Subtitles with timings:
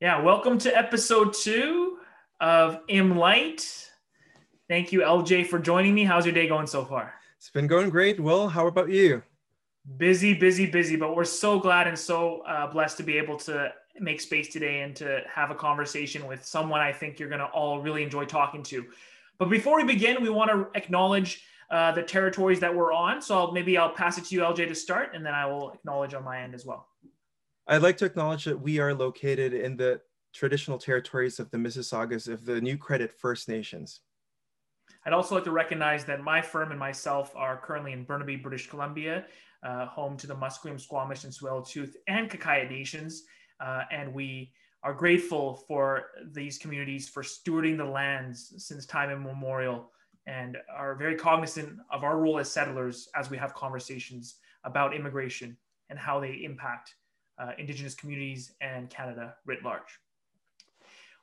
[0.00, 1.98] Yeah, welcome to episode two
[2.40, 3.90] of Im Light.
[4.66, 6.04] Thank you, LJ, for joining me.
[6.04, 7.12] How's your day going so far?
[7.36, 8.18] It's been going great.
[8.18, 9.22] Well, how about you?
[9.98, 13.74] Busy, busy, busy, but we're so glad and so uh, blessed to be able to
[13.98, 17.48] make space today and to have a conversation with someone I think you're going to
[17.48, 18.86] all really enjoy talking to.
[19.36, 23.20] But before we begin, we want to acknowledge uh, the territories that we're on.
[23.20, 25.72] So I'll, maybe I'll pass it to you, LJ, to start, and then I will
[25.72, 26.86] acknowledge on my end as well.
[27.66, 30.00] I'd like to acknowledge that we are located in the
[30.32, 34.00] traditional territories of the Mississaugas of the New Credit First Nations.
[35.04, 38.68] I'd also like to recognize that my firm and myself are currently in Burnaby, British
[38.68, 39.24] Columbia,
[39.62, 43.24] uh, home to the Musqueam, Squamish, and Tsleil-Waututh and Kakaya nations.
[43.60, 49.90] Uh, and we are grateful for these communities for stewarding the lands since time immemorial
[50.26, 55.56] and are very cognizant of our role as settlers as we have conversations about immigration
[55.88, 56.94] and how they impact
[57.40, 59.98] uh, Indigenous communities and Canada writ large.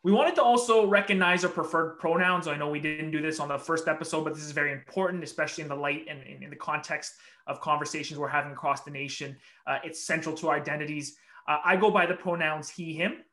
[0.03, 2.47] We wanted to also recognize our preferred pronouns.
[2.47, 5.23] I know we didn't do this on the first episode, but this is very important,
[5.23, 7.15] especially in the light and in the context
[7.45, 9.35] of conversations we're having across the nation.
[9.65, 11.17] Uh, it's central to our identities.
[11.47, 13.23] Uh, I go by the pronouns he, him.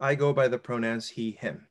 [0.00, 1.66] I go by the pronouns he, him.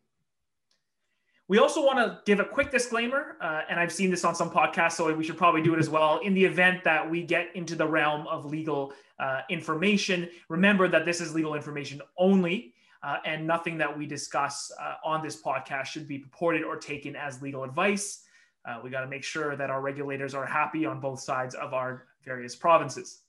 [1.54, 4.50] We also want to give a quick disclaimer, uh, and I've seen this on some
[4.50, 6.18] podcasts, so we should probably do it as well.
[6.22, 11.06] In the event that we get into the realm of legal uh, information, remember that
[11.06, 15.86] this is legal information only, uh, and nothing that we discuss uh, on this podcast
[15.86, 18.24] should be purported or taken as legal advice.
[18.68, 21.72] Uh, we got to make sure that our regulators are happy on both sides of
[21.76, 23.20] our various provinces.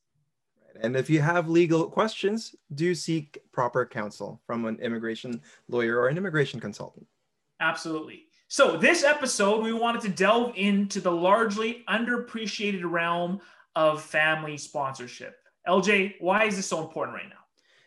[0.80, 6.08] And if you have legal questions, do seek proper counsel from an immigration lawyer or
[6.08, 7.06] an immigration consultant.
[7.60, 8.24] Absolutely.
[8.48, 13.40] So, this episode, we wanted to delve into the largely underappreciated realm
[13.74, 15.36] of family sponsorship.
[15.66, 17.36] LJ, why is this so important right now?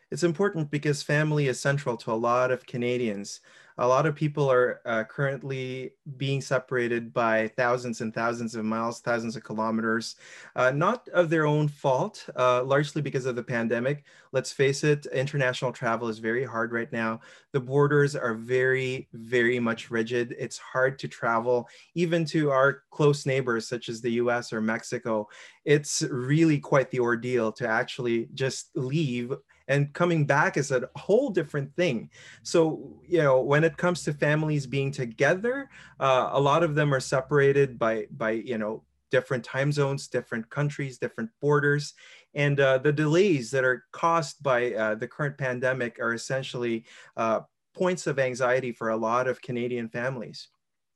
[0.10, 3.42] It's important because family is central to a lot of Canadians
[3.80, 9.02] a lot of people are uh, currently being separated by thousands and thousands of miles,
[9.02, 10.16] thousands of kilometers,
[10.56, 14.04] uh, not of their own fault, uh, largely because of the pandemic.
[14.32, 17.22] Let's face it, international travel is very hard right now.
[17.52, 20.36] The borders are very, very much rigid.
[20.40, 25.28] It's hard to travel, even to our close neighbors, such as the US or Mexico.
[25.66, 29.34] It's really quite the ordeal to actually just leave
[29.68, 32.10] and coming back is a whole different thing.
[32.44, 35.70] So you know when it comes to families being together
[36.00, 40.50] uh, a lot of them are separated by by you know different time zones different
[40.50, 41.94] countries different borders.
[42.34, 46.86] And uh, the delays that are caused by uh, the current pandemic are essentially
[47.16, 47.42] uh,
[47.74, 50.50] points of anxiety for a lot of canadian families.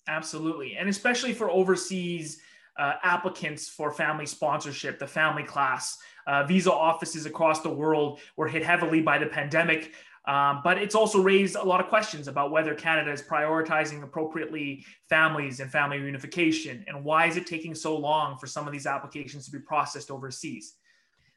[0.08, 0.76] Absolutely.
[0.78, 2.40] And especially for overseas
[2.78, 5.98] uh, applicants for family sponsorship, the family class.
[6.28, 9.94] Uh, visa offices across the world were hit heavily by the pandemic.
[10.28, 14.86] Um, but it's also raised a lot of questions about whether Canada is prioritizing appropriately
[15.10, 18.86] families and family reunification, and why is it taking so long for some of these
[18.86, 20.76] applications to be processed overseas.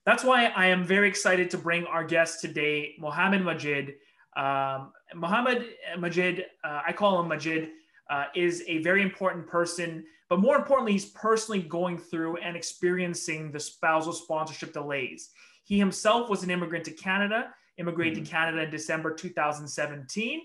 [0.04, 3.94] That's why I am very excited to bring our guest today, Mohammed Majid.
[4.36, 5.64] Um, Mohammed
[5.98, 7.70] Majid, uh, I call him Majid,
[8.10, 13.53] uh, is a very important person but more importantly, he's personally going through and experiencing
[13.53, 15.31] the spousal sponsorship delays.
[15.65, 18.25] He himself was an immigrant to Canada, immigrated mm-hmm.
[18.25, 20.41] to Canada in December 2017.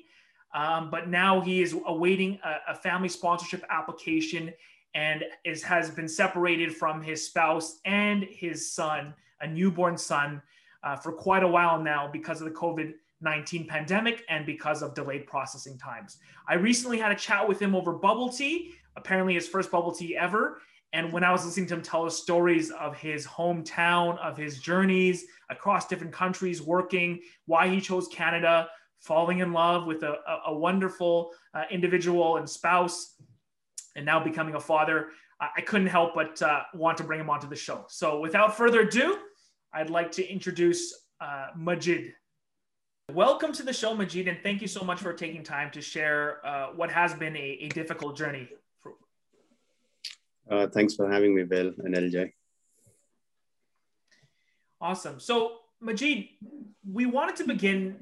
[0.53, 4.52] Um, but now he is awaiting a, a, family sponsorship application
[4.96, 10.42] and is, has been separated from his spouse and his son, a newborn son,
[10.84, 14.94] uh, for quite a while now because of the COVID 19 pandemic and because of
[14.94, 16.18] delayed processing times.
[16.47, 20.16] I recently had a chat with him over bubble tea apparently his first bubble tea
[20.16, 20.62] ever.
[20.91, 24.59] And when I was listening to him tell us stories of his hometown, of his
[24.59, 30.16] journeys across different countries, working, why he chose Canada, falling in love with a,
[30.47, 33.16] a, wonderful uh, individual and spouse,
[33.96, 35.09] and now becoming a father,
[35.40, 37.86] I, I couldn't help but uh, want to bring him onto the show.
[37.88, 39.19] So without further ado,
[39.71, 42.13] I'd like to introduce uh, Majid.
[43.13, 46.45] Welcome to the show, Majid, and thank you so much for taking time to share
[46.45, 48.50] uh, what has been a, a difficult journey
[50.50, 52.31] uh, thanks for having me, Bill and LJ.
[54.81, 55.19] Awesome.
[55.19, 56.27] So, Majid,
[56.91, 57.97] we wanted to begin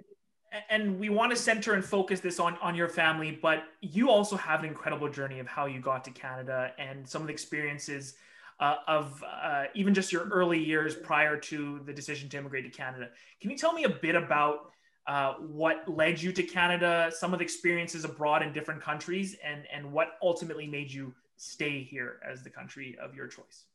[0.70, 4.38] and we want to center and focus this on, on your family, but you also
[4.38, 8.16] have an incredible journey of how you got to Canada and some of the experiences
[8.60, 12.76] uh, of uh, even just your early years prior to the decision to immigrate to
[12.76, 13.10] Canada.
[13.42, 14.72] Can you tell me a bit about
[15.08, 19.64] uh, what led you to Canada, some of the experiences abroad in different countries, and,
[19.74, 23.66] and what ultimately made you stay here as the country of your choice?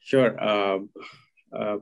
[0.00, 0.40] Sure.
[0.42, 0.78] Uh,
[1.52, 1.76] uh,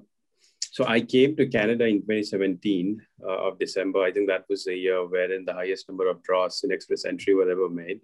[0.73, 4.03] so I came to Canada in 2017 uh, of December.
[4.03, 7.35] I think that was the year wherein the highest number of draws in Express Entry
[7.35, 8.01] were ever made.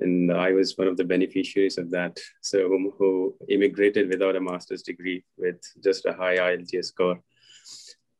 [0.00, 2.18] And I was one of the beneficiaries of that.
[2.40, 7.20] So who, immigrated without a master's degree with just a high IELTS score.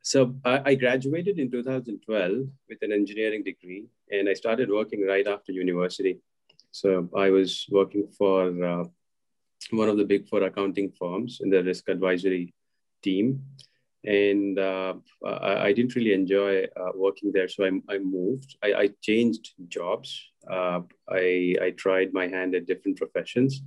[0.04, 5.50] So I, graduated in 2012 with an engineering degree and I started working right after
[5.50, 6.18] university.
[6.72, 8.84] So I was working for uh,
[9.70, 12.52] one of the big four accounting firms in the risk advisory
[13.02, 13.44] team
[14.04, 14.92] and uh,
[15.26, 17.48] I, I, didn't really enjoy uh, working there.
[17.48, 18.58] So I, I moved.
[18.62, 20.22] I, I changed jobs.
[20.46, 23.62] Uh, I, I tried my hand at different professions,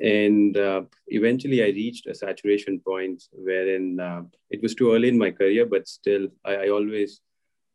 [0.00, 5.18] and uh, eventually I reached a saturation point wherein uh, it was too early in
[5.18, 7.20] my career, but still I, I always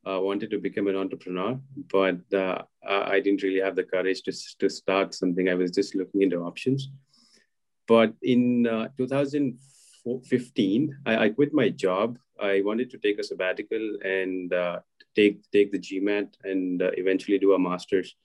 [0.08, 1.60] uh, wanted to become an entrepreneur,
[1.92, 2.20] but
[2.88, 5.50] I didn't really have the courage to to start something.
[5.50, 6.90] I was just looking into options.
[7.88, 8.64] But in
[8.98, 9.58] 2000
[10.26, 12.18] 15, I, I, quit my job.
[12.40, 14.80] I wanted to take a sabbatical and uh,
[15.16, 18.16] take take the GMAT and uh, eventually do a master's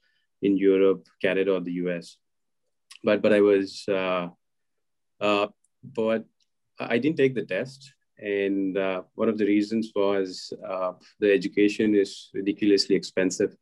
[0.41, 2.17] in Europe, Canada, or the US.
[3.03, 4.27] But but I was uh,
[5.19, 5.47] uh
[5.83, 6.25] but
[6.79, 11.95] I didn't take the test, and uh, one of the reasons was uh, the education
[11.95, 13.55] is ridiculously expensive.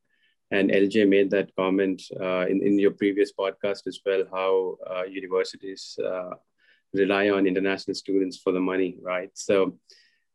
[0.51, 4.77] And LJ made that comment in, in your previous podcast as well, how
[5.07, 5.97] universities
[6.95, 9.29] rely on international students for the money, right?
[9.33, 9.77] So,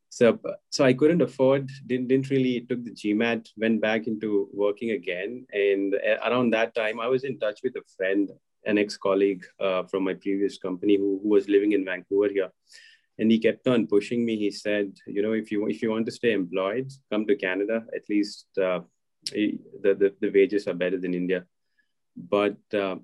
[0.08, 0.38] so,
[0.70, 5.46] so I couldn't afford, didn't, didn't really took the GMAT, went back into working again.
[5.52, 5.94] And
[6.24, 8.30] around that time, I was in touch with a friend,
[8.66, 12.50] an ex-colleague uh, from my previous company who, who was living in Vancouver here.
[13.18, 14.36] And he kept on pushing me.
[14.36, 17.84] He said, you know, if you, if you want to stay employed, come to Canada.
[17.94, 18.80] At least uh,
[19.32, 21.44] the, the, the wages are better than India.
[22.16, 22.96] But uh,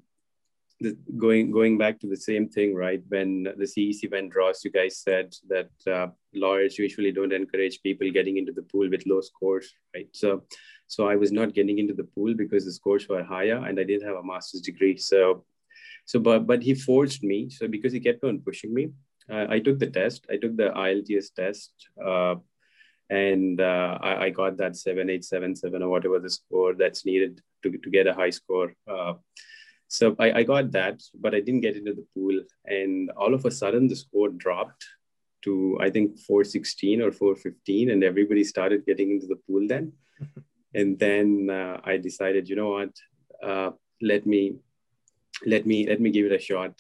[0.81, 3.03] the, going going back to the same thing, right?
[3.09, 8.11] When the CEC went draws, you guys said that uh, lawyers usually don't encourage people
[8.11, 10.09] getting into the pool with low scores, right?
[10.13, 10.43] So,
[10.87, 13.85] so I was not getting into the pool because the scores were higher, and I
[13.85, 14.97] did have a master's degree.
[14.99, 15.45] So,
[16.05, 17.49] so but but he forced me.
[17.49, 18.91] So because he kept on pushing me,
[19.31, 20.27] uh, I took the test.
[20.31, 21.73] I took the IELTS test.
[22.05, 22.37] Uh,
[23.09, 27.89] and uh, I, I, got that 7877 or whatever the score that's needed to, to
[27.89, 29.13] get a high score uh,
[29.89, 32.41] so I, I got that, but I didn't get into the pool.
[32.65, 34.85] And all of a sudden, the score dropped
[35.43, 37.91] to, I think, 416 or 415.
[37.91, 39.93] And everybody started getting into the pool then.
[40.75, 42.91] and then uh, I decided, you know what,
[43.43, 43.71] uh,
[44.03, 44.57] let me,
[45.47, 46.73] let me, let me give it a shot.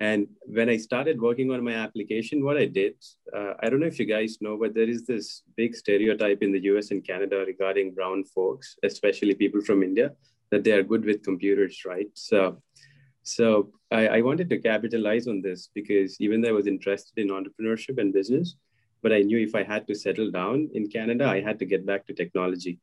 [0.00, 2.94] And when I started working on my application, what I did,
[3.34, 6.52] uh, I don't know if you guys know, but there is this big stereotype in
[6.52, 10.12] the US and Canada regarding brown folks, especially people from India
[10.54, 12.06] that they are good with computers, right?
[12.14, 12.62] So,
[13.24, 17.28] so I, I wanted to capitalize on this because even though I was interested in
[17.28, 18.54] entrepreneurship and business,
[19.02, 21.84] but I knew if I had to settle down in Canada, I had to get
[21.84, 22.78] back to technology.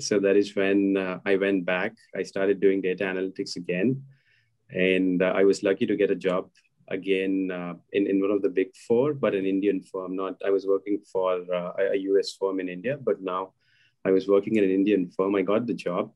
[0.00, 1.92] So that is when uh, I went back.
[2.16, 4.02] I started doing data analytics again,
[4.70, 6.48] and uh, I was lucky to get a job
[6.88, 10.16] again uh, in, in one of the big four, but an Indian firm.
[10.16, 13.52] Not I was working for uh, a US firm in India, but now
[14.02, 15.36] I was working in an Indian firm.
[15.36, 16.12] I got the job,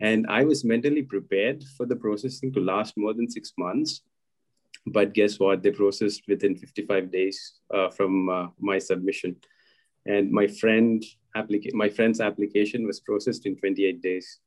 [0.00, 4.02] and I was mentally prepared for the processing to last more than six months.
[4.86, 5.62] But guess what?
[5.62, 9.36] They processed within 55 days uh, from uh, my submission.
[10.04, 11.02] And my friend
[11.34, 14.38] applica- my friend's application was processed in 28 days.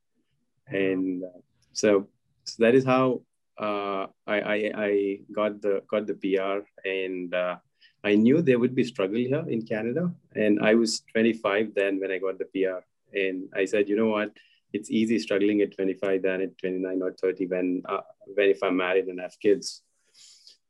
[0.67, 1.39] And uh,
[1.73, 2.07] so,
[2.45, 3.21] so that is how
[3.59, 7.57] uh, I, I, I, got the got the PR and uh,
[8.05, 10.13] I knew there would be struggle here in Canada.
[10.35, 12.79] And I was 25 then when I got the PR.
[13.13, 14.31] And I said, you know what?
[14.73, 18.77] It's easy struggling at 25 than at 29 or 30 when uh, when if I'm
[18.77, 19.81] married and have kids.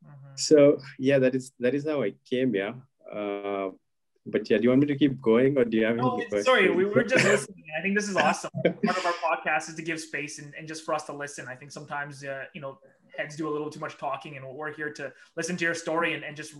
[0.06, 0.36] Mm-hmm.
[0.36, 2.56] So yeah, that is that is how I came.
[2.56, 2.74] Yeah.
[3.12, 3.70] Uh,
[4.26, 6.18] but yeah, do you want me to keep going or do you have any oh,
[6.18, 6.46] questions?
[6.46, 7.64] Sorry, we were just listening.
[7.78, 8.52] I think this is awesome.
[8.64, 11.48] Part of our podcast is to give space and, and just for us to listen.
[11.48, 12.80] I think sometimes, uh, you know,
[13.18, 16.14] heads do a little too much talking and we're here to listen to your story
[16.14, 16.54] and, and just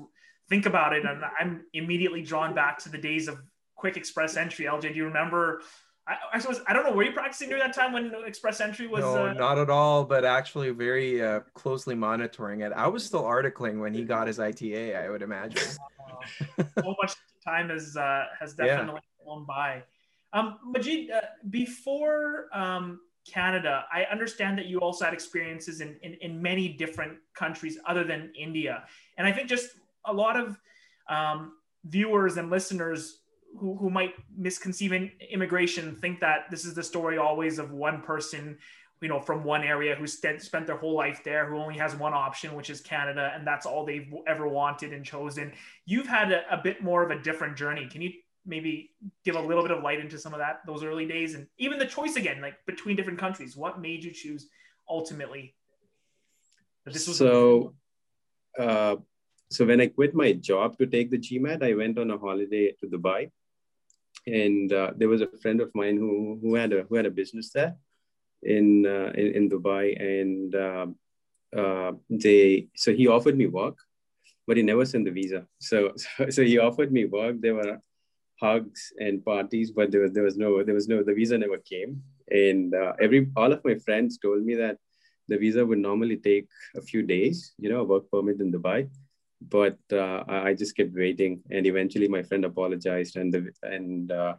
[0.50, 1.06] think about it.
[1.06, 3.40] And I'm immediately drawn back to the days of
[3.76, 4.66] quick express entry.
[4.66, 5.62] LJ, do you remember
[6.10, 6.92] I, I, was, I don't know.
[6.92, 9.02] Were you practicing during that time when Express Entry was?
[9.02, 9.34] No, uh...
[9.34, 10.04] not at all.
[10.04, 12.74] But actually, very uh, closely monitoring it.
[12.74, 14.96] I was still articling when he got his ITA.
[14.96, 15.62] I would imagine.
[16.58, 19.26] Uh, so much time has uh, has definitely yeah.
[19.26, 19.84] gone by.
[20.34, 26.16] Um, Majid, uh, before um, Canada, I understand that you also had experiences in, in,
[26.22, 28.84] in many different countries other than India,
[29.18, 29.70] and I think just
[30.06, 30.60] a lot of
[31.08, 31.54] um,
[31.86, 33.19] viewers and listeners
[33.58, 34.94] who, who might misconceive
[35.32, 38.58] immigration think that this is the story always of one person
[39.02, 41.96] you know, from one area who spent spent their whole life there, who only has
[41.96, 45.54] one option, which is Canada, and that's all they've ever wanted and chosen.
[45.86, 47.88] You've had a, a bit more of a different journey.
[47.88, 48.12] Can you
[48.46, 48.92] maybe
[49.24, 51.78] give a little bit of light into some of that those early days and even
[51.78, 54.48] the choice again like between different countries what made you choose
[54.90, 55.54] ultimately
[56.86, 57.74] this was so
[58.58, 58.96] uh,
[59.52, 62.72] so when i quit my job to take the gmat i went on a holiday
[62.80, 63.30] to dubai
[64.44, 67.18] and uh, there was a friend of mine who who had a who had a
[67.22, 67.76] business there
[68.44, 70.88] in uh, in, in dubai and uh,
[71.62, 73.78] uh, they so he offered me work
[74.48, 77.80] but he never sent the visa so so, so he offered me work there were
[78.42, 81.58] hugs and parties, but there was there was no there was no the visa never
[81.58, 82.02] came.
[82.30, 84.78] And uh, every all of my friends told me that
[85.28, 88.90] the visa would normally take a few days, you know, a work permit in Dubai.
[89.42, 94.36] But uh, I just kept waiting, and eventually my friend apologized, and the and uh,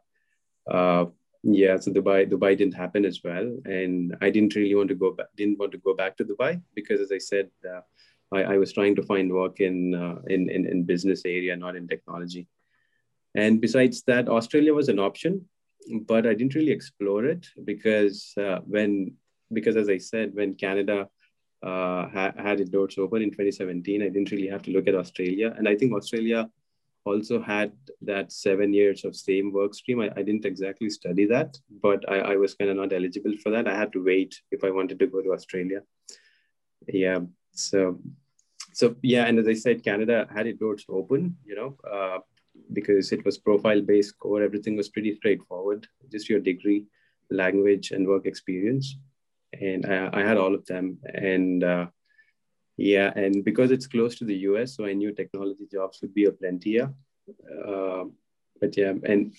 [0.71, 1.07] uh,
[1.42, 5.12] yeah, so Dubai Dubai didn't happen as well, and I didn't really want to go
[5.12, 5.28] back.
[5.37, 7.80] Didn't want to go back to Dubai because, as I said, uh,
[8.30, 11.76] I, I was trying to find work in, uh, in in in business area, not
[11.76, 12.47] in technology.
[13.35, 15.49] And besides that, Australia was an option,
[16.02, 19.14] but I didn't really explore it because uh, when,
[19.52, 21.09] because as I said, when Canada
[21.62, 24.95] uh, ha- had its doors open in 2017, I didn't really have to look at
[24.95, 25.55] Australia.
[25.57, 26.49] And I think Australia
[27.05, 30.00] also had that seven years of same work stream.
[30.00, 33.50] I, I didn't exactly study that, but I, I was kind of not eligible for
[33.50, 33.69] that.
[33.69, 35.81] I had to wait if I wanted to go to Australia.
[36.88, 37.21] Yeah.
[37.52, 38.00] So,
[38.73, 39.26] so yeah.
[39.26, 42.19] And as I said, Canada had its doors open, you know, uh,
[42.73, 46.85] because it was profile based core everything was pretty straightforward just your degree
[47.31, 48.97] language and work experience
[49.52, 50.99] and i, I had all of them.
[51.04, 51.87] And uh,
[52.76, 56.25] yeah and because it's close to the us so i knew technology jobs would be
[56.25, 58.04] a plenty uh,
[58.61, 59.35] but yeah and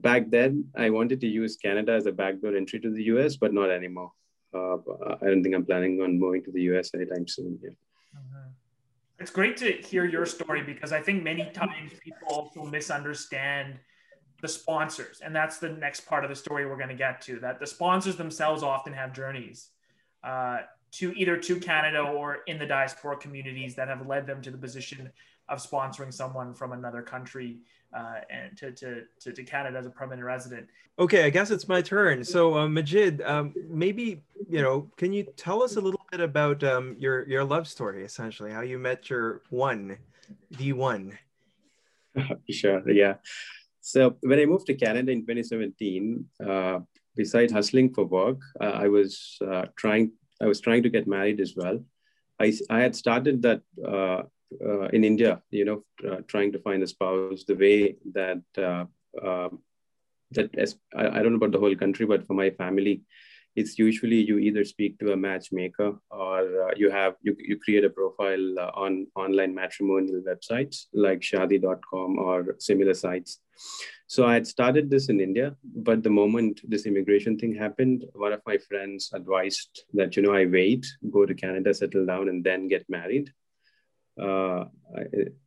[0.00, 3.52] back then i wanted to use canada as a backdoor entry to the us but
[3.52, 4.12] not anymore.
[4.54, 4.76] Uh,
[5.22, 7.70] i don't think i'm planning on moving to the us anytime soon yeah.
[7.70, 8.50] Mm-hmm.
[9.20, 13.78] It's great to hear your story because I think many times people also misunderstand
[14.44, 15.22] the sponsors.
[15.24, 17.66] And that's the next part of the story we're going to get to that the
[17.66, 19.70] sponsors themselves often have journeys
[20.22, 20.58] uh,
[20.92, 24.58] to either to Canada or in the diaspora communities that have led them to the
[24.58, 25.10] position
[25.48, 27.56] of sponsoring someone from another country
[27.96, 30.66] uh, and to, to, to, to, Canada as a permanent resident.
[30.98, 32.22] Okay, I guess it's my turn.
[32.22, 36.62] So, uh, Majid, um, maybe you know, can you tell us a little bit about
[36.64, 39.96] um, your your love story, essentially, how you met your one,
[40.50, 41.16] the one?
[42.50, 42.88] sure.
[42.90, 43.14] Yeah.
[43.86, 46.78] So when I moved to Canada in 2017, uh,
[47.14, 50.12] besides hustling for work, uh, I was uh, trying.
[50.40, 51.78] I was trying to get married as well.
[52.40, 54.22] I, I had started that uh,
[54.64, 60.50] uh, in India, you know, uh, trying to find a spouse, the way that that
[60.96, 63.02] I, I, don't know about the whole country, but for my family,
[63.56, 67.84] it's usually you either speak to a matchmaker or uh, you have you, you create
[67.84, 73.40] a profile uh, on online matrimonial websites like Shaadi.com or similar sites.
[74.06, 78.32] So I had started this in India, but the moment this immigration thing happened, one
[78.32, 82.44] of my friends advised that you know I wait, go to Canada, settle down, and
[82.44, 83.32] then get married
[84.20, 84.64] uh,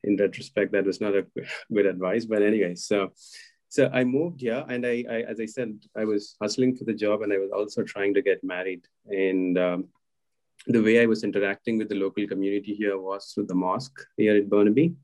[0.03, 1.25] in retrospect, that was not a
[1.73, 2.25] good advice.
[2.25, 3.13] But anyway, so
[3.77, 6.95] so I moved here, and I, I, as I said, I was hustling for the
[6.95, 8.83] job, and I was also trying to get married.
[9.05, 9.89] And um,
[10.65, 14.35] the way I was interacting with the local community here was through the mosque here
[14.35, 14.95] at Burnaby,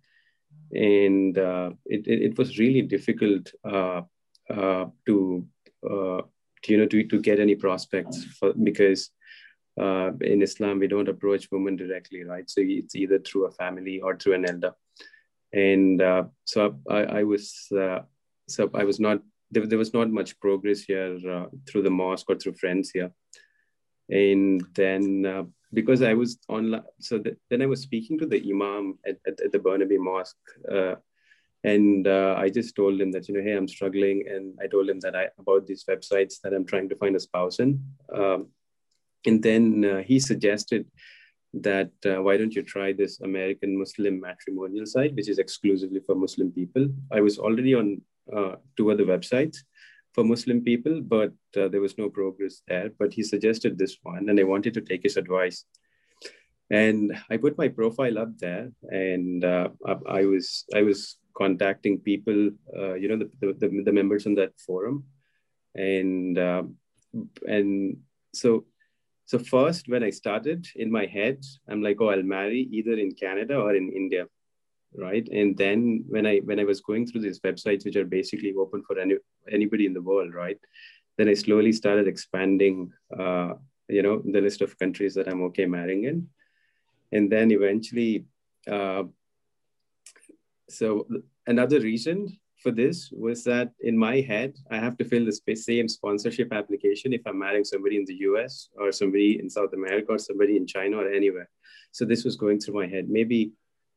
[0.73, 4.01] and uh, it, it, it was really difficult uh,
[4.49, 5.47] uh, to
[5.87, 6.21] uh,
[6.67, 9.11] you know to, to get any prospects for, because
[9.79, 12.49] uh, in Islam, we don't approach women directly, right?
[12.49, 14.73] So it's either through a family or through an elder.
[15.53, 17.71] And uh, so I, I was,
[18.47, 19.21] so I was not,
[19.51, 23.11] there, there was not much progress here uh, through the mosque or through friends here.
[24.09, 28.41] And then uh, because I was online, so the, then I was speaking to the
[28.49, 30.35] imam at, at, at the Burnaby Mosque.
[30.69, 30.95] Uh,
[31.63, 34.25] and I just told him that, you know, hey, I'm struggling.
[34.27, 37.21] And I told him that I, about these websites that I'm trying to find a
[37.21, 37.81] spouse in.
[38.13, 38.47] Um,
[39.25, 40.85] and then uh, he suggested
[41.53, 46.15] that uh, why don't you try this American Muslim matrimonial site, which is exclusively for
[46.15, 46.89] Muslim people.
[47.11, 49.57] I was already on uh, two other websites
[50.13, 52.91] for Muslim people, but uh, there was no progress there.
[52.99, 55.65] But he suggested this one, and I wanted to take his advice.
[56.69, 59.69] And I put my profile up there, and uh,
[60.07, 64.53] I was I was contacting people, uh, you know, the, the, the, members on that
[64.59, 65.05] forum,
[65.75, 66.37] and
[67.47, 67.97] and
[68.33, 68.65] so
[69.25, 73.13] so first, when I started in my head, I'm like, oh, I'll marry either in
[73.13, 74.27] Canada or in India,
[74.97, 75.27] right?
[75.31, 78.83] And then when I when I was going through these websites, which are basically open
[78.83, 79.15] for any
[79.51, 80.59] anybody in the world, right?
[81.17, 83.53] Then I slowly started expanding, uh,
[83.87, 86.27] you know, the list of countries that I'm okay marrying in.
[87.11, 88.25] And then eventually,
[88.69, 89.03] uh,
[90.69, 91.07] so
[91.45, 95.87] another reason for this was that in my head, I have to fill the same
[95.87, 100.17] sponsorship application if I'm marrying somebody in the US or somebody in South America or
[100.17, 101.49] somebody in China or anywhere.
[101.91, 103.09] So this was going through my head.
[103.09, 103.51] Maybe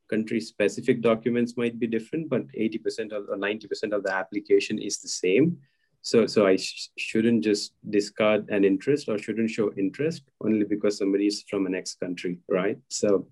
[0.09, 4.99] country specific documents might be different, but 80% of, or 90% of the application is
[4.99, 5.59] the same.
[6.03, 10.99] So, so I sh- shouldn't just discard an interest or shouldn't show interest only because
[10.99, 12.79] somebody is from an ex country, right?
[12.89, 13.27] So,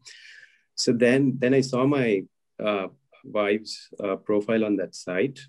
[0.74, 2.24] so then, then I saw my
[2.62, 2.88] uh,
[3.24, 5.40] wife's uh, profile on that site.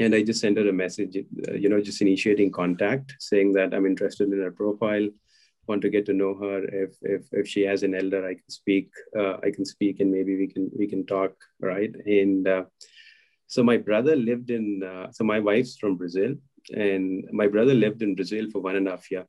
[0.00, 3.74] And I just sent her a message, uh, you know, just initiating contact, saying that
[3.74, 5.06] I'm interested in her profile,
[5.66, 6.64] want to get to know her.
[6.64, 8.90] If if if she has an elder, I can speak.
[9.16, 11.94] Uh, I can speak, and maybe we can we can talk, right?
[12.06, 12.64] And uh,
[13.46, 14.82] so my brother lived in.
[14.82, 16.34] Uh, so my wife's from Brazil,
[16.70, 19.26] and my brother lived in Brazil for one and a half year.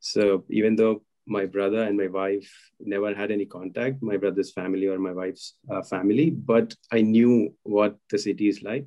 [0.00, 2.50] So even though my brother and my wife
[2.80, 7.54] never had any contact, my brother's family or my wife's uh, family, but I knew
[7.62, 8.86] what the city is like.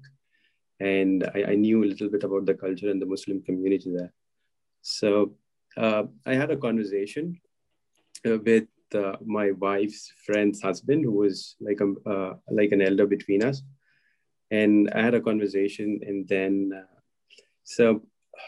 [0.80, 4.14] And I, I, knew a little bit about the culture and the Muslim community there.
[4.84, 5.34] So
[5.78, 7.40] uh, I had a conversation
[8.26, 13.06] uh, with uh, my wife's friend's husband, who was like a uh, like an elder
[13.06, 13.62] between us,
[14.52, 16.72] and I had a conversation, and then
[17.64, 18.02] so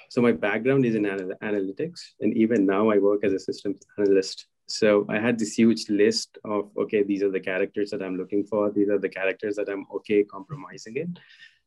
[0.09, 3.79] so my background is in anal- analytics and even now i work as a systems
[3.97, 4.47] analyst.
[4.67, 8.43] So i had this huge list of okay these are the characters that i'm looking
[8.43, 11.17] for these are the characters that i'm okay compromising in.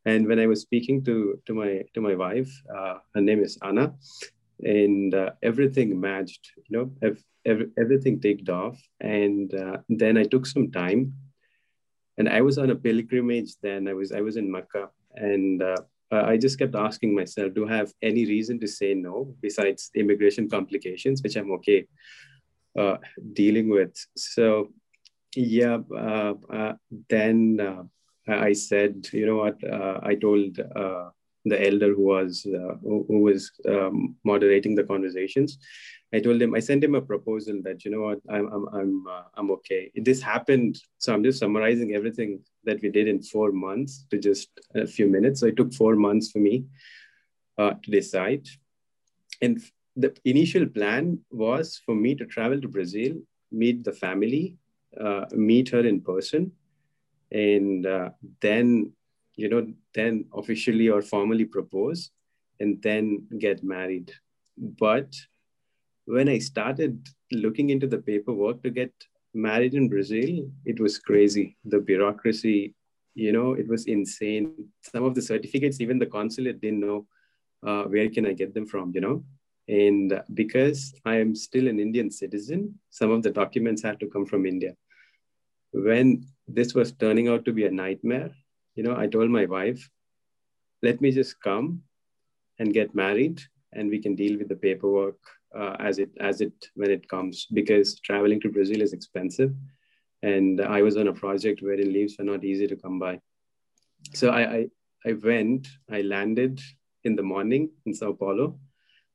[0.04, 3.58] And when i was speaking to to my to my wife uh, her name is
[3.62, 3.94] anna
[4.62, 10.24] and uh, everything matched you know ev- ev- everything ticked off and uh, then i
[10.24, 11.12] took some time
[12.18, 15.76] and i was on a pilgrimage then i was i was in mecca and uh,
[16.12, 19.90] uh, I just kept asking myself, do I have any reason to say no besides
[19.94, 21.86] immigration complications, which I'm okay
[22.78, 22.98] uh,
[23.32, 23.94] dealing with?
[24.14, 24.72] So,
[25.34, 26.34] yeah, uh,
[27.08, 27.88] then
[28.28, 29.56] I said, you know what?
[30.04, 30.58] I told
[31.44, 35.58] the elder who was who, who, was um, moderating the conversations.
[36.14, 39.06] I told him, I sent him a proposal that you know what, I'm I'm I'm
[39.34, 39.90] I'm okay.
[39.94, 44.48] This happened, so I'm just summarizing everything that we did in four months to just
[44.74, 45.40] a few minutes.
[45.40, 46.64] So it took four months for me
[47.58, 48.46] uh, to decide.
[49.40, 49.60] And
[49.96, 53.14] the initial plan was for me to travel to Brazil,
[53.50, 54.56] meet the family,
[54.98, 56.52] uh, meet her in person,
[57.30, 58.92] and uh, then,
[59.36, 62.10] you know, then officially or formally propose,
[62.60, 64.12] and then get married.
[64.56, 65.14] But
[66.04, 68.92] when I started looking into the paperwork to get
[69.34, 71.56] married in Brazil, it was crazy.
[71.64, 72.74] The bureaucracy,
[73.14, 74.52] you know, it was insane.
[74.82, 77.06] Some of the certificates, even the consulate didn't know
[77.66, 79.24] uh, where can I get them from, you know.
[79.68, 84.26] And because I am still an Indian citizen, some of the documents had to come
[84.26, 84.74] from India.
[85.72, 88.30] When this was turning out to be a nightmare,
[88.74, 89.88] you know, I told my wife,
[90.82, 91.82] let me just come
[92.58, 93.40] and get married
[93.72, 95.18] and we can deal with the paperwork
[95.54, 99.52] uh, as it as it when it comes because traveling to Brazil is expensive,
[100.22, 103.20] and I was on a project wherein leaves were not easy to come by.
[104.14, 104.66] So I, I
[105.06, 105.68] I went.
[105.90, 106.60] I landed
[107.04, 108.58] in the morning in Sao Paulo.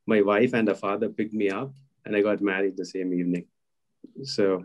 [0.06, 1.74] My wife and her father picked me up,
[2.06, 3.46] and I got married the same evening.
[4.24, 4.64] So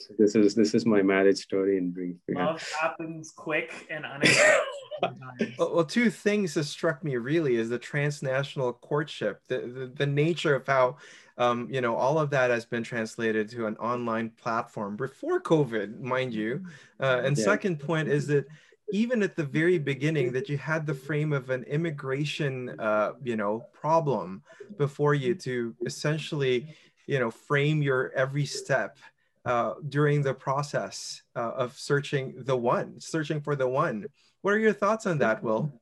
[0.00, 2.16] so this is this is my marriage story in brief.
[2.28, 2.46] Yeah.
[2.46, 4.64] Love happens quick and unexpected.
[5.58, 10.06] well, well, two things that struck me really is the transnational courtship, the, the, the
[10.06, 10.96] nature of how,
[11.38, 16.00] um, you know, all of that has been translated to an online platform before COVID,
[16.00, 16.64] mind you.
[17.00, 17.44] Uh, and yeah.
[17.44, 18.46] second point is that
[18.90, 23.36] even at the very beginning that you had the frame of an immigration, uh, you
[23.36, 24.42] know, problem
[24.76, 26.74] before you to essentially,
[27.06, 28.98] you know, frame your every step
[29.44, 34.06] uh, during the process uh, of searching the one, searching for the one.
[34.42, 35.72] What are your thoughts on that, Will?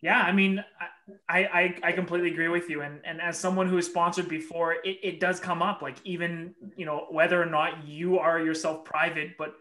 [0.00, 0.62] Yeah, I mean,
[1.28, 2.82] I, I, I completely agree with you.
[2.82, 6.54] And, and as someone who is sponsored before, it, it does come up like even,
[6.76, 9.54] you know, whether or not you are yourself private, but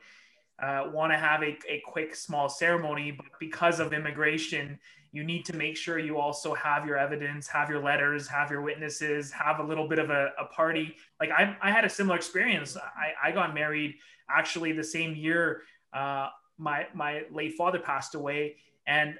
[0.61, 4.79] uh, want to have a, a quick small ceremony, but because of immigration,
[5.13, 8.61] you need to make sure you also have your evidence, have your letters, have your
[8.61, 10.95] witnesses, have a little bit of a, a party.
[11.21, 12.75] Like I, I had a similar experience.
[12.75, 13.95] I, I got married
[14.29, 15.61] actually the same year
[15.93, 19.17] uh, my my late father passed away, and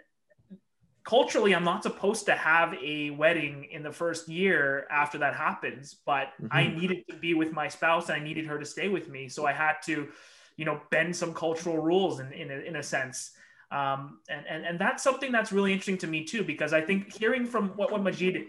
[1.06, 5.98] culturally i'm not supposed to have a wedding in the first year after that happens
[6.06, 6.48] but mm-hmm.
[6.50, 9.28] i needed to be with my spouse and i needed her to stay with me
[9.28, 10.08] so i had to
[10.56, 13.32] you know bend some cultural rules in, in, a, in a sense
[13.74, 17.12] um, and, and, and that's something that's really interesting to me too, because I think
[17.12, 18.46] hearing from what, what Majid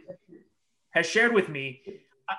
[0.90, 1.80] has shared with me,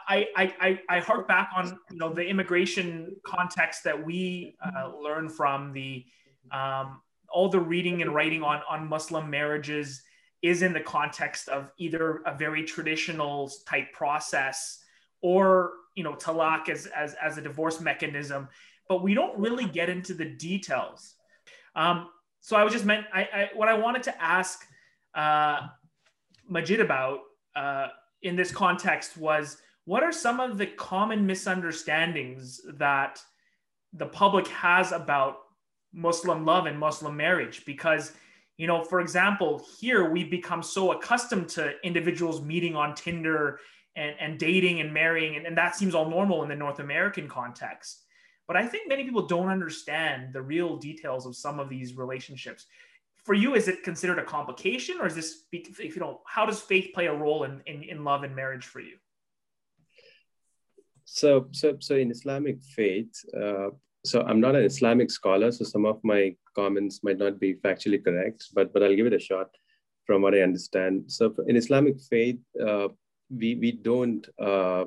[0.07, 5.29] I, I, I hark back on you know the immigration context that we uh, learn
[5.29, 6.05] from the
[6.51, 10.03] um, all the reading and writing on on Muslim marriages
[10.41, 14.79] is in the context of either a very traditional type process
[15.21, 18.47] or you know talak as as, as a divorce mechanism,
[18.89, 21.15] but we don't really get into the details.
[21.75, 22.09] Um,
[22.45, 24.67] so I was just meant I, I what I wanted to ask
[25.15, 25.61] uh,
[26.47, 27.21] Majid about
[27.55, 27.87] uh,
[28.21, 33.19] in this context was what are some of the common misunderstandings that
[33.93, 35.37] the public has about
[35.91, 37.65] Muslim love and Muslim marriage?
[37.65, 38.11] Because,
[38.57, 43.59] you know, for example, here we've become so accustomed to individuals meeting on Tinder
[43.95, 47.27] and, and dating and marrying, and, and that seems all normal in the North American
[47.27, 48.04] context.
[48.47, 52.65] But I think many people don't understand the real details of some of these relationships.
[53.23, 56.61] For you, is it considered a complication, or is this, if you know, how does
[56.61, 58.97] faith play a role in, in, in love and marriage for you?
[61.05, 63.69] So, so, so in Islamic faith, uh,
[64.05, 68.03] so I'm not an Islamic scholar, so some of my comments might not be factually
[68.03, 69.49] correct, but but I'll give it a shot
[70.05, 71.11] from what I understand.
[71.11, 72.89] So in Islamic faith, uh,
[73.29, 74.85] we we don't uh,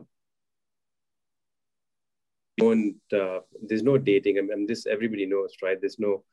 [2.59, 4.39] don't uh, there's no dating.
[4.39, 5.79] I mean, this everybody knows, right?
[5.81, 6.25] There's no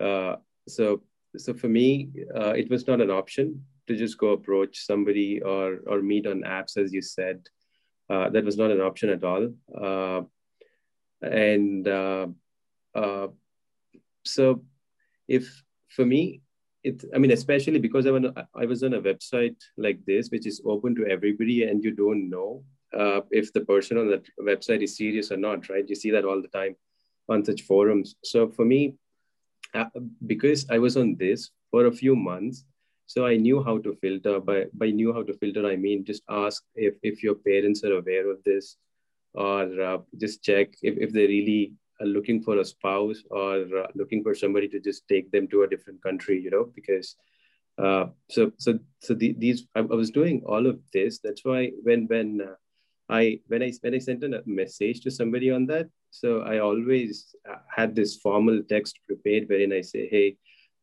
[0.00, 0.36] uh,
[0.68, 1.02] so
[1.36, 5.80] so for me, uh, it was not an option to just go approach somebody or
[5.86, 7.40] or meet on apps, as you said.
[8.08, 9.52] Uh, that was not an option at all.
[9.76, 10.22] Uh,
[11.22, 12.26] and uh,
[14.24, 14.62] so,
[15.28, 16.40] if for me,
[16.84, 20.94] it, I mean, especially because I was on a website like this, which is open
[20.96, 22.62] to everybody, and you don't know
[22.96, 25.88] uh, if the person on that website is serious or not, right?
[25.88, 26.76] You see that all the time
[27.28, 28.16] on such forums.
[28.24, 28.94] So for me,
[29.74, 29.86] uh,
[30.26, 32.64] because I was on this for a few months,
[33.06, 34.40] so I knew how to filter.
[34.40, 37.92] By by knew how to filter, I mean just ask if if your parents are
[37.92, 38.76] aware of this,
[39.34, 43.86] or uh, just check if if they really are looking for a spouse or uh,
[43.94, 46.40] looking for somebody to just take them to a different country.
[46.40, 47.16] You know, because
[47.78, 51.20] uh, so so so the, these I, I, was doing all of this.
[51.22, 52.54] That's why when when uh,
[53.08, 57.34] I when I when I sent a message to somebody on that, so I always
[57.48, 60.36] uh, had this formal text prepared wherein I say, hey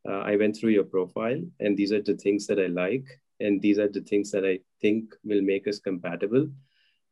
[0.08, 3.06] uh, I went through your profile, and these are the things that I like,
[3.40, 6.50] and these are the things that I think will make us compatible.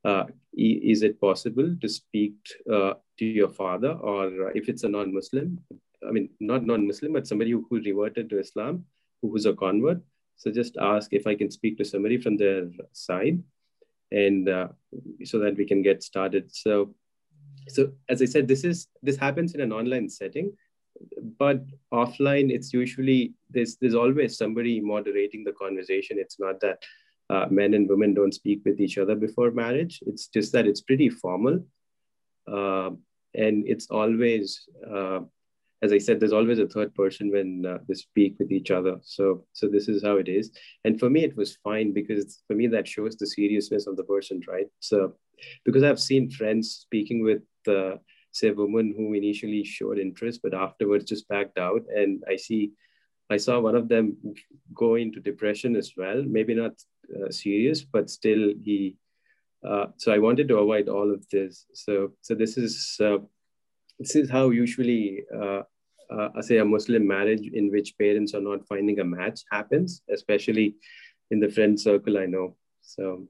[0.04, 2.34] Uh, is it possible to speak
[2.72, 5.60] uh, to your father, or uh, if it's a non-Muslim,
[6.08, 8.86] I mean, not non-Muslim, but somebody who, who reverted to Islam,
[9.22, 10.02] who was a convert?
[10.38, 13.42] So just ask if I can speak to somebody from their side,
[14.12, 14.68] and uh,
[15.24, 16.54] so that we can get started.
[16.54, 16.94] So,
[17.68, 20.52] so as I said, this is this happens in an online setting
[21.38, 21.62] but
[21.94, 26.80] offline it's usually there's there's always somebody moderating the conversation it's not that
[27.30, 30.82] uh, men and women don't speak with each other before marriage it's just that it's
[30.82, 31.60] pretty formal
[32.52, 32.90] uh,
[33.34, 35.20] and it's always uh,
[35.84, 38.98] as i said there's always a third person when uh, they speak with each other.
[39.04, 40.52] So so this is how it is.
[40.86, 44.04] And for me it was fine because for me that shows the seriousness of the
[44.04, 44.68] person right?
[44.80, 45.16] So
[45.66, 47.96] because i've seen friends speaking with uh,
[48.32, 51.82] say a woman who initially showed interest but afterwards just backed out.
[51.96, 52.72] And i see
[53.30, 54.18] i saw one of them
[54.74, 56.24] go into depression as well.
[56.38, 56.74] Maybe not
[57.16, 58.98] uh, serious but still he
[59.68, 61.66] uh, so i wanted to avoid all of this.
[61.74, 63.18] So so this is uh,
[64.00, 65.62] this is how usually uh,
[66.12, 70.76] uh, say a muslim marriage in which parents are not finding a match happens especially
[71.32, 72.56] in the friend circle i know.
[72.82, 73.28] So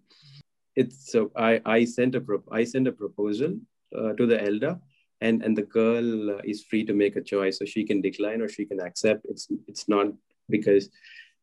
[0.75, 3.57] it's so i i sent a pro- i sent a proposal
[3.97, 4.77] uh, to the elder
[5.21, 7.59] and and the girl uh, is free to make a choice.
[7.59, 9.25] So she can decline or she can accept.
[9.25, 10.07] It's it's not
[10.49, 10.89] because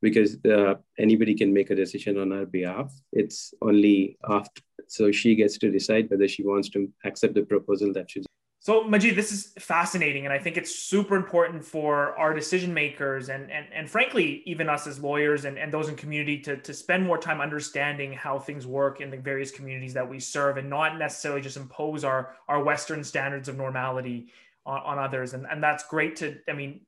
[0.01, 2.93] because uh, anybody can make a decision on her behalf.
[3.13, 7.93] It's only after so she gets to decide whether she wants to accept the proposal
[7.93, 8.27] that she's
[8.69, 13.31] so Majid, this is fascinating, and I think it's super important for our decision makers
[13.31, 16.75] and and, and frankly, even us as lawyers and, and those in community to, to
[16.75, 20.69] spend more time understanding how things work in the various communities that we serve and
[20.69, 24.29] not necessarily just impose our our Western standards of normality
[24.67, 25.33] on, on others.
[25.33, 26.83] And and that's great to, I mean,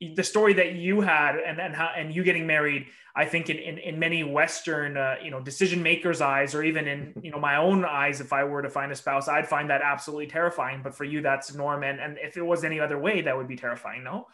[0.00, 3.58] the story that you had and and how and you getting married i think in
[3.58, 7.38] in, in many western uh, you know decision makers eyes or even in you know
[7.38, 10.80] my own eyes if i were to find a spouse i'd find that absolutely terrifying.
[10.82, 11.82] But for you that's norm.
[11.82, 14.26] And and if it was any other way that would be terrifying no?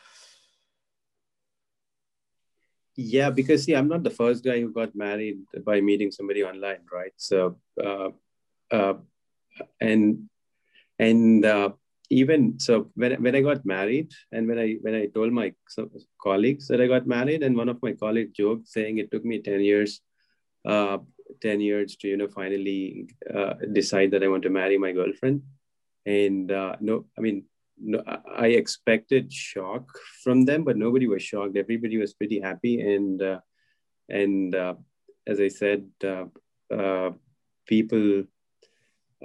[2.97, 6.83] Yeah because see i'm not the first guy who got married by meeting somebody online
[6.93, 7.13] right?
[7.17, 8.11] So uh,
[8.71, 8.95] uh,
[9.81, 10.29] and
[10.99, 11.71] and uh,
[12.11, 15.53] even so when, when i got married and when i when i told my
[16.23, 19.41] colleagues that i got married and one of my colleagues joked saying it took me
[19.41, 20.01] 10 years
[20.65, 20.99] uh,
[21.41, 25.43] 10 years to, you know, finally uh, decide that I want to marry my girlfriend.
[26.07, 27.45] And uh, no, I mean,
[27.79, 28.03] no,
[28.37, 29.89] I expected shock
[30.23, 31.57] from them, but nobody was shocked.
[31.57, 32.81] Everybody was pretty happy.
[32.81, 33.41] And, uh,
[34.09, 34.75] and uh,
[35.27, 37.11] as I said, uh,
[37.67, 38.25] people,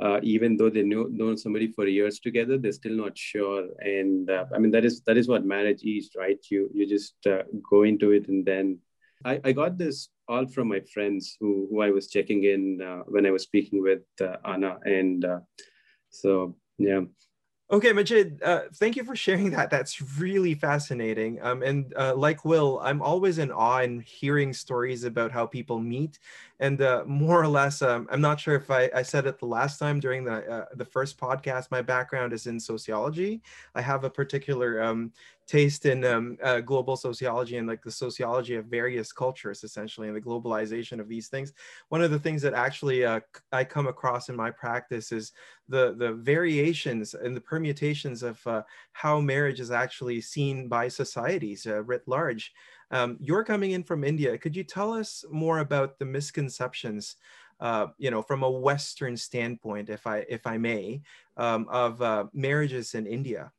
[0.02, 3.70] uh, even though they know known somebody for years together, they're still not sure.
[3.80, 6.40] And uh, I mean, that is that is what marriage is, right?
[6.50, 8.80] You you just uh, go into it, and then
[9.24, 13.04] I, I got this all from my friends who who I was checking in uh,
[13.08, 15.26] when I was speaking with uh, Anna, and
[16.10, 17.02] so yeah.
[17.72, 19.72] Okay, Majid, uh, thank you for sharing that.
[19.72, 21.42] That's really fascinating.
[21.42, 25.80] Um, and uh, like Will, I'm always in awe in hearing stories about how people
[25.80, 26.20] meet.
[26.60, 29.48] And uh, more or less, um, I'm not sure if I, I said it the
[29.48, 31.72] last time during the uh, the first podcast.
[31.72, 33.42] My background is in sociology.
[33.74, 35.12] I have a particular um,
[35.48, 40.16] taste in um, uh, global sociology and like the sociology of various cultures essentially and
[40.16, 41.54] the globalization of these things.
[41.90, 43.20] One of the things that actually uh,
[43.52, 45.32] i come across in my practice is
[45.68, 51.66] the the variations and the permutations of uh, how marriage is actually seen by societies
[51.68, 52.54] uh, writ large.
[52.92, 54.38] Um, you're coming in from india.
[54.38, 57.16] Could you tell us more about the misconceptions
[57.60, 61.02] uh, you know, from a Western standpoint, if I if I may,
[61.38, 63.52] um, of uh, marriages in India.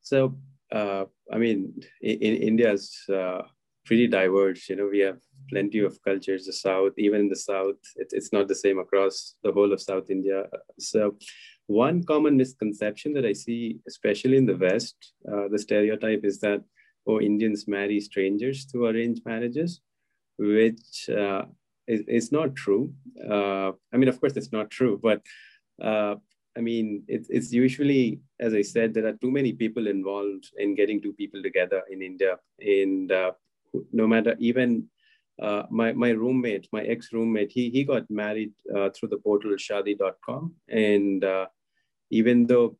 [0.00, 0.36] So
[0.72, 3.42] uh, I mean, in, in India's uh,
[3.84, 4.68] pretty diverse.
[4.68, 6.46] You know, we have plenty of cultures.
[6.46, 9.80] The South, even in the South, it, it's not the same across the whole of
[9.80, 10.44] South India.
[10.78, 11.16] So,
[11.66, 14.96] one common misconception that I see, especially in the West,
[15.30, 16.62] uh, the stereotype is that
[17.06, 19.80] oh, Indians marry strangers through arranged marriages,
[20.38, 21.44] which uh,
[21.86, 22.92] is, is not true.
[23.28, 25.22] Uh, I mean, of course, it's not true, but
[25.82, 26.16] uh,
[26.56, 30.74] I mean, it, it's usually, as I said, there are too many people involved in
[30.74, 32.38] getting two people together in India.
[32.60, 33.32] And uh,
[33.92, 34.88] no matter even
[35.40, 39.52] uh, my, my roommate, my ex roommate, he, he got married uh, through the portal
[39.52, 40.54] Shaadi.com.
[40.68, 41.46] And uh,
[42.10, 42.76] even though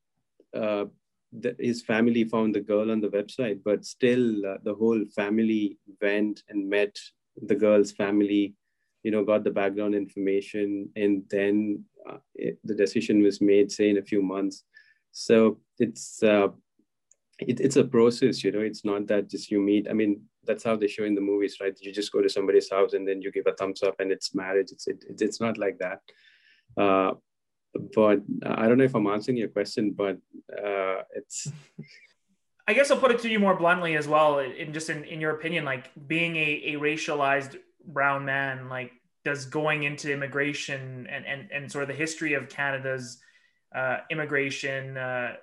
[0.54, 0.84] uh,
[1.32, 5.78] the, his family found the girl on the website, but still uh, the whole family
[6.00, 6.98] went and met
[7.40, 8.54] the girl's family
[9.02, 13.90] you know got the background information and then uh, it, the decision was made say
[13.90, 14.64] in a few months.
[15.12, 16.48] So it's uh,
[17.38, 20.62] it, it's a process you know it's not that just you meet i mean that's
[20.62, 21.76] how they show in the movies right?
[21.80, 24.34] You just go to somebody's house and then you give a thumbs up and it's
[24.34, 24.70] marriage.
[24.72, 26.00] It's it, it's not like that.
[26.76, 27.12] Uh,
[27.94, 30.18] but i don't know if i'm answering your question but
[30.62, 31.50] uh, it's
[32.66, 35.20] I guess I'll put it to you more bluntly as well, in just in, in
[35.20, 38.92] your opinion, like being a, a racialized brown man, like
[39.24, 43.18] does going into immigration and, and, and sort of the history of Canada's
[43.74, 45.34] uh, immigration, uh,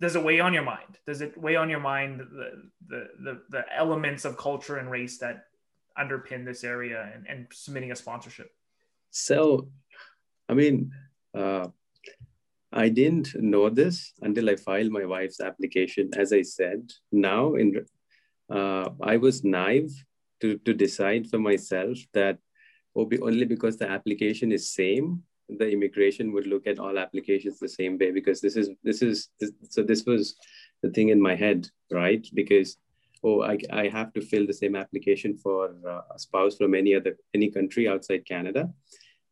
[0.00, 0.98] does it weigh on your mind?
[1.06, 5.18] Does it weigh on your mind the, the, the, the elements of culture and race
[5.18, 5.46] that
[5.98, 8.50] underpin this area and, and submitting a sponsorship?
[9.10, 9.68] So,
[10.48, 10.92] I mean,
[11.36, 11.68] uh,
[12.72, 16.10] I didn't know this until I filed my wife's application.
[16.16, 17.84] As I said, now in
[18.50, 19.92] uh, I was naive
[20.40, 22.38] to, to decide for myself that
[22.96, 27.68] oh, only because the application is same, the immigration would look at all applications the
[27.68, 30.36] same way because this is this is this, so this was
[30.82, 32.26] the thing in my head, right?
[32.34, 32.76] Because
[33.24, 36.94] oh, I, I have to fill the same application for uh, a spouse from any
[36.94, 38.70] other any country outside Canada,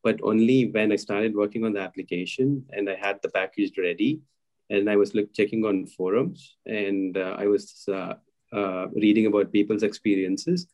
[0.03, 4.21] but only when I started working on the application and I had the package ready,
[4.69, 8.15] and I was look, checking on forums and uh, I was uh,
[8.53, 10.67] uh reading about people's experiences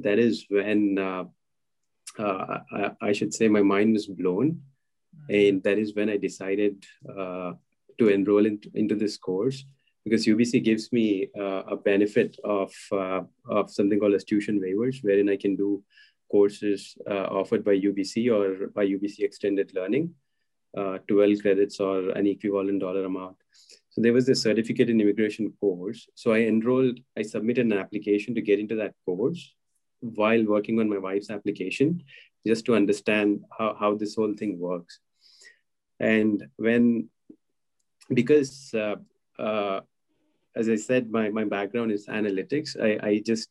[0.00, 0.98] that is when
[2.18, 4.60] uh, uh, I, I, should say my mind was blown.
[5.30, 5.34] Mm-hmm.
[5.34, 7.52] And that is when I decided uh,
[7.98, 9.64] to enroll in, into this course
[10.04, 14.96] because UBC gives me uh, a benefit of, uh, of something called as tuition waivers,
[15.02, 15.82] wherein I can do
[16.28, 20.12] courses uh, offered by UBC or by UBC Extended Learning,
[20.74, 23.36] 12 credits or an equivalent dollar amount.
[23.90, 26.08] So there was a certificate in immigration course.
[26.14, 29.54] So I enrolled, I submitted an application to get into that course
[30.02, 32.02] while working on my wife's application
[32.46, 34.98] just to understand how, how this whole thing works.
[36.00, 37.08] And when
[38.12, 38.96] because uh,
[39.38, 39.80] uh,
[40.56, 42.70] as i said my, my background is analytics.
[42.80, 43.48] I, I just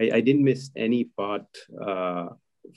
[0.00, 1.46] I, I didn't miss any part
[1.80, 2.28] uh,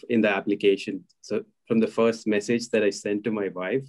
[0.10, 1.04] in the application.
[1.22, 3.88] So from the first message that i sent to my wife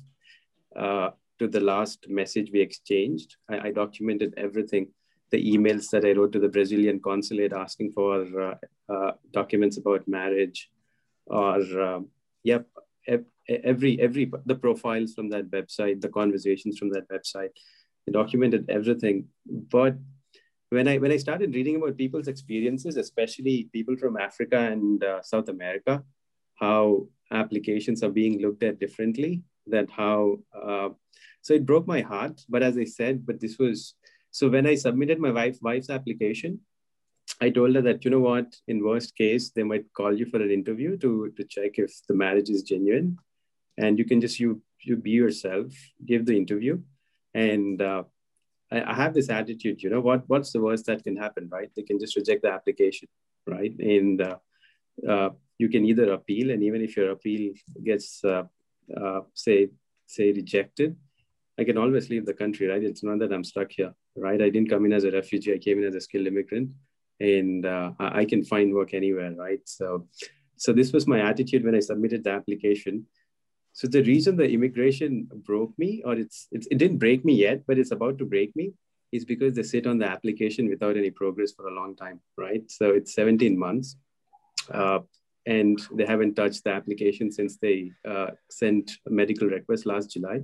[0.74, 4.88] uh, to the last message we exchanged I, I documented everything.
[5.30, 8.54] The emails that I wrote to the Brazilian consulate asking for uh,
[8.88, 10.70] uh, documents about marriage,
[11.26, 12.08] or um,
[12.44, 12.66] yep,
[13.48, 17.50] every every the profiles from that website, the conversations from that website,
[18.08, 19.26] I documented everything.
[19.46, 19.96] But
[20.70, 25.22] when I when I started reading about people's experiences, especially people from Africa and uh,
[25.22, 26.02] South America,
[26.56, 29.42] how applications are being looked at differently.
[29.68, 30.90] That how uh,
[31.42, 32.40] so it broke my heart.
[32.48, 33.94] But as I said, but this was
[34.30, 36.60] so when I submitted my wife wife's application,
[37.40, 40.40] I told her that you know what, in worst case, they might call you for
[40.42, 43.18] an interview to to check if the marriage is genuine,
[43.76, 45.72] and you can just you you be yourself,
[46.04, 46.80] give the interview,
[47.34, 48.04] and uh,
[48.72, 49.82] I, I have this attitude.
[49.82, 50.24] You know what?
[50.28, 51.70] What's the worst that can happen, right?
[51.76, 53.08] They can just reject the application,
[53.46, 53.74] right?
[53.78, 54.36] And uh,
[55.08, 57.52] uh, you can either appeal, and even if your appeal
[57.84, 58.44] gets uh,
[58.96, 59.68] uh, say
[60.06, 60.96] say rejected,
[61.58, 62.82] I can always leave the country, right?
[62.82, 64.40] It's not that I'm stuck here, right?
[64.40, 65.54] I didn't come in as a refugee.
[65.54, 66.70] I came in as a skilled immigrant,
[67.20, 69.60] and uh, I can find work anywhere, right?
[69.64, 70.06] So,
[70.56, 73.06] so this was my attitude when I submitted the application.
[73.72, 77.62] So the reason the immigration broke me, or it's, it's it didn't break me yet,
[77.66, 78.72] but it's about to break me,
[79.12, 82.62] is because they sit on the application without any progress for a long time, right?
[82.70, 83.96] So it's 17 months.
[84.72, 85.00] Uh,
[85.46, 90.42] and they haven't touched the application since they uh, sent a medical request last July.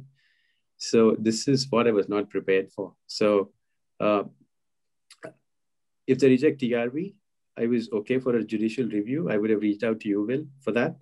[0.76, 2.94] So this is what I was not prepared for.
[3.06, 3.50] So
[4.00, 4.24] uh,
[6.06, 7.14] if they reject TRV,
[7.58, 9.30] I was okay for a judicial review.
[9.30, 10.96] I would have reached out to you, Will, for that.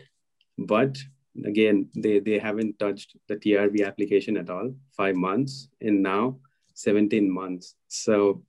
[0.58, 0.98] But
[1.44, 6.38] again, they, they haven't touched the TRV application at all, five months, and now
[6.74, 7.74] 17 months.
[7.88, 8.42] So,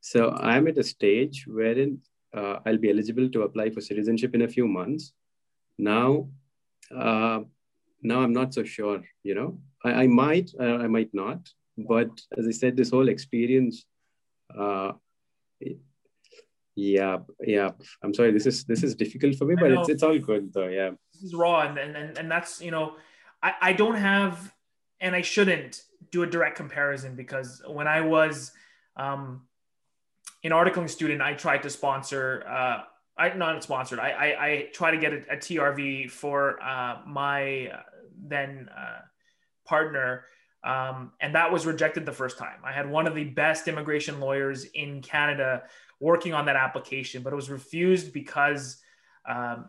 [0.00, 2.00] so I'm at a stage wherein
[2.32, 5.12] uh, I'll be eligible to apply for citizenship in a few months.
[5.78, 6.28] Now,
[6.94, 7.40] uh,
[8.02, 9.02] now I'm not so sure.
[9.22, 11.48] You know, I, I might, uh, I might not.
[11.76, 13.86] But as I said, this whole experience,
[14.56, 14.92] uh,
[16.76, 17.70] yeah, yeah.
[18.02, 18.32] I'm sorry.
[18.32, 20.68] This is this is difficult for me, but it's it's all good though.
[20.68, 20.90] Yeah.
[21.12, 22.96] This is raw, and and and that's you know,
[23.42, 24.52] I I don't have,
[25.00, 28.52] and I shouldn't do a direct comparison because when I was
[28.96, 29.42] um
[30.42, 32.44] an articling student, I tried to sponsor.
[32.46, 32.82] Uh,
[33.16, 34.00] I not sponsored.
[34.00, 37.82] I I, I try to get a, a TRV for uh, my uh,
[38.20, 39.00] then uh,
[39.64, 40.24] partner,
[40.64, 42.58] um, and that was rejected the first time.
[42.64, 45.64] I had one of the best immigration lawyers in Canada
[46.00, 48.82] working on that application, but it was refused because
[49.28, 49.66] um,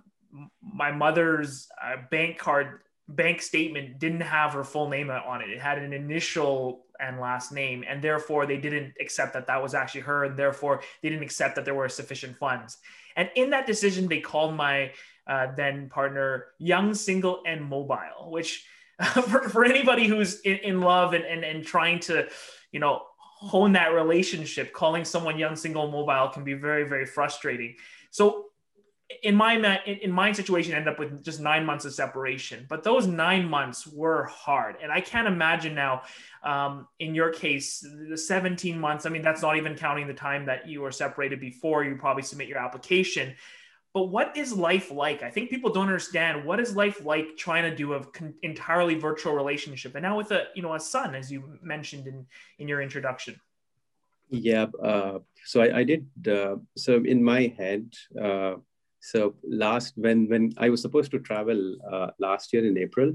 [0.62, 5.50] my mother's uh, bank card bank statement didn't have her full name on it.
[5.50, 9.74] It had an initial and last name, and therefore they didn't accept that that was
[9.74, 12.78] actually her, and therefore they didn't accept that there were sufficient funds.
[13.16, 14.92] And in that decision, they called my
[15.28, 18.66] uh, then partner young, single, and mobile, which
[19.14, 22.28] for, for anybody who's in, in love and, and, and trying to,
[22.72, 27.76] you know, hone that relationship, calling someone young, single, mobile can be very, very frustrating.
[28.12, 28.46] So
[29.22, 33.06] in my in my situation end up with just nine months of separation but those
[33.06, 36.02] nine months were hard and i can't imagine now
[36.44, 40.46] um, in your case the 17 months i mean that's not even counting the time
[40.48, 43.36] that you were separated before you probably submit your application
[43.96, 47.64] but what is life like i think people don't understand what is life like trying
[47.70, 51.16] to do a con- entirely virtual relationship and now with a you know a son
[51.16, 52.26] as you mentioned in
[52.60, 53.40] in your introduction
[54.30, 58.56] yeah uh, so I, I did uh, so in my head uh,
[59.12, 61.60] so last when when I was supposed to travel
[61.92, 63.14] uh, last year in April,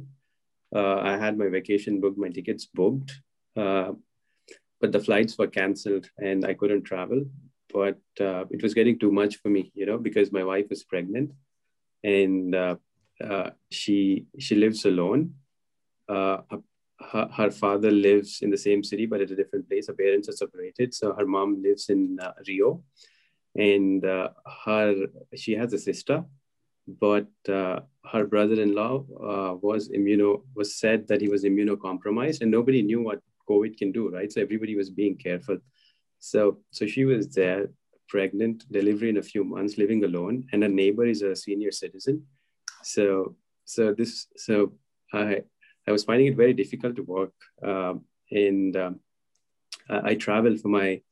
[0.73, 3.11] uh, I had my vacation booked, my tickets booked,
[3.57, 3.91] uh,
[4.81, 7.25] but the flights were cancelled and I couldn't travel.
[7.73, 10.85] But uh, it was getting too much for me, you know, because my wife was
[10.85, 11.33] pregnant,
[12.03, 12.77] and uh,
[13.23, 15.35] uh, she she lives alone.
[16.09, 19.87] Her, her, father lives in the same city but at a different place.
[19.87, 22.83] Her parents are separated, so her mom lives in Rio
[23.57, 24.29] and uh,
[24.65, 24.95] her
[25.35, 26.25] she has a sister
[26.87, 27.81] but uh,
[28.11, 33.21] her brother-in-law uh, was immuno was said that he was immunocompromised and nobody knew what
[33.49, 35.59] covid can do right so everybody was being careful
[36.21, 37.69] so so she was there
[38.09, 42.23] pregnant delivery in a few months living alone and her neighbor is a senior citizen
[42.83, 44.73] so so this so
[45.13, 45.43] i
[45.89, 49.01] i was finding it very difficult to work um, and um,
[49.89, 51.03] I, I traveled for my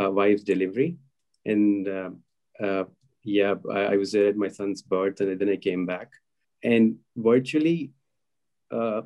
[0.00, 0.96] uh, wife's delivery
[1.44, 2.10] and uh,
[2.62, 2.84] uh,
[3.24, 6.12] yeah, I, I, was there at my son's birth, and then I came back.
[6.62, 7.92] And virtually,
[8.70, 9.02] uh,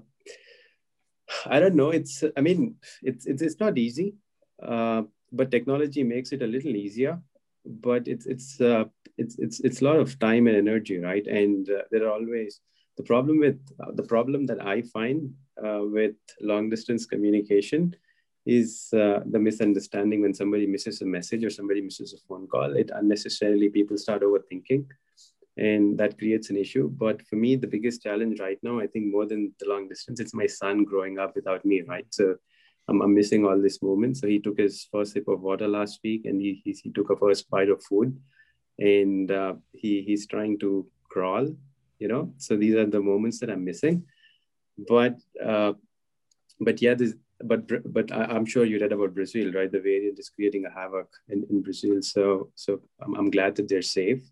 [1.47, 1.91] I don't know.
[1.91, 4.14] It's I mean, it's it's, it's not easy,
[4.62, 5.03] uh,
[5.37, 7.20] but technology makes it a little easier.
[7.66, 8.85] But it's it's uh,
[9.16, 11.26] it's it's it's a lot of time and energy, right?
[11.26, 12.61] And uh, there are always
[12.97, 13.59] the problem with
[13.95, 17.95] the problem that I find with long distance communication
[18.47, 22.76] is uh, the misunderstanding when somebody misses a message or somebody misses a phone call.
[22.76, 24.87] It unnecessarily people start overthinking,
[25.57, 26.91] and that creates an issue.
[26.91, 30.20] But for me, the biggest challenge right now, I think more than the long distance,
[30.20, 32.07] it's my son growing up without me, right?
[32.11, 32.37] So
[32.89, 34.16] I'm, I'm missing all this moment.
[34.16, 37.11] So he took his first sip of water last week, and he he, he took
[37.11, 38.18] a first bite of food,
[38.78, 41.49] and uh, he he's trying to crawl,
[41.99, 42.35] you know.
[42.39, 44.05] So these are the moments that I'm missing.
[44.76, 45.74] But uh,
[46.61, 47.62] but yeah, this but
[47.93, 49.70] but I'm sure you read about Brazil, right?
[49.70, 52.03] The variant is creating a havoc in, in Brazil.
[52.03, 54.22] So so I'm, I'm glad that they're safe.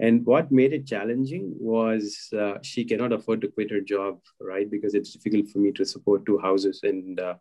[0.00, 4.70] And what made it challenging was uh, she cannot afford to quit her job, right?
[4.70, 7.34] Because it's difficult for me to support two houses, and uh,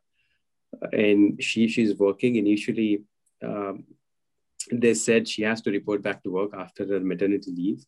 [0.91, 2.35] and she she's working.
[2.35, 3.03] Initially,
[3.43, 3.83] um,
[4.71, 7.85] they said she has to report back to work after her maternity leave,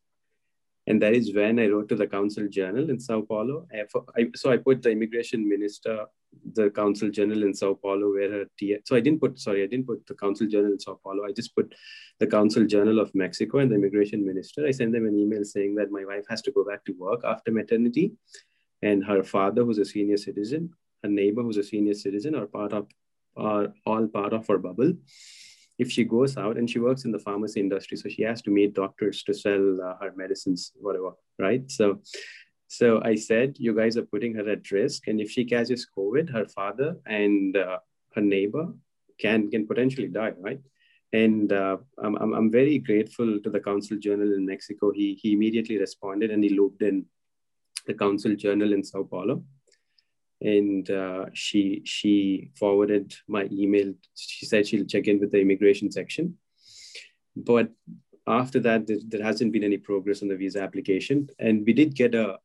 [0.88, 3.68] and that is when I wrote to the council General in Sao Paulo.
[4.36, 6.06] So I put the immigration minister
[6.54, 9.68] the council General in Sao Paulo, where her T- so I didn't put sorry I
[9.68, 11.26] didn't put the council General in Sao Paulo.
[11.26, 11.74] I just put
[12.20, 14.66] the council General of Mexico and the Immigration Minister.
[14.66, 17.22] I sent them an email saying that my wife has to go back to work
[17.24, 18.14] after maternity,
[18.82, 20.74] and her father, who's a senior citizen,
[21.04, 22.88] her neighbor, who's a senior citizen, are part of
[23.38, 24.94] are all part of our bubble.
[25.78, 28.52] If she goes out and she works in the pharmacy industry, so she has to
[28.52, 31.64] meet doctors to sell uh, her medicines, whatever, right?
[31.72, 32.02] So
[32.70, 35.08] so I said, you guys are putting her at risk.
[35.08, 37.80] And if she catches COVID, her father and uh,
[38.14, 38.68] her neighbor
[39.20, 40.60] can, can potentially die, right?
[41.12, 44.92] And uh, I'm, I'm, I'm very grateful to the council journal in Mexico.
[44.92, 47.06] He, he immediately responded and he looped in
[47.88, 49.44] the council journal in Sao Paulo.
[50.42, 53.94] And uh, she, she forwarded my email.
[54.16, 56.38] She said she'll check in with the immigration section.
[57.36, 57.70] But
[58.26, 61.30] after that, there, there hasn't been any progress on the visa application.
[61.40, 62.38] And we did get a,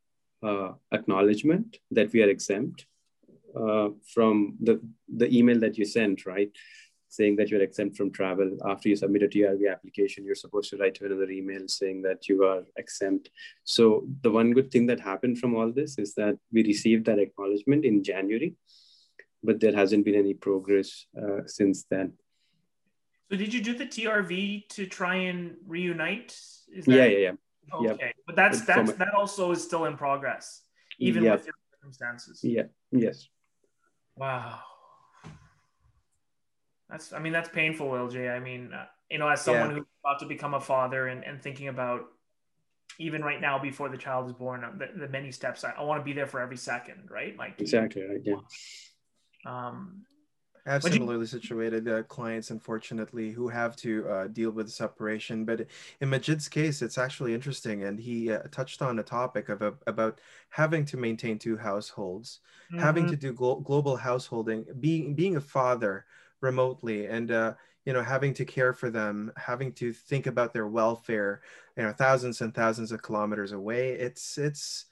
[0.42, 2.86] uh, acknowledgement that we are exempt
[3.58, 6.50] uh, from the, the email that you sent, right?
[7.14, 8.48] Saying that you're exempt from travel.
[8.66, 12.28] After you submit a TRV application, you're supposed to write to another email saying that
[12.28, 13.30] you are exempt.
[13.62, 17.20] So the one good thing that happened from all this is that we received that
[17.20, 18.56] acknowledgement in January,
[19.44, 22.14] but there hasn't been any progress uh, since then.
[23.30, 26.36] So did you do the TRV to try and reunite?
[26.74, 27.32] That- yeah, yeah,
[27.80, 27.92] yeah.
[27.92, 30.62] Okay, but that's that's that also is still in progress,
[30.98, 31.38] even yep.
[31.38, 32.40] with your circumstances.
[32.42, 32.64] Yeah.
[32.90, 33.28] Yes.
[34.16, 34.60] Wow.
[36.88, 38.34] That's I mean that's painful, LJ.
[38.34, 39.76] I mean, uh, you know, as someone yeah.
[39.76, 42.06] who's about to become a father and, and thinking about
[42.98, 45.82] even right now before the child is born, uh, the, the many steps I, I
[45.82, 47.36] want to be there for every second, right?
[47.36, 48.20] Like exactly, right?
[48.22, 48.36] Yeah.
[49.46, 50.04] Um,
[50.66, 51.26] I have similarly you...
[51.26, 55.44] situated uh, clients, unfortunately, who have to uh, deal with separation.
[55.44, 55.66] But
[56.00, 60.20] in Majid's case, it's actually interesting, and he uh, touched on a topic of about
[60.48, 62.40] having to maintain two households,
[62.72, 62.82] mm-hmm.
[62.82, 66.06] having to do glo- global householding, being being a father
[66.40, 67.54] remotely, and uh,
[67.84, 71.42] you know having to care for them, having to think about their welfare,
[71.76, 73.92] you know, thousands and thousands of kilometers away.
[73.92, 74.86] It's it's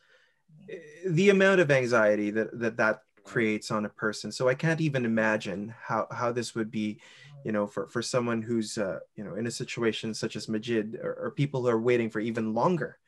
[0.70, 0.76] eh,
[1.06, 4.32] the amount of anxiety that that that creates on a person.
[4.32, 7.00] So I can't even imagine how, how this would be,
[7.44, 10.98] you know, for, for someone who's, uh, you know, in a situation such as Majid
[11.02, 12.98] or, or people who are waiting for even longer.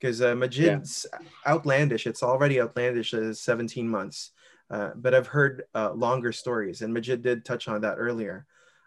[0.00, 1.26] Because uh, Majid's yeah.
[1.46, 4.32] outlandish, it's already outlandish as 17 months.
[4.70, 8.46] Uh, but I've heard uh, longer stories, and Majid did touch on that earlier.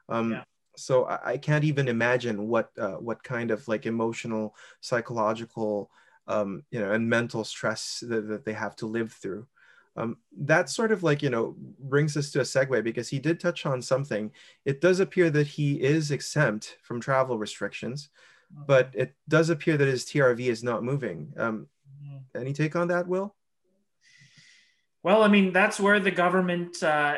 [0.10, 0.44] Um, yeah.
[0.76, 5.90] So I, I, can't even imagine what uh, what kind of like emotional, psychological,
[6.28, 9.48] um, you know, and mental stress that, that they have to live through.
[9.96, 13.40] Um, that sort of like, you know, brings us to a segue because he did
[13.40, 14.32] touch on something.
[14.64, 18.10] It does appear that he is exempt from travel restrictions,
[18.52, 21.34] but it does appear that his TRV is not moving.
[21.36, 21.68] Um,
[22.04, 22.40] mm-hmm.
[22.40, 23.36] any take on that, Will?
[25.04, 27.16] Well, I mean, that's where the government uh,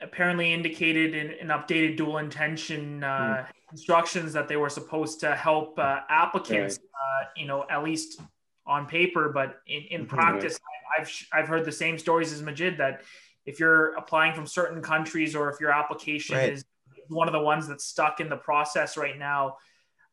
[0.00, 3.46] apparently indicated in, in updated dual intention uh, mm.
[3.72, 7.24] instructions that they were supposed to help uh, applicants, right.
[7.24, 8.20] Uh, you know, at least
[8.66, 10.14] on paper, but in, in mm-hmm.
[10.14, 10.60] practice,
[10.98, 13.02] I've I've heard the same stories as Majid that
[13.46, 16.52] if you're applying from certain countries or if your application right.
[16.52, 16.64] is
[17.08, 19.56] one of the ones that's stuck in the process right now,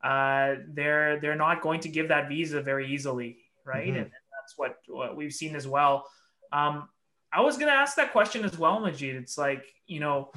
[0.04, 3.88] uh, they're they're not going to give that visa very easily, right?
[3.88, 3.98] Mm-hmm.
[3.98, 4.12] And,
[4.46, 6.06] that's what, what we've seen as well.
[6.56, 6.90] Um,
[7.34, 9.16] I was going to ask that question as well, Majid.
[9.16, 10.32] It's like you know.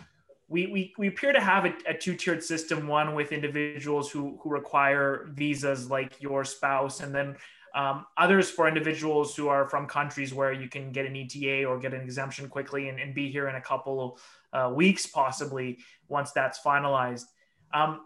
[0.51, 4.49] We, we, we appear to have a, a two-tiered system one with individuals who, who
[4.49, 7.37] require visas like your spouse and then
[7.75, 11.79] um, others for individuals who are from countries where you can get an ETA or
[11.79, 14.19] get an exemption quickly and, and be here in a couple
[14.53, 17.27] uh, weeks, possibly once that's finalized.
[17.75, 18.01] Um,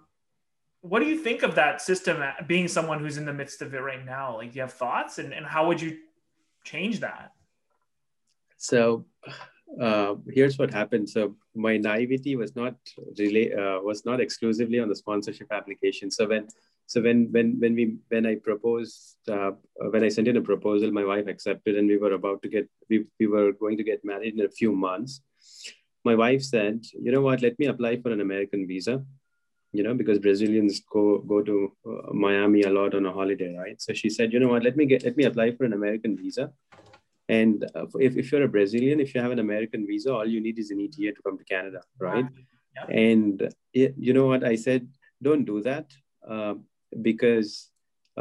[0.81, 3.73] what do you think of that system uh, being someone who's in the midst of
[3.73, 4.37] it right now?
[4.37, 5.97] Like, do you have thoughts and, and how would you
[6.65, 7.33] change that?
[8.63, 9.07] So,
[9.81, 11.09] uh, here's what happened.
[11.09, 12.75] So my naivety was not
[13.19, 16.11] really uh, was not exclusively on the sponsorship application.
[16.11, 16.49] So when
[16.87, 19.53] so when when when we when I proposed uh,
[19.91, 22.69] when I sent in a proposal, my wife accepted, and we were about to get
[22.91, 25.23] we, we were going to get married in a few months.
[26.05, 27.43] My wife said, "You know what?
[27.43, 29.03] Let me apply for an American visa,
[29.73, 33.81] you know, because Brazilians go go to uh, Miami a lot on a holiday, right?
[33.81, 36.17] So she said, you know what, let me get let me apply for an American
[36.17, 36.53] visa.
[37.39, 40.41] And uh, if, if you're a Brazilian, if you have an American visa, all you
[40.47, 42.27] need is an ETA to come to Canada, right?
[42.77, 42.87] Yep.
[42.91, 44.83] And it, you know what I said?
[45.23, 45.87] Don't do that
[46.35, 46.55] uh,
[47.09, 47.71] because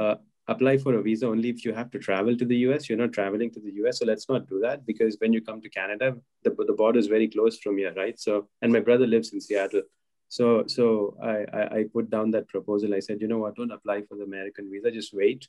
[0.01, 0.15] uh,
[0.47, 2.87] apply for a visa only if you have to travel to the US.
[2.87, 5.61] You're not traveling to the US, so let's not do that because when you come
[5.61, 8.17] to Canada, the, the border is very close from here, right?
[8.19, 9.83] So, and my brother lives in Seattle.
[10.29, 12.93] So, so I, I, I put down that proposal.
[12.93, 15.47] I said, you know what, don't apply for the American visa, just wait.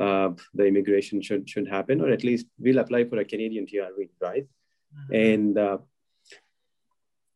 [0.00, 4.08] Uh, the immigration should should happen, or at least we'll apply for a Canadian TRV,
[4.20, 4.46] right?
[4.96, 5.14] Mm-hmm.
[5.14, 5.78] And uh,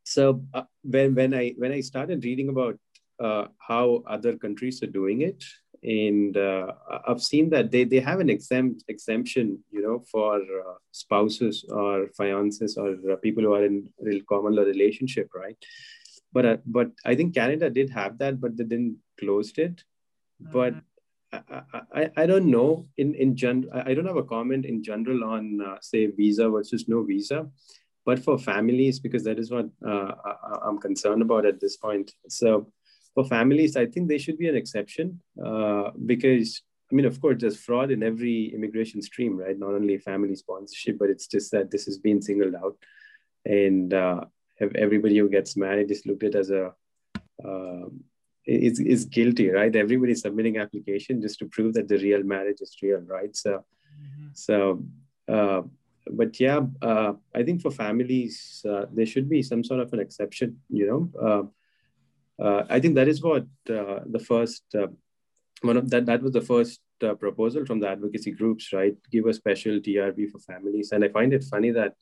[0.04, 2.78] so uh, when when I when I started reading about
[3.20, 5.44] uh, how other countries are doing it,
[5.84, 6.72] and uh,
[7.06, 12.08] I've seen that they, they have an exempt exemption, you know, for uh, spouses or
[12.16, 15.56] fiances or uh, people who are in real common law relationship, right?
[16.32, 19.84] But uh, but I think Canada did have that, but they didn't closed it.
[20.42, 20.52] Mm-hmm.
[20.52, 20.74] But
[21.94, 23.70] I, I, don't know in in general.
[23.86, 27.46] I don't have a comment in general on uh, say visa versus no visa,
[28.04, 32.12] but for families because that is what uh, I, I'm concerned about at this point.
[32.28, 32.72] So
[33.14, 37.36] for families, I think they should be an exception uh, because, I mean, of course,
[37.40, 39.58] there's fraud in every immigration stream, right?
[39.58, 42.76] Not only family sponsorship, but it's just that this has been singled out.
[43.46, 44.24] And uh,
[44.60, 46.72] everybody who gets married is looked at as a,
[47.44, 47.86] uh,
[48.46, 49.74] is, is guilty, right?
[49.74, 53.34] Everybody's submitting application just to prove that the real marriage is real, right?
[53.34, 53.64] So,
[54.00, 54.28] mm-hmm.
[54.34, 54.84] so,
[55.28, 55.62] uh,
[56.10, 60.00] but yeah, uh, I think for families, uh, there should be some sort of an
[60.00, 64.64] exception, you know, uh, uh, I think that is what uh, the first
[65.62, 68.96] one of that that was the first uh, proposal from the advocacy groups, right?
[69.10, 71.94] Give a special TRV for families, and I find it funny that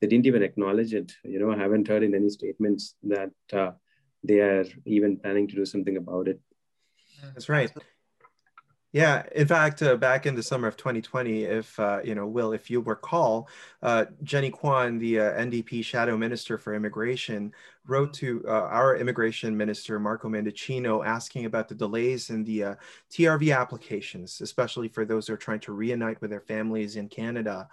[0.00, 1.12] they didn't even acknowledge it.
[1.22, 3.72] You know, I haven't heard in any statements that uh,
[4.24, 6.40] they are even planning to do something about it.
[7.34, 7.70] That's right.
[8.92, 12.52] Yeah, in fact, uh, back in the summer of 2020, if uh, you know, Will,
[12.52, 13.48] if you recall,
[13.82, 17.52] uh, Jenny Kwan, the uh, NDP shadow minister for immigration,
[17.86, 22.74] wrote to uh, our immigration minister Marco Mendicino asking about the delays in the uh,
[23.10, 27.68] TRV applications, especially for those who are trying to reunite with their families in Canada.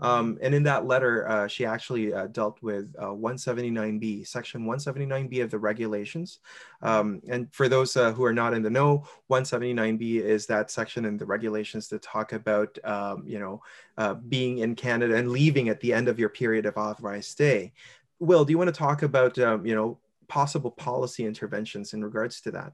[0.00, 5.42] Um, and in that letter, uh, she actually uh, dealt with uh, 179B, section 179B
[5.42, 6.40] of the regulations.
[6.82, 11.06] Um, and for those uh, who are not in the know, 179B is that section
[11.06, 13.62] in the regulations that talk about, um, you know,
[13.96, 17.72] uh, being in Canada and leaving at the end of your period of authorized stay.
[18.18, 19.98] Will, do you want to talk about, um, you know,
[20.28, 22.72] possible policy interventions in regards to that?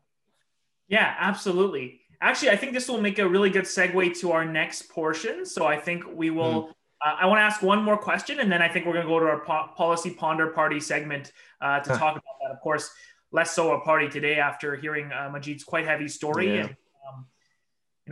[0.88, 2.01] Yeah, absolutely.
[2.20, 5.45] Actually, I think this will make a really good segue to our next portion.
[5.45, 6.64] So I think we will.
[6.64, 6.72] Mm
[7.05, 9.11] uh, I want to ask one more question, and then I think we're going to
[9.11, 12.53] go to our po- policy ponder party segment uh, to talk about that.
[12.53, 12.90] Of course,
[13.32, 16.47] less so a party today after hearing uh, Majid's quite heavy story.
[16.47, 16.61] Yeah.
[16.61, 16.76] And,
[17.09, 17.26] um,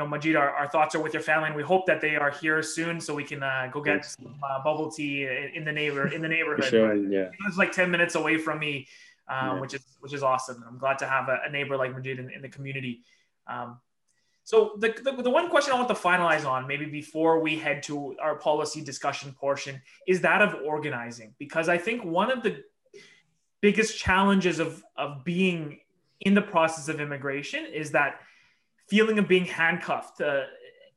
[0.01, 2.31] know, Majid, our, our, thoughts are with your family, and we hope that they are
[2.31, 6.09] here soon, so we can uh, go get some uh, bubble tea in the neighbor
[6.09, 6.65] in the neighborhood.
[6.65, 8.89] sure, yeah, it's like ten minutes away from me,
[9.29, 9.61] um, yeah.
[9.61, 10.65] which is which is awesome.
[10.67, 13.03] I'm glad to have a, a neighbor like Majid in, in the community.
[13.47, 13.79] Um,
[14.45, 17.83] so the, the, the, one question I want to finalize on, maybe before we head
[17.85, 21.35] to our policy discussion portion, is that of organizing.
[21.39, 22.65] Because I think one of the
[23.61, 25.79] biggest challenges of, of being
[26.21, 28.21] in the process of immigration is that
[28.91, 30.43] feeling of being handcuffed, uh,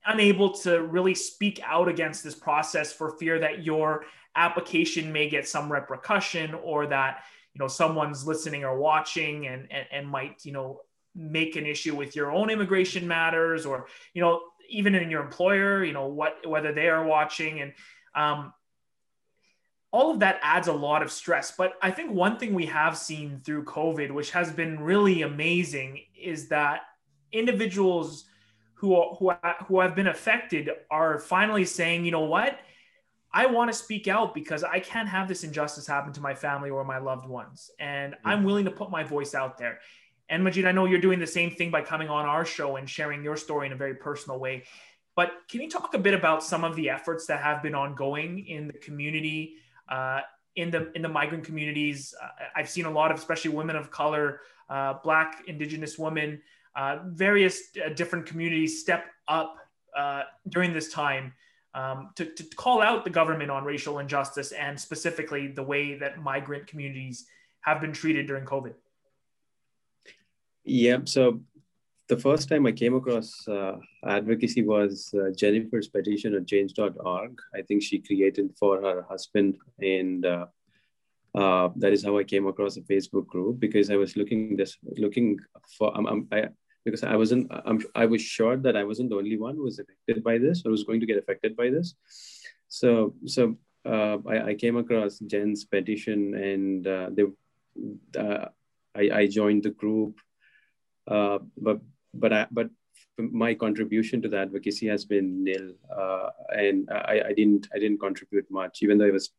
[0.05, 5.47] unable to really speak out against this process for fear that your application may get
[5.47, 7.23] some repercussion or that
[7.53, 10.81] you know someone's listening or watching and, and, and might you know
[11.15, 13.85] make an issue with your own immigration matters or
[14.15, 17.61] you know even in your employer you know what whether they are watching.
[17.61, 17.73] And
[18.15, 18.53] um,
[19.91, 21.53] all of that adds a lot of stress.
[21.55, 26.01] But i think one thing we have seen through covid which has been really amazing
[26.19, 26.81] is that
[27.33, 28.25] individuals
[28.75, 29.33] who who
[29.67, 32.59] who have been affected are finally saying you know what
[33.33, 36.69] I want to speak out because I can't have this injustice happen to my family
[36.69, 37.71] or my loved ones.
[37.79, 39.79] And I'm willing to put my voice out there.
[40.29, 42.87] And Majid, I know you're doing the same thing by coming on our show and
[42.87, 44.63] sharing your story in a very personal way.
[45.15, 48.45] But can you talk a bit about some of the efforts that have been ongoing
[48.47, 49.55] in the community,
[49.89, 50.21] uh,
[50.55, 52.15] in the in the migrant communities?
[52.21, 56.41] Uh, I've seen a lot of, especially women of color, uh, Black, Indigenous women,
[56.75, 59.57] uh, various uh, different communities step up
[59.95, 61.33] uh, during this time
[61.75, 66.21] um, to, to call out the government on racial injustice and specifically the way that
[66.21, 67.25] migrant communities
[67.61, 68.73] have been treated during COVID.
[70.63, 70.99] Yeah.
[71.05, 71.41] So
[72.07, 77.39] the first time I came across uh, advocacy was uh, Jennifer's petition at change.org.
[77.55, 79.57] I think she created for her husband.
[79.79, 80.45] And uh,
[81.77, 85.39] that is how I came across a Facebook group because I was looking this looking
[85.77, 86.49] for um, I,
[86.85, 89.79] because I wasn't I'm, I was sure that I wasn't the only one who was
[89.79, 91.95] affected by this or was going to get affected by this.
[92.67, 97.23] So so uh, I, I, came across Jen's petition and uh, they
[98.17, 98.45] uh,
[98.95, 100.19] I, I joined the group,
[101.07, 101.81] uh, but
[102.13, 102.69] but I, but
[103.17, 107.99] my contribution to the advocacy has been nil, uh, and I, I didn't I didn't
[107.99, 109.31] contribute much, even though I was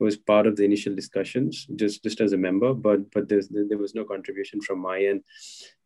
[0.00, 3.78] was part of the initial discussions just just as a member but but there's, there
[3.78, 5.22] was no contribution from my end.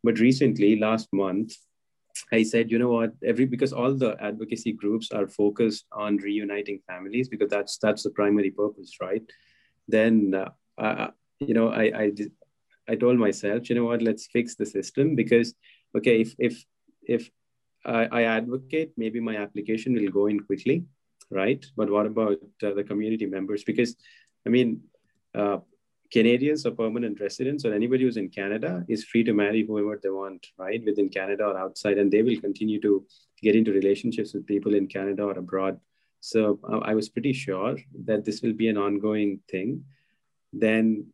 [0.03, 1.53] But recently last month
[2.33, 3.11] i said you know what?
[3.23, 8.09] Every because all the advocacy groups are focused on reuniting families because that's that's the
[8.09, 9.23] primary purpose right?
[9.87, 10.35] Then
[10.77, 11.07] uh,
[11.39, 12.11] you know i i
[12.87, 14.01] i told myself you know what?
[14.01, 15.53] Let's fix the system because
[15.95, 16.65] okay if if
[17.03, 17.29] if
[17.85, 20.85] I, I advocate maybe my application will go in quickly
[21.31, 21.63] right?
[21.75, 23.63] But what about uh, the community members?
[23.63, 23.95] Because,
[24.45, 24.81] I mean,
[25.35, 25.57] uh,
[26.11, 30.09] Canadians or permanent residents or anybody who's in Canada is free to marry whoever they
[30.09, 30.83] want, right?
[30.83, 33.05] Within Canada or outside, and they will continue to
[33.41, 35.79] get into relationships with people in Canada or abroad.
[36.19, 39.85] So uh, I was pretty sure that this will be an ongoing thing.
[40.51, 41.07] Then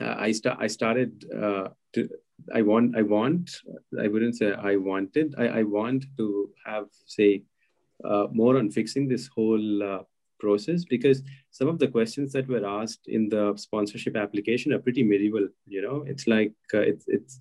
[0.00, 0.58] uh, I start.
[0.60, 2.08] I started uh, to.
[2.54, 2.96] I want.
[2.96, 3.50] I want.
[3.98, 5.34] I wouldn't say I wanted.
[5.38, 7.44] I, I want to have say
[8.32, 10.02] more on fixing this whole uh,
[10.38, 15.02] process because some of the questions that were asked in the sponsorship application are pretty
[15.02, 15.48] medieval.
[15.66, 17.40] You know, it's like uh, it's it's.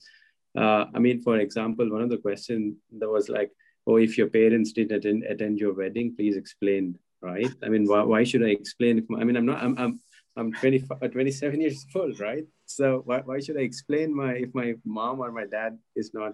[0.58, 3.52] Uh, I mean, for example, one of the questions that was like,
[3.86, 7.54] "Oh, if your parents didn't attend, attend your wedding, please explain." Right?
[7.64, 9.00] I mean, why, why should I explain?
[9.00, 9.64] If my, I mean, I'm not.
[9.64, 10.00] I'm I'm
[10.38, 12.46] I'm 25, uh, 27 years old, right?
[12.68, 16.34] So why, why should I explain my if my mom or my dad is not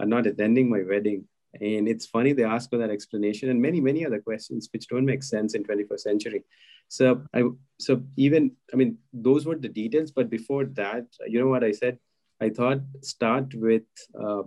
[0.00, 1.24] are not attending my wedding?
[1.60, 5.04] And it's funny they ask for that explanation and many, many other questions which don't
[5.04, 6.44] make sense in 21st century.
[6.88, 7.44] So I
[7.78, 11.72] so even I mean those were the details, but before that, you know what I
[11.72, 11.98] said?
[12.40, 13.84] I thought start with
[14.20, 14.42] uh,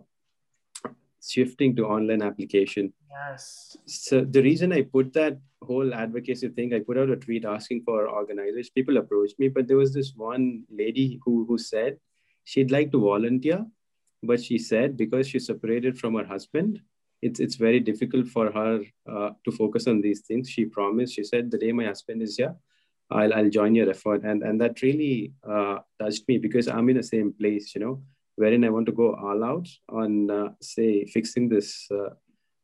[1.25, 2.93] shifting to online application.
[3.09, 3.77] Yes.
[3.85, 7.83] So the reason I put that whole advocacy thing, I put out a tweet asking
[7.83, 8.69] for organizers.
[8.69, 11.97] People approached me, but there was this one lady who who said
[12.43, 13.65] she'd like to volunteer,
[14.23, 16.81] but she said because she's separated from her husband,
[17.21, 20.49] it's it's very difficult for her uh, to focus on these things.
[20.49, 21.15] She promised.
[21.15, 22.55] She said, "The day my husband is here,
[23.09, 26.97] I'll I'll join your effort." And and that really uh, touched me because I'm in
[26.97, 28.03] the same place, you know,
[28.35, 32.13] wherein I want to go all out on uh, say fixing this uh,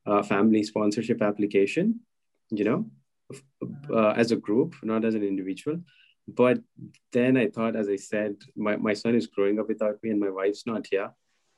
[0.06, 2.01] uh, family sponsorship application,
[2.51, 2.86] you know,
[3.89, 5.80] uh, as a group, not as an individual.
[6.26, 6.60] But
[7.12, 10.22] then I thought, as I said, my, my son is growing up without me and
[10.22, 11.12] my wife's not here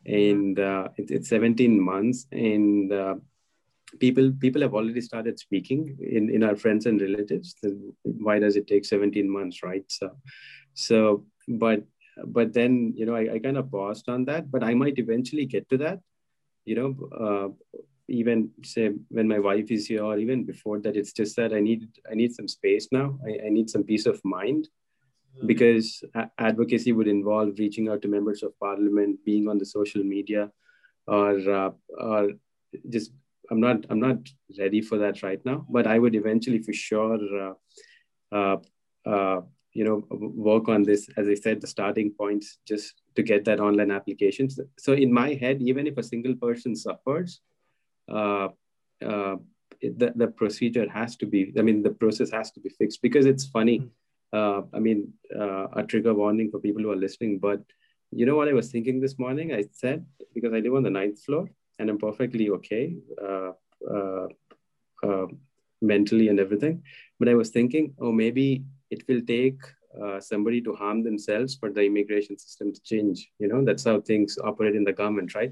[0.05, 2.27] and uh, it, it's 17 months.
[2.31, 3.15] And uh,
[3.99, 7.55] people people have already started speaking in, in our friends and relatives.
[8.03, 9.85] Why does it take 17 months right?
[9.87, 10.11] So
[10.73, 11.83] so but
[12.25, 15.45] but then you know I, I kind of paused on that but i might eventually
[15.45, 15.99] get to that.
[16.65, 16.91] You know
[17.25, 21.53] uh, even say when my wife is here or even before that it's just that
[21.53, 23.17] i need i need some space now.
[23.25, 24.69] I, I need some peace of mind
[25.45, 26.03] because
[26.37, 30.51] advocacy would involve reaching out to members of parliament, being on the social media,
[31.07, 32.31] or uh, or
[32.89, 33.11] just
[33.51, 34.17] I'm not I'm not
[34.57, 35.65] ready for that right now.
[35.69, 37.53] But I would eventually, for sure, uh,
[38.35, 38.57] uh,
[39.05, 39.41] uh,
[39.73, 41.09] you know, work on this.
[41.17, 44.49] As I said, the starting points just to get that online application.
[44.79, 47.41] So in my head, even if a single person suffers,
[48.09, 48.49] uh,
[49.05, 49.35] uh,
[49.81, 51.53] the, the procedure has to be.
[51.57, 53.79] I mean, the process has to be fixed because it's funny.
[53.79, 53.87] Mm-hmm
[54.33, 57.39] uh, I mean, uh, a trigger warning for people who are listening.
[57.39, 57.61] But
[58.11, 59.53] you know what I was thinking this morning?
[59.53, 61.49] I said, because I live on the ninth floor
[61.79, 63.51] and I'm perfectly okay uh,
[63.89, 64.27] uh,
[65.03, 65.25] uh
[65.81, 66.83] mentally and everything.
[67.19, 69.59] But I was thinking, oh, maybe it will take
[70.01, 73.29] uh, somebody to harm themselves for the immigration system to change.
[73.39, 75.51] You know, that's how things operate in the government, right?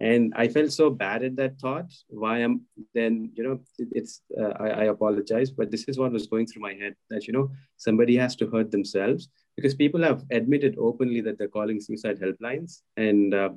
[0.00, 1.92] And i felt so bad at that thought.
[2.08, 2.62] Why am
[2.94, 6.62] then you know it's uh, I, I, apologize but this is what was going through
[6.62, 11.20] my head that you know somebody has to hurt themselves because people have admitted openly
[11.20, 12.80] that they're calling suicide helplines.
[12.96, 13.50] And uh,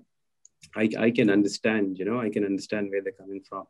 [0.76, 3.66] I, I can understand you know i can understand where they're coming from.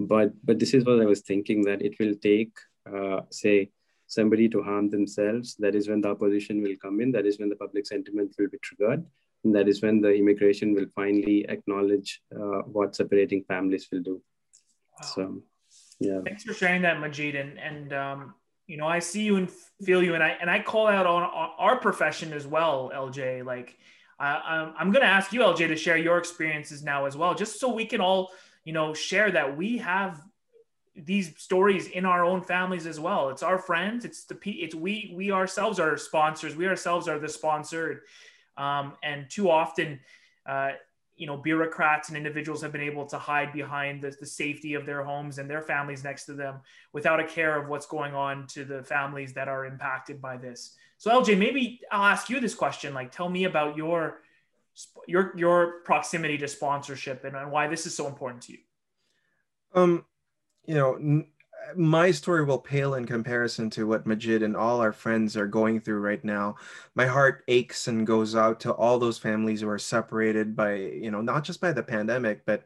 [0.00, 2.52] But but this is what i was thinking that it will take
[2.92, 3.70] uh, say
[4.08, 5.54] somebody to harm themselves.
[5.56, 7.12] That is when the opposition will come in.
[7.12, 9.04] That is when the public sentiment will be triggered
[9.44, 14.22] and that is when the immigration will finally acknowledge uh, what separating families will do.
[15.00, 15.08] Wow.
[15.14, 15.42] So,
[15.98, 16.20] yeah.
[16.24, 17.34] Thanks for sharing that, Majid.
[17.34, 18.34] And, and um,
[18.66, 19.50] you know, I see you and
[19.84, 23.44] feel you, and I and I call out on, on our profession as well, LJ.
[23.44, 23.76] Like,
[24.18, 27.58] I, I'm going to ask you, LJ, to share your experiences now as well, just
[27.58, 28.30] so we can all,
[28.64, 30.22] you know, share that we have
[30.94, 33.30] these stories in our own families as well.
[33.30, 34.04] It's our friends.
[34.04, 36.54] It's the it's we we ourselves are sponsors.
[36.54, 38.02] We ourselves are the sponsored,
[38.56, 40.00] um, and too often,
[40.46, 40.72] uh,
[41.16, 44.86] you know, bureaucrats and individuals have been able to hide behind the, the safety of
[44.86, 46.56] their homes and their families next to them
[46.92, 50.74] without a care of what's going on to the families that are impacted by this.
[50.98, 52.94] So LJ, maybe I'll ask you this question.
[52.94, 54.20] Like, tell me about your
[55.06, 58.58] your your proximity to sponsorship and, and why this is so important to you.
[59.74, 60.04] Um,
[60.64, 61.24] you know,
[61.76, 65.80] my story will pale in comparison to what Majid and all our friends are going
[65.80, 66.56] through right now.
[66.94, 71.10] My heart aches and goes out to all those families who are separated by, you
[71.10, 72.64] know, not just by the pandemic, but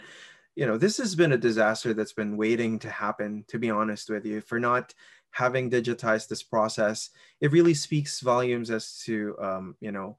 [0.57, 4.09] you know, this has been a disaster that's been waiting to happen, to be honest
[4.09, 4.95] with you, for not
[5.31, 7.11] having digitized this process.
[7.43, 10.17] It really speaks volumes as to, um, you know,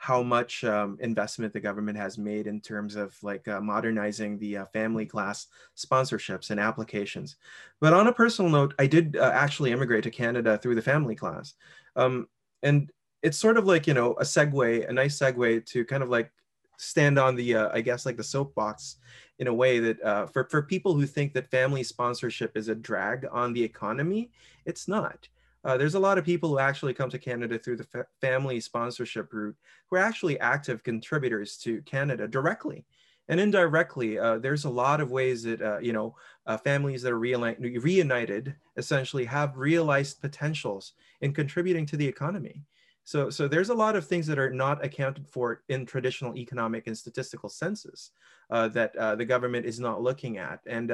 [0.00, 4.56] how much um, investment the government has made in terms of like uh, modernizing the
[4.56, 7.36] uh, family class sponsorships and applications.
[7.82, 11.14] But on a personal note, I did uh, actually immigrate to Canada through the family
[11.14, 11.52] class.
[11.96, 12.28] Um,
[12.62, 12.90] and
[13.22, 16.32] it's sort of like, you know, a segue, a nice segue to kind of like
[16.78, 18.96] stand on the, uh, I guess, like the soapbox
[19.38, 22.74] in a way that uh, for, for people who think that family sponsorship is a
[22.74, 24.30] drag on the economy,
[24.64, 25.28] it's not.
[25.64, 28.60] Uh, there's a lot of people who actually come to Canada through the fa- family
[28.60, 29.56] sponsorship route
[29.88, 32.86] who are actually active contributors to Canada directly.
[33.28, 37.12] And indirectly, uh, there's a lot of ways that, uh, you know, uh, families that
[37.12, 42.64] are reunited essentially have realized potentials in contributing to the economy.
[43.04, 46.86] So, so there's a lot of things that are not accounted for in traditional economic
[46.86, 48.10] and statistical senses
[48.50, 50.60] uh, that uh, the government is not looking at.
[50.66, 50.92] And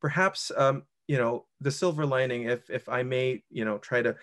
[0.00, 4.14] perhaps um, you know the silver lining if if i may you know try to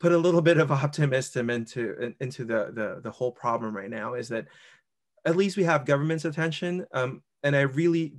[0.00, 4.14] put a little bit of optimism into into the the, the whole problem right now
[4.14, 4.46] is that
[5.24, 6.84] at least we have government's attention.
[6.92, 8.12] Um, and I really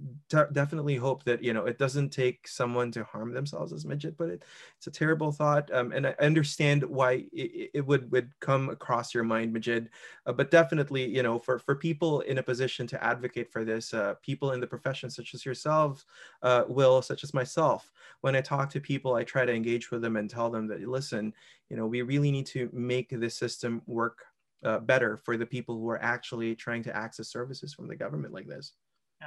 [0.52, 4.30] definitely hope that you know it doesn't take someone to harm themselves, as Majid put
[4.30, 4.44] it.
[4.78, 9.14] It's a terrible thought, um, and I understand why it, it, would would come across
[9.14, 9.90] your mind, Majid.
[10.26, 13.94] Uh, but definitely, you know, for for people in a position to advocate for this,
[13.94, 16.06] uh, people in the profession such as yourselves,
[16.42, 20.02] uh, Will, such as myself, when I talk to people, I try to engage with
[20.02, 21.34] them and tell them that listen,
[21.70, 24.26] you know, we really need to make this system work
[24.66, 28.34] uh, better for the people who are actually trying to access services from the government
[28.34, 28.74] like this.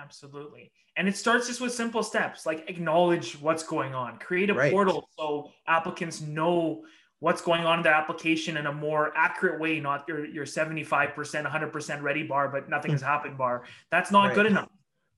[0.01, 0.71] Absolutely.
[0.97, 4.73] And it starts just with simple steps like acknowledge what's going on, create a right.
[4.73, 6.83] portal so applicants know
[7.21, 11.15] what's going on in the application in a more accurate way, not your, your 75%,
[11.15, 13.39] 100% ready bar, but nothing has happened hmm.
[13.39, 13.65] bar.
[13.91, 14.35] That's not right.
[14.35, 14.69] good enough.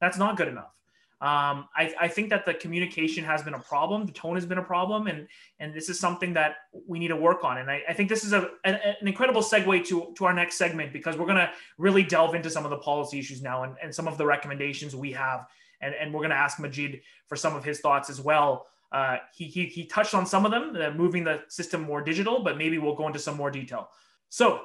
[0.00, 0.72] That's not good enough.
[1.20, 4.06] Um, I, I, think that the communication has been a problem.
[4.06, 5.26] The tone has been a problem, and
[5.58, 7.58] and this is something that we need to work on.
[7.58, 10.58] And I, I think this is a, an, an, incredible segue to to our next
[10.58, 13.74] segment because we're going to really delve into some of the policy issues now and,
[13.82, 15.48] and some of the recommendations we have,
[15.80, 18.66] and and we're going to ask Majid for some of his thoughts as well.
[18.92, 22.56] Uh, he, he he touched on some of them, moving the system more digital, but
[22.56, 23.88] maybe we'll go into some more detail.
[24.28, 24.60] So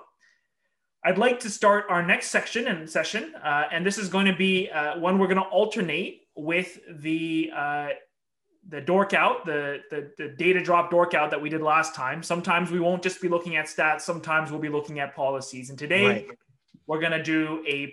[1.04, 4.36] I'd like to start our next section and session, uh, and this is going to
[4.36, 7.90] be uh, one we're going to alternate with the uh,
[8.70, 12.24] the dork out, the, the, the data drop dork out that we did last time.
[12.24, 14.02] Sometimes we won't just be looking at stats.
[14.02, 15.70] Sometimes we'll be looking at policies.
[15.70, 16.28] And today right.
[16.88, 17.88] we're going to do a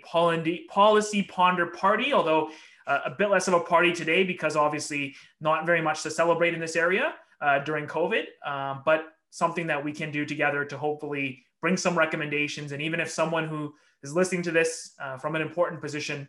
[0.69, 2.51] policy ponder party, although
[2.87, 6.53] uh, a bit less of a party today because obviously not very much to celebrate
[6.53, 10.77] in this area uh, during COVID, um, but something that we can do together to
[10.77, 12.71] hopefully bring some recommendations.
[12.71, 13.73] And even if someone who
[14.03, 16.27] is listening to this uh, from an important position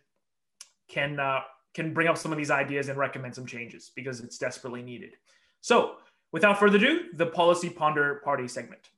[0.88, 1.40] can uh,
[1.74, 5.16] can bring up some of these ideas and recommend some changes because it's desperately needed.
[5.60, 5.96] So,
[6.32, 8.90] without further ado, the policy ponder party segment.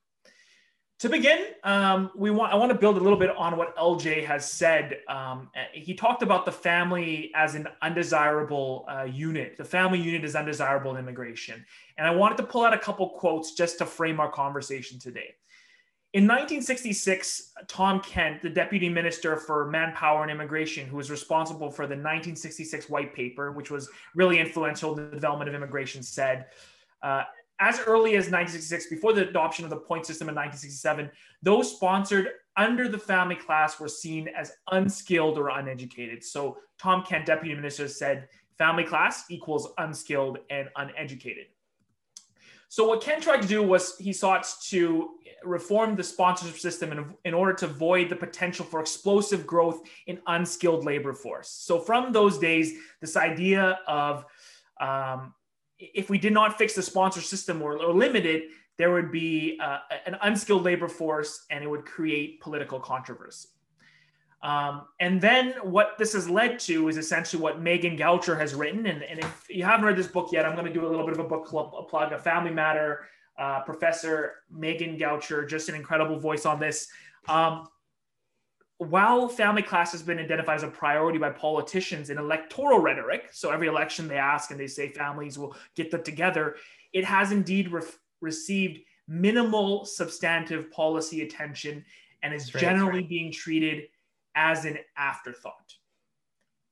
[1.01, 4.25] To begin, um, we want I want to build a little bit on what LJ
[4.25, 5.01] has said.
[5.09, 9.57] Um, he talked about the family as an undesirable uh, unit.
[9.57, 11.64] The family unit is undesirable in immigration,
[11.99, 15.35] and I wanted to pull out a couple quotes just to frame our conversation today.
[16.14, 21.88] In 1966, Tom Kent, the deputy minister for manpower and immigration, who was responsible for
[21.88, 26.46] the 1966 white paper, which was really influential in the development of immigration, said,
[27.02, 27.24] uh,
[27.58, 31.10] as early as 1966, before the adoption of the point system in 1967,
[31.42, 36.22] those sponsored under the family class were seen as unskilled or uneducated.
[36.22, 41.46] So Tom Kent, deputy minister, said family class equals unskilled and uneducated.
[42.68, 45.10] So what Kent tried to do was he sought to
[45.45, 50.20] reform the sponsorship system in, in order to avoid the potential for explosive growth in
[50.26, 51.49] unskilled labor force.
[51.49, 54.24] So from those days, this idea of
[54.80, 55.34] um,
[55.78, 58.45] if we did not fix the sponsor system or, or limit it,
[58.76, 63.49] there would be uh, an unskilled labor force and it would create political controversy.
[64.42, 68.86] Um, and then what this has led to is essentially what Megan Gaucher has written.
[68.86, 71.07] And, and if you haven't read this book yet, I'm going to do a little
[71.07, 73.07] bit of a book club, a plug, a Family Matter.
[73.39, 76.89] Uh, Professor Megan Gaucher, just an incredible voice on this.
[77.28, 77.66] Um,
[78.78, 83.51] while family class has been identified as a priority by politicians in electoral rhetoric, so
[83.51, 86.57] every election they ask and they say families will get them together,
[86.93, 87.82] it has indeed re-
[88.20, 91.85] received minimal substantive policy attention
[92.22, 93.09] and is right, generally right.
[93.09, 93.85] being treated
[94.35, 95.74] as an afterthought.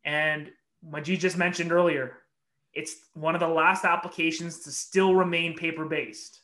[0.04, 0.50] And
[0.82, 2.18] Majid just mentioned earlier,
[2.72, 6.40] it's one of the last applications to still remain paper based.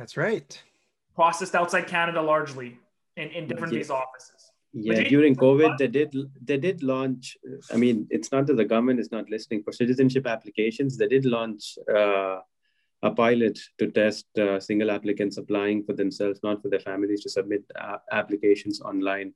[0.00, 0.50] That's right.
[1.14, 2.78] Processed outside Canada largely
[3.18, 3.94] in, in different yeah.
[3.94, 4.50] offices.
[4.72, 7.36] Yeah, during COVID, they did they did launch.
[7.70, 10.96] I mean, it's not that the government is not listening for citizenship applications.
[10.96, 12.38] They did launch uh,
[13.02, 17.28] a pilot to test uh, single applicants applying for themselves, not for their families, to
[17.28, 19.34] submit uh, applications online.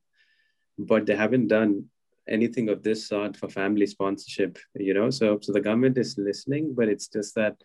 [0.79, 1.85] But they haven't done
[2.27, 4.57] anything of this sort for family sponsorship.
[4.73, 7.55] You know, so so the government is listening, but it's just that,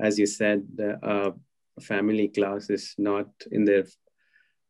[0.00, 1.30] as you said, the uh,
[1.80, 3.84] family class is not in their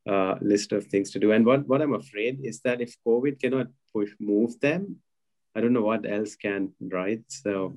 [0.09, 1.33] uh, list of things to do.
[1.33, 4.97] And what, what I'm afraid is that if COVID cannot push move them,
[5.55, 7.23] I don't know what else can, right?
[7.29, 7.77] So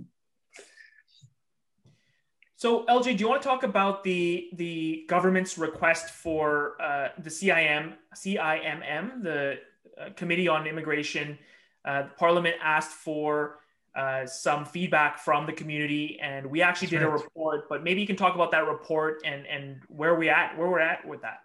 [2.64, 7.30] so LJ, do you want to talk about the the government's request for uh, the
[7.30, 9.60] CIM CIMM, the
[10.00, 11.38] uh, Committee on Immigration?
[11.84, 13.60] Uh, Parliament asked for
[13.96, 17.20] uh, some feedback from the community, and we actually That's did right.
[17.20, 17.70] a report.
[17.70, 20.80] But maybe you can talk about that report and and where we at where we're
[20.80, 21.44] at with that.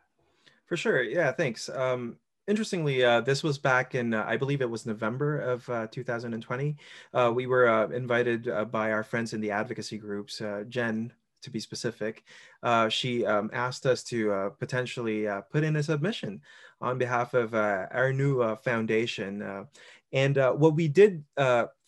[0.69, 1.03] For sure.
[1.03, 1.71] Yeah, thanks.
[1.71, 5.87] Um, interestingly, uh, this was back in, uh, I believe it was November of uh,
[5.91, 6.77] 2020.
[7.15, 11.51] Uh, we were uh, invited uh, by our friends in the advocacy groups, Jen, to
[11.51, 12.25] be specific.
[12.89, 16.43] she um, asked us to potentially put in a submission
[16.81, 19.67] on behalf of our new foundation.
[20.13, 21.25] And what we did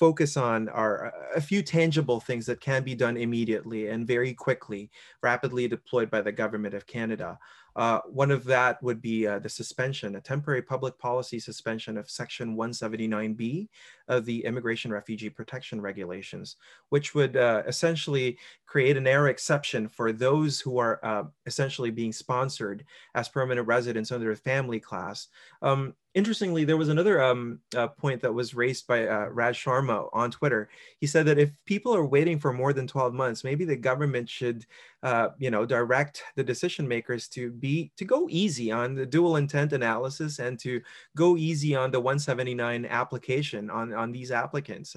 [0.01, 4.91] focus on are a few tangible things that can be done immediately and very quickly,
[5.23, 7.39] rapidly deployed by the government of Canada.
[7.77, 12.11] Uh, one of that would be uh, the suspension, a temporary public policy suspension of
[12.11, 13.69] Section 179B
[14.09, 16.57] of the Immigration Refugee Protection Regulations,
[16.89, 22.13] which would uh, essentially create an air exception for those who are uh, essentially being
[22.13, 25.29] sponsored as permanent residents under a family class.
[25.63, 30.09] Um, interestingly, there was another um, uh, point that was raised by uh, Raj Sharma
[30.13, 30.69] on Twitter.
[30.99, 34.29] He said that if people are waiting for more than 12 months, maybe the government
[34.29, 34.67] should,
[35.03, 39.37] uh, you know, direct the decision makers to be to go easy on the dual
[39.37, 40.81] intent analysis and to
[41.17, 44.97] go easy on the 179 application on on these applicants.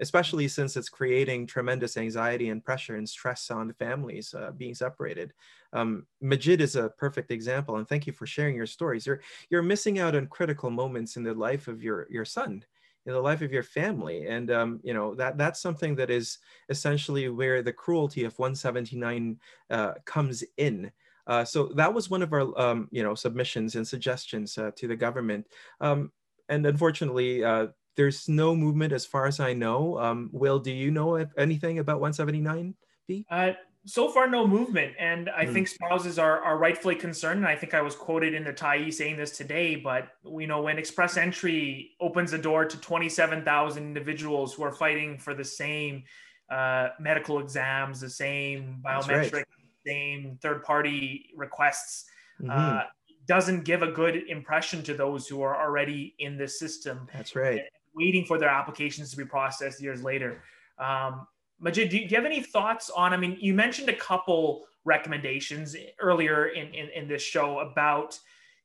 [0.00, 5.32] Especially since it's creating tremendous anxiety and pressure and stress on families uh, being separated.
[5.72, 9.06] Um, Majid is a perfect example, and thank you for sharing your stories.
[9.06, 9.20] You're
[9.50, 12.64] you're missing out on critical moments in the life of your your son,
[13.06, 16.38] in the life of your family, and um, you know that that's something that is
[16.68, 19.38] essentially where the cruelty of 179
[19.70, 20.90] uh, comes in.
[21.26, 24.86] Uh, so that was one of our um, you know submissions and suggestions uh, to
[24.88, 25.46] the government.
[25.80, 26.12] Um,
[26.48, 29.98] and unfortunately, uh, there's no movement as far as I know.
[29.98, 33.24] Um, Will, do you know anything about 179B?
[33.30, 33.52] Uh,
[33.86, 34.94] so far, no movement.
[34.98, 35.52] And I mm.
[35.52, 37.38] think spouses are, are rightfully concerned.
[37.38, 40.60] And I think I was quoted in the Tyee saying this today, but we know
[40.60, 46.02] when Express Entry opens the door to 27,000 individuals who are fighting for the same
[46.50, 49.44] uh, medical exams, the same biometric, right.
[49.86, 52.04] same third party requests,
[52.40, 52.50] mm-hmm.
[52.50, 52.82] uh,
[53.26, 57.08] doesn't give a good impression to those who are already in the system.
[57.12, 57.62] That's right
[57.96, 60.42] waiting for their applications to be processed years later.
[60.78, 61.26] Um,
[61.58, 63.14] Majid, do you, do you have any thoughts on?
[63.14, 68.18] I mean, you mentioned a couple recommendations earlier in, in, in this show about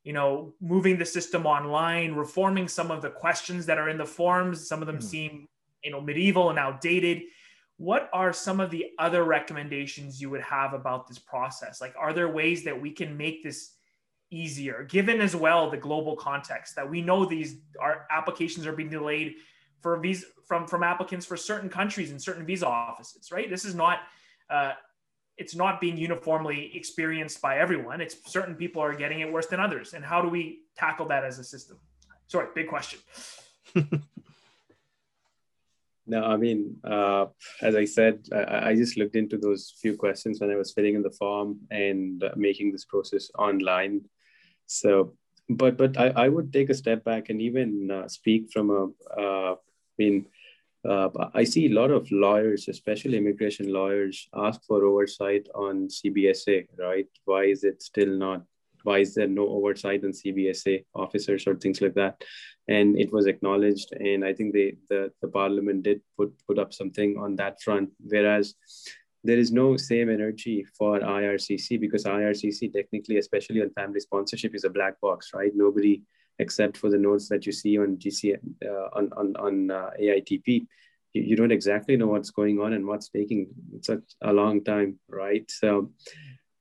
[0.04, 4.06] you know moving the system online reforming some of the questions that are in the
[4.06, 5.04] forms some of them mm.
[5.04, 5.48] seem
[5.84, 7.22] you know medieval and outdated
[7.78, 12.14] what are some of the other recommendations you would have about this process like are
[12.14, 13.74] there ways that we can make this
[14.32, 18.90] easier, given as well the global context that we know these our applications are being
[18.90, 19.36] delayed
[19.82, 23.32] for visa from from applicants for certain countries and certain visa offices.
[23.32, 24.00] Right, this is not.
[24.50, 24.74] Uh,
[25.38, 28.00] it's not being uniformly experienced by everyone.
[28.00, 29.94] It's certain people are getting it worse than others.
[29.94, 31.80] And how do we tackle that as a system?
[32.28, 33.00] Sorry, big question.
[36.06, 37.26] no, I mean, uh,
[37.62, 40.96] as I said, I, I, just looked into those few questions when I was filling
[40.96, 44.02] in the form and uh, making this process online.
[44.72, 45.14] So,
[45.50, 48.84] but but I, I would take a step back and even uh, speak from a,
[49.20, 50.26] uh, I mean,
[50.88, 56.68] uh, I see a lot of lawyers, especially immigration lawyers, ask for oversight on CBSA,
[56.78, 57.08] right?
[57.26, 58.44] Why is it still not
[58.84, 62.24] why is there no oversight on CBSA officers or things like that?
[62.68, 66.74] And it was acknowledged, and I think they, the the parliament did put put up
[66.74, 67.90] something on that front.
[68.00, 68.56] Whereas
[69.24, 74.64] there is no same energy for IRCC because IRCC technically, especially on family sponsorship, is
[74.64, 75.52] a black box, right?
[75.54, 76.02] Nobody
[76.40, 80.48] except for the notes that you see on GC uh, on on, on uh, ATIP,
[81.14, 83.48] you, you don't exactly know what's going on and what's taking
[83.82, 85.50] such a long time, right?
[85.50, 85.92] So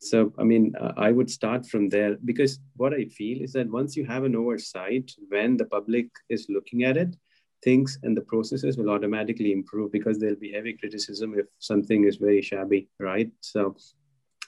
[0.02, 3.96] so, I mean, I would start from there because what I feel is that once
[3.96, 7.14] you have an oversight, when the public is looking at it,
[7.62, 12.16] things and the processes will automatically improve because there'll be heavy criticism if something is
[12.16, 13.30] very shabby, right?
[13.40, 13.76] So,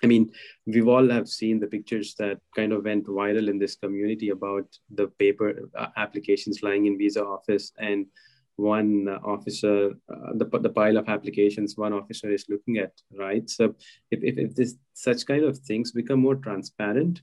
[0.03, 0.33] I mean,
[0.67, 4.67] we've all have seen the pictures that kind of went viral in this community about
[4.95, 8.07] the paper uh, applications lying in visa office and
[8.57, 13.49] one officer, uh, the, the pile of applications one officer is looking at, right?
[13.49, 13.75] So
[14.11, 17.23] if, if, if this such kind of things become more transparent,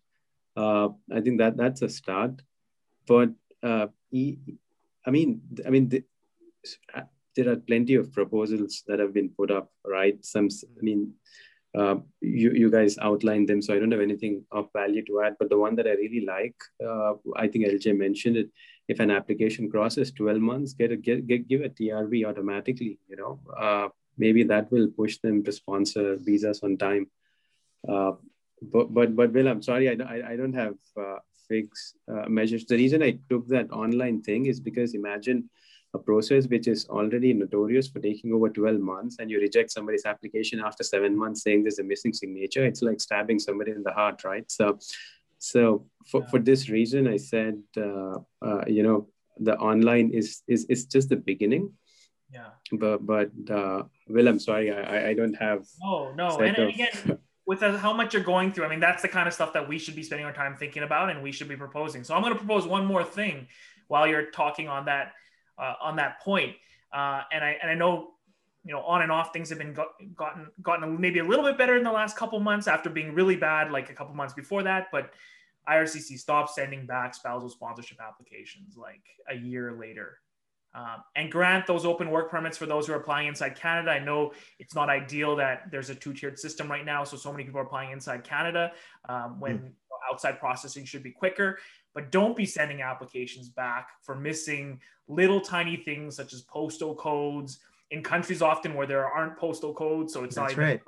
[0.58, 2.42] uh, I think that that's a start.
[3.08, 3.30] But
[3.64, 3.88] uh,
[5.06, 6.04] I mean, I mean, the,
[6.94, 7.02] uh,
[7.36, 10.24] there are plenty of proposals that have been put up, right?
[10.26, 11.14] Some, I mean,
[11.78, 15.36] uh, you, you guys outlined them, so I don't have anything of value to add.
[15.40, 18.50] But the one that I really like, uh, I think LJ mentioned it,
[18.88, 22.98] if an application crosses 12 months, get a get, get give a TRV automatically.
[23.08, 27.08] You know, uh, maybe that will push them to sponsor visas on time.
[27.88, 28.14] Uh,
[28.62, 30.74] but but but Will, I'm sorry, I I, I don't have
[31.52, 32.66] uh, uh, measures.
[32.66, 35.50] The reason I took that online thing is because imagine
[35.94, 40.06] a process which is already notorious for taking over 12 months and you reject somebody's
[40.06, 43.92] application after seven months saying there's a missing signature it's like stabbing somebody in the
[43.92, 44.78] heart right so
[45.40, 50.66] so for, for this reason, I said, uh, uh, you know, the online is, is,
[50.66, 51.72] is just the beginning.
[52.32, 52.50] Yeah.
[52.72, 55.66] But, but uh, Will, I'm sorry, I, I don't have.
[55.82, 56.38] Oh, no.
[56.38, 57.20] And, and again,
[57.50, 59.80] with how much you're going through, I mean, that's the kind of stuff that we
[59.80, 62.04] should be spending our time thinking about and we should be proposing.
[62.04, 63.48] So I'm going to propose one more thing
[63.88, 65.14] while you're talking on that,
[65.58, 66.56] uh, on that point.
[66.94, 68.12] Uh, and I, and I know
[68.64, 71.58] you know, on and off things have been got, gotten gotten maybe a little bit
[71.58, 74.62] better in the last couple months after being really bad like a couple months before
[74.62, 74.90] that.
[74.92, 75.10] But
[75.68, 80.20] IRCC stopped sending back spousal sponsorship applications like a year later.
[80.76, 83.90] Um, and grant those open work permits for those who are applying inside Canada.
[83.90, 87.44] I know it's not ideal that there's a two-tiered system right now, so so many
[87.44, 88.72] people are applying inside Canada
[89.08, 89.72] um, when mm.
[90.12, 91.58] outside processing should be quicker.
[91.96, 97.60] But don't be sending applications back for missing little tiny things such as postal codes,
[97.92, 100.82] in countries often where there aren't postal codes, so it's That's not right.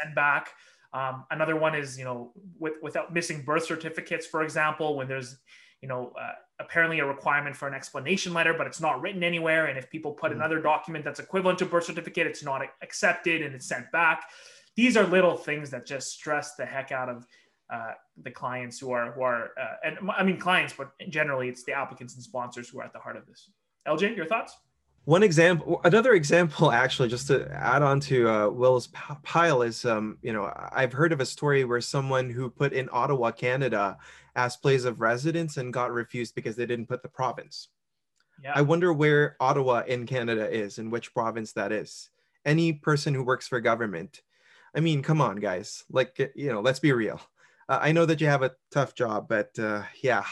[0.00, 0.50] send back.
[0.92, 5.38] Um, another one is you know with, without missing birth certificates, for example, when there's
[5.84, 9.66] you know uh, apparently a requirement for an explanation letter, but it's not written anywhere,
[9.66, 10.36] and if people put mm.
[10.36, 14.24] another document that's equivalent to birth certificate, it's not accepted and it's sent back.
[14.76, 17.26] These are little things that just stress the heck out of
[17.70, 21.64] uh, the clients who are who are uh, and I mean clients, but generally it's
[21.64, 23.50] the applicants and sponsors who are at the heart of this.
[23.86, 24.56] LJ, your thoughts?
[25.04, 28.88] One example another example actually just to add on to uh, will's
[29.22, 32.88] pile is um, you know i've heard of a story where someone who put in
[32.92, 33.96] ottawa canada
[34.36, 37.68] as place of residence and got refused because they didn't put the province.
[38.42, 38.52] Yeah.
[38.54, 42.10] i wonder where ottawa in canada is and which province that is.
[42.44, 44.20] Any person who works for government.
[44.74, 45.84] I mean come on guys.
[45.90, 47.20] Like you know let's be real.
[47.68, 50.24] Uh, i know that you have a tough job but uh, yeah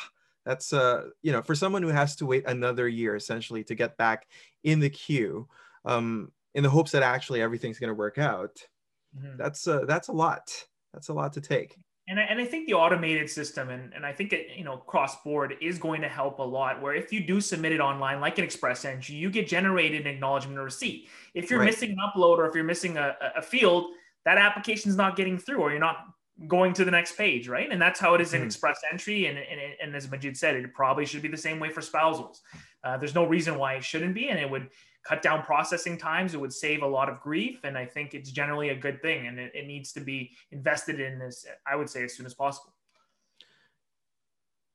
[0.45, 3.97] that's uh you know for someone who has to wait another year essentially to get
[3.97, 4.27] back
[4.65, 5.49] in the queue
[5.85, 8.57] um in the hopes that actually everything's going to work out
[9.17, 9.37] mm-hmm.
[9.37, 10.53] that's uh, that's a lot
[10.93, 11.77] that's a lot to take
[12.09, 14.77] and I, and I think the automated system and, and I think it, you know
[14.77, 18.21] cross board is going to help a lot where if you do submit it online
[18.21, 21.67] like an express entry you get generated an acknowledgement or receipt if you're right.
[21.67, 23.87] missing an upload or if you're missing a, a field
[24.25, 26.07] that application is not getting through or you're not
[26.47, 27.70] going to the next page, right?
[27.70, 28.47] And that's how it is in mm.
[28.47, 29.26] Express Entry.
[29.26, 32.43] And, and, and as Majid said, it probably should be the same way for spousals.
[32.85, 34.68] Uh, there's no reason why it shouldn't be, and it would
[35.05, 36.35] cut down processing times.
[36.35, 39.26] It would save a lot of grief, and I think it's generally a good thing.
[39.26, 41.47] And it, it needs to be invested in this.
[41.66, 42.72] I would say as soon as possible.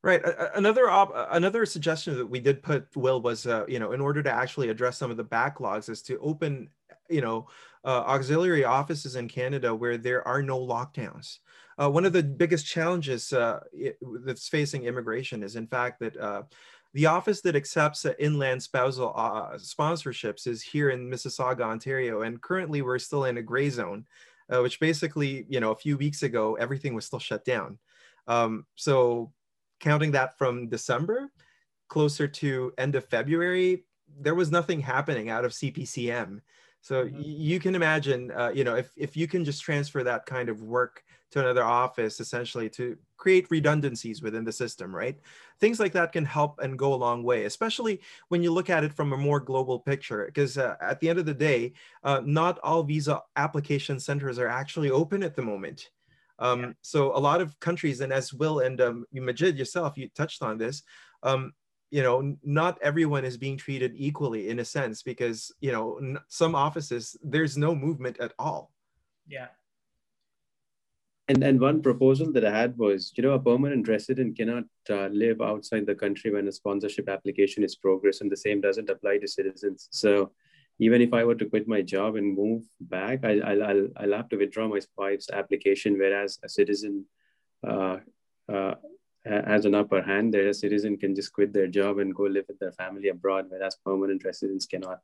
[0.04, 0.22] Right.
[0.56, 4.24] Another op- another suggestion that we did put, Will, was uh, you know in order
[4.24, 6.70] to actually address some of the backlogs, is to open
[7.10, 7.48] you know
[7.84, 11.40] uh, auxiliary offices in Canada where there are no lockdowns.
[11.80, 13.60] Uh, one of the biggest challenges uh,
[14.26, 16.42] that's facing immigration is, in fact, that uh,
[16.94, 22.82] the office that accepts inland spousal uh, sponsorships is here in Mississauga, Ontario, and currently
[22.82, 24.06] we're still in a gray zone,
[24.50, 27.78] uh, which basically, you know, a few weeks ago everything was still shut down.
[28.28, 29.32] Um, so,
[29.80, 31.30] counting that from December,
[31.88, 33.86] closer to end of February,
[34.20, 36.42] there was nothing happening out of CPCM.
[36.88, 37.22] So mm-hmm.
[37.22, 40.62] you can imagine, uh, you know, if, if you can just transfer that kind of
[40.62, 45.20] work to another office, essentially to create redundancies within the system, right?
[45.60, 48.86] Things like that can help and go a long way, especially when you look at
[48.86, 50.28] it from a more global picture.
[50.28, 51.74] Because uh, at the end of the day,
[52.06, 55.90] uh, not all visa application centers are actually open at the moment.
[56.40, 56.72] Um, yeah.
[56.84, 60.58] So a lot of countries, and as Will and um, Majid yourself, you touched on
[60.58, 60.84] this.
[61.22, 61.52] Um,
[61.90, 66.20] you know, not everyone is being treated equally in a sense because you know n-
[66.28, 68.72] some offices there's no movement at all.
[69.28, 69.48] Yeah.
[71.30, 75.08] And and one proposal that I had was, you know, a permanent resident cannot uh,
[75.08, 79.18] live outside the country when a sponsorship application is progress, and the same doesn't apply
[79.20, 79.90] to citizens.
[79.92, 80.32] So
[80.80, 84.14] even if I were to quit my job and move back, I, I'll, I'll, I'll
[84.14, 87.06] have to withdraw my wife's application, whereas a citizen
[87.68, 87.98] uh,
[88.48, 88.76] uh,
[89.28, 90.34] has an upper hand.
[90.34, 93.46] There, a citizen can just quit their job and go live with their family abroad,
[93.50, 95.00] whereas permanent residents cannot.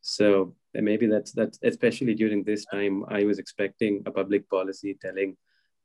[0.00, 3.04] So maybe that's that's especially during this time.
[3.08, 5.36] I was expecting a public policy telling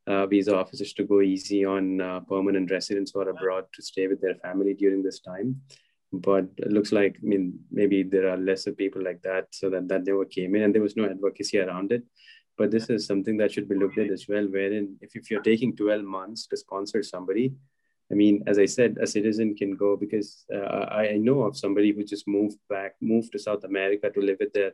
[0.07, 4.07] uh, visa officers to go easy on uh, permanent residents who are abroad to stay
[4.07, 5.61] with their family during this time
[6.13, 9.87] but it looks like i mean maybe there are lesser people like that so that
[9.87, 12.03] that never came in and there was no advocacy around it
[12.57, 15.41] but this is something that should be looked at as well wherein if, if you're
[15.41, 17.53] taking 12 months to sponsor somebody
[18.11, 21.57] i mean as i said a citizen can go because uh, I, I know of
[21.57, 24.73] somebody who just moved back moved to south america to live with their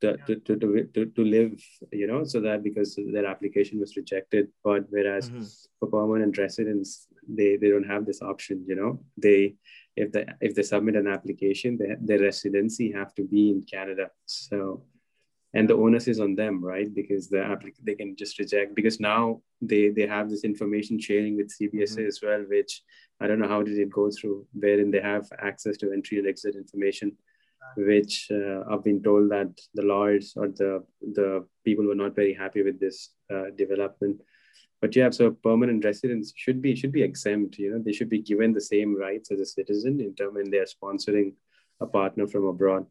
[0.00, 1.62] to, to, to, to, to live,
[1.92, 4.48] you know, so that because their application was rejected.
[4.64, 5.44] But whereas mm-hmm.
[5.78, 9.56] for permanent residents, they, they don't have this option, you know, they
[9.96, 14.10] if they if they submit an application, they, their residency have to be in Canada.
[14.24, 14.84] So,
[15.54, 16.92] and the onus is on them, right?
[16.94, 21.36] Because the applic- they can just reject because now they they have this information sharing
[21.36, 22.06] with CBSA mm-hmm.
[22.06, 22.82] as well, which
[23.20, 26.28] I don't know how did it go through, wherein they have access to entry and
[26.28, 27.16] exit information,
[27.76, 32.34] which uh, I've been told that the lawyers or the the people were not very
[32.34, 34.20] happy with this uh, development
[34.80, 38.22] but yeah so permanent residents should be should be exempt you know they should be
[38.22, 41.32] given the same rights as a citizen in term when they're sponsoring
[41.80, 42.86] a partner from abroad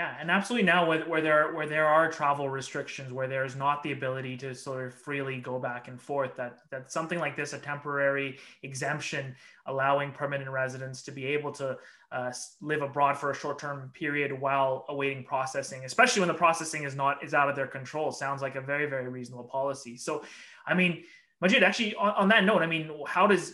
[0.00, 3.82] yeah, and absolutely now where, where there where there are travel restrictions, where there's not
[3.82, 7.52] the ability to sort of freely go back and forth, that that something like this,
[7.52, 9.36] a temporary exemption,
[9.66, 11.76] allowing permanent residents to be able to
[12.12, 12.32] uh,
[12.62, 17.22] live abroad for a short-term period while awaiting processing, especially when the processing is not
[17.22, 19.98] is out of their control, sounds like a very very reasonable policy.
[19.98, 20.24] So,
[20.66, 21.04] I mean,
[21.42, 23.52] Majid, actually on, on that note, I mean, how does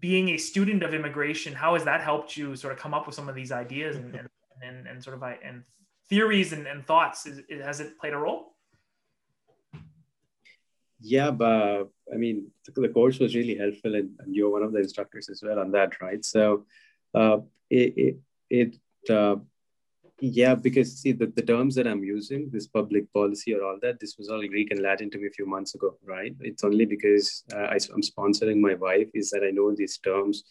[0.00, 3.14] being a student of immigration, how has that helped you sort of come up with
[3.14, 4.28] some of these ideas and, and
[4.62, 5.62] and, and sort of and
[6.08, 8.54] theories and, and thoughts is, has it played a role?
[11.00, 14.80] Yeah but i mean the course was really helpful and, and you're one of the
[14.80, 16.24] instructors as well on that right?
[16.24, 16.64] So
[17.14, 17.38] uh,
[17.70, 18.16] it, it,
[18.50, 19.36] it uh,
[20.20, 24.00] yeah because see the, the terms that i'm using this public policy or all that
[24.00, 26.34] this was all greek and latin to me a few months ago right?
[26.40, 30.42] It's only because uh, I, i'm sponsoring my wife is that i know these terms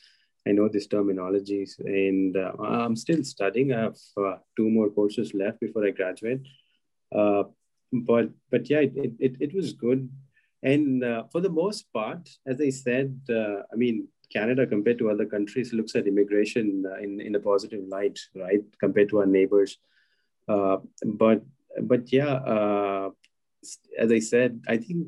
[0.47, 3.73] I know these terminologies, and uh, I'm still studying.
[3.73, 6.41] I have uh, two more courses left before I graduate.
[7.13, 7.43] Uh,
[7.91, 10.09] but but yeah, it, it, it was good,
[10.63, 15.09] and uh, for the most part, as I said, uh, I mean Canada compared to
[15.09, 18.63] other countries looks at immigration uh, in in a positive light, right?
[18.79, 19.77] Compared to our neighbors,
[20.47, 21.43] but
[21.81, 23.09] but yeah,
[23.97, 25.07] as I said, I think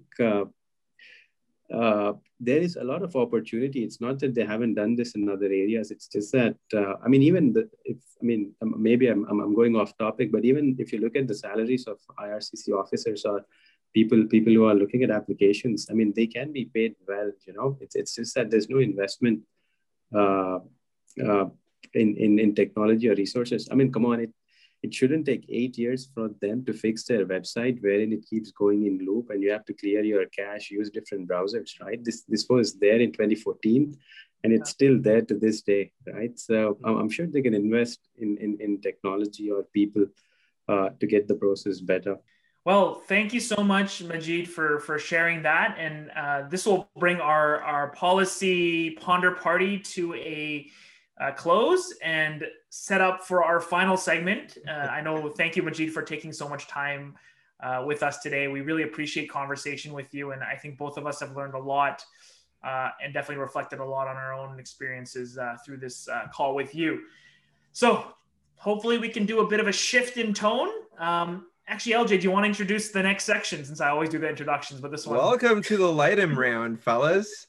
[1.73, 3.83] uh, there is a lot of opportunity.
[3.83, 5.91] It's not that they haven't done this in other areas.
[5.91, 9.53] It's just that uh, I mean, even the, if I mean, um, maybe I'm, I'm
[9.53, 13.45] going off topic, but even if you look at the salaries of IRCC officers or
[13.93, 17.31] people people who are looking at applications, I mean, they can be paid well.
[17.45, 19.41] You know, it's it's just that there's no investment
[20.15, 20.59] uh,
[21.23, 21.45] uh,
[21.93, 23.69] in, in in technology or resources.
[23.71, 24.33] I mean, come on, it
[24.81, 28.85] it shouldn't take eight years for them to fix their website wherein it keeps going
[28.85, 32.03] in loop and you have to clear your cache use different browsers right?
[32.03, 33.95] This this was there in 2014
[34.43, 36.37] and it's still there to this day right?
[36.39, 40.05] So i'm sure they can invest in in, in technology or people
[40.69, 42.17] uh, to get the process better.
[42.65, 47.19] Well, thank you so much, Majid, for for sharing that, and uh, this will bring
[47.19, 50.69] our our policy ponder party to a
[51.19, 54.57] uh, close and set up for our final segment.
[54.67, 57.15] Uh, I know, thank you, Majid, for taking so much time
[57.59, 58.47] uh, with us today.
[58.47, 61.59] We really appreciate conversation with you, and I think both of us have learned a
[61.59, 62.05] lot
[62.63, 66.55] uh, and definitely reflected a lot on our own experiences uh, through this uh, call
[66.55, 67.01] with you.
[67.73, 68.05] So,
[68.55, 70.69] hopefully, we can do a bit of a shift in tone.
[70.97, 74.19] Um, actually, LJ, do you want to introduce the next section since I always do
[74.19, 75.17] the introductions, but this one?
[75.17, 77.47] Welcome to the Lightem round, fellas.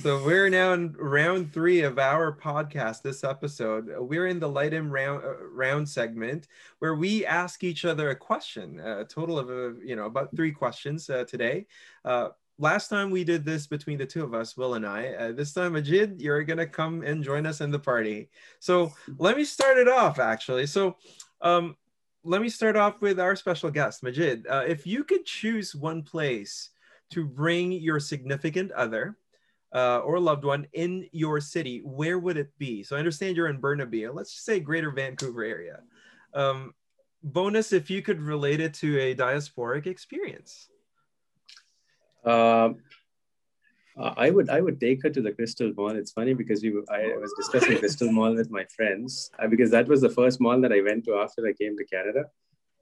[0.00, 3.88] So we're now in round three of our podcast this episode.
[3.98, 6.48] We're in the light in round uh, round segment
[6.80, 10.50] where we ask each other a question a total of uh, you know about three
[10.50, 11.66] questions uh, today.
[12.04, 15.32] Uh, last time we did this between the two of us will and i uh,
[15.32, 18.30] this time Majid you're gonna come and join us in the party.
[18.58, 20.66] So let me start it off actually.
[20.66, 20.96] So
[21.40, 21.76] um,
[22.24, 24.46] let me start off with our special guest majid.
[24.48, 26.70] Uh, if you could choose one place
[27.10, 29.16] to bring your significant other
[29.74, 32.82] uh, or loved one in your city, where would it be?
[32.82, 34.08] So I understand you're in Burnaby.
[34.08, 35.80] Let's just say Greater Vancouver area.
[36.32, 36.74] Um,
[37.22, 40.68] bonus if you could relate it to a diasporic experience.
[42.24, 42.76] Um,
[43.96, 45.90] I would I would take her to the Crystal Mall.
[45.90, 49.86] It's funny because we I was discussing Crystal Mall with my friends uh, because that
[49.86, 52.24] was the first mall that I went to after I came to Canada,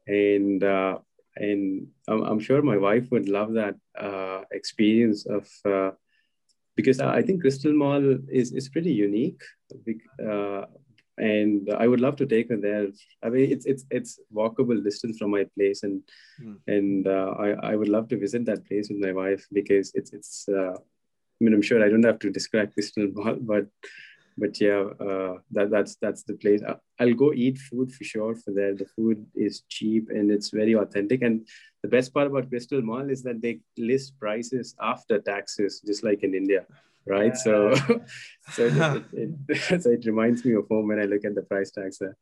[0.06, 0.98] and uh,
[1.36, 5.90] and I'm, I'm, sure my wife would love that uh, experience of uh,
[6.76, 9.40] because I think Crystal Mall is, is pretty unique.
[10.24, 10.64] Uh,
[11.18, 12.88] and I would love to take her there.
[13.22, 16.02] I mean, it's it's it's walkable distance from my place, and
[16.42, 16.56] mm.
[16.66, 20.12] and uh, I I would love to visit that place with my wife because it's
[20.12, 20.48] it's.
[20.48, 23.66] Uh, I mean, I'm sure I don't have to describe Crystal Mall, but
[24.38, 26.62] but yeah, uh, that that's that's the place.
[26.98, 28.74] I'll go eat food for sure for there.
[28.74, 31.22] The food is cheap and it's very authentic.
[31.22, 31.46] And
[31.82, 36.22] the best part about Crystal Mall is that they list prices after taxes, just like
[36.22, 36.64] in India,
[37.06, 37.32] right?
[37.34, 37.42] Yeah.
[37.44, 37.74] So,
[38.52, 41.42] so it, it, it, so it reminds me of home when I look at the
[41.42, 42.16] price tags there.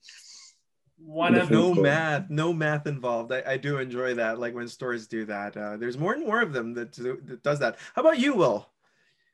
[1.03, 1.83] One of no code.
[1.83, 3.33] math, no math involved.
[3.33, 4.39] I, I do enjoy that.
[4.39, 5.57] Like when stores do that.
[5.57, 7.79] Uh, there's more and more of them that, that does that.
[7.95, 8.69] How about you, Will?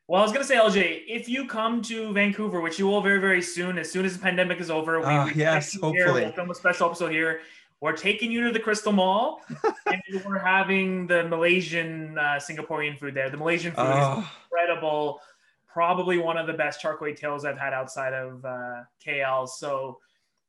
[0.07, 3.19] Well, I was gonna say, LJ, if you come to Vancouver, which you will very,
[3.19, 6.13] very soon, as soon as the pandemic is over, we, uh, we yes, hopefully, here,
[6.13, 7.41] we'll film a special episode here.
[7.79, 9.41] We're taking you to the Crystal Mall,
[9.85, 13.29] and we're having the Malaysian uh, Singaporean food there.
[13.29, 14.19] The Malaysian food oh.
[14.19, 15.21] is incredible.
[15.67, 19.47] Probably one of the best char kway teows I've had outside of uh, KL.
[19.47, 19.99] So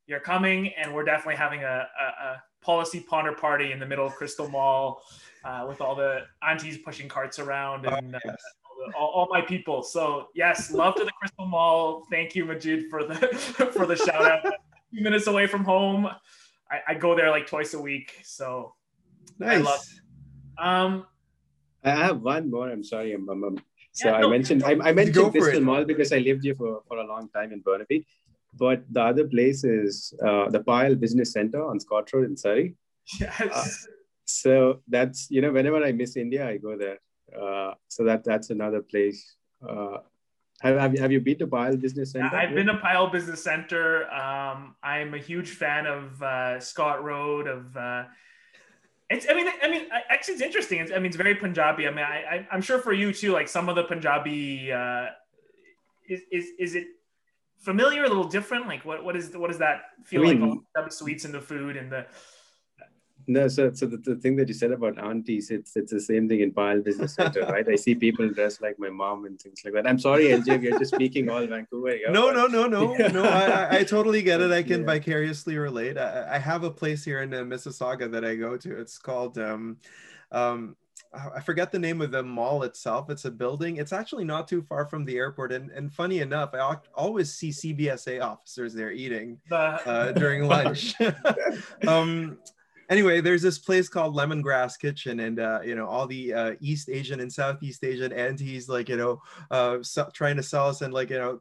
[0.06, 4.06] you're coming, and we're definitely having a, a, a policy ponder party in the middle
[4.06, 5.02] of Crystal Mall
[5.44, 8.16] uh, with all the aunties pushing carts around and.
[8.16, 8.36] Oh, yes
[8.96, 9.82] all, all, my people.
[9.82, 12.06] So yes, love to the Crystal Mall.
[12.10, 13.14] Thank you, Majid, for the
[13.74, 14.44] for the shout out.
[14.44, 16.08] Two minutes away from home.
[16.70, 18.12] I, I, go there like twice a week.
[18.22, 18.74] So
[19.38, 19.58] nice.
[19.58, 19.80] I love.
[20.58, 21.06] Um,
[21.84, 22.68] I have one more.
[22.68, 23.14] I'm sorry.
[23.14, 23.58] I'm, I'm, I'm
[23.92, 26.82] so yeah, no, I mentioned I, I mentioned Crystal Mall because I lived here for,
[26.86, 28.06] for a long time in Burnaby.
[28.54, 32.74] But the other place is uh, the Payal Business Center on Scott Road in Surrey.
[33.18, 33.40] Yes.
[33.40, 33.64] Uh,
[34.24, 36.98] so that's you know whenever I miss India, I go there.
[37.34, 39.36] Uh, so that that's another place.
[40.60, 42.34] Have, have, you, have you been to Payal Business Center?
[42.34, 44.10] I've been to Payal Business Center.
[44.10, 47.46] Um, I'm a huge fan of uh, Scott Road.
[47.46, 48.04] Of uh,
[49.08, 50.80] it's, I mean, I mean, actually, it's interesting.
[50.80, 51.86] It's, I mean, it's very Punjabi.
[51.86, 53.32] I mean, I, I, am sure for you too.
[53.32, 55.06] Like some of the Punjabi, uh,
[56.08, 56.86] is, is is it
[57.58, 58.04] familiar?
[58.04, 58.66] A little different?
[58.66, 60.58] Like what what is what does that feel I mean, like?
[60.76, 62.06] All the sweets and the food and the
[63.28, 66.28] no, so so the, the thing that you said about aunties, it's it's the same
[66.28, 67.68] thing in Payal Business Center, right?
[67.68, 69.86] I see people dressed like my mom and things like that.
[69.86, 71.96] I'm sorry, LJ, we're just speaking all Vancouver.
[72.10, 73.22] No, no, no, no, no.
[73.24, 74.50] I, I totally get it.
[74.50, 74.86] I can yeah.
[74.86, 75.98] vicariously relate.
[75.98, 78.80] I, I have a place here in uh, Mississauga that I go to.
[78.80, 79.76] It's called um,
[80.32, 80.76] um,
[81.14, 83.08] I forget the name of the mall itself.
[83.10, 83.76] It's a building.
[83.76, 85.52] It's actually not too far from the airport.
[85.52, 90.94] And, and funny enough, I always see CBSA officers there eating uh, during lunch.
[91.86, 92.38] um,
[92.88, 96.88] anyway, there's this place called Lemongrass Kitchen, and uh, you know all the uh, East
[96.88, 100.92] Asian and Southeast Asian aunties, like you know, uh, so, trying to sell us and
[100.92, 101.40] like you know,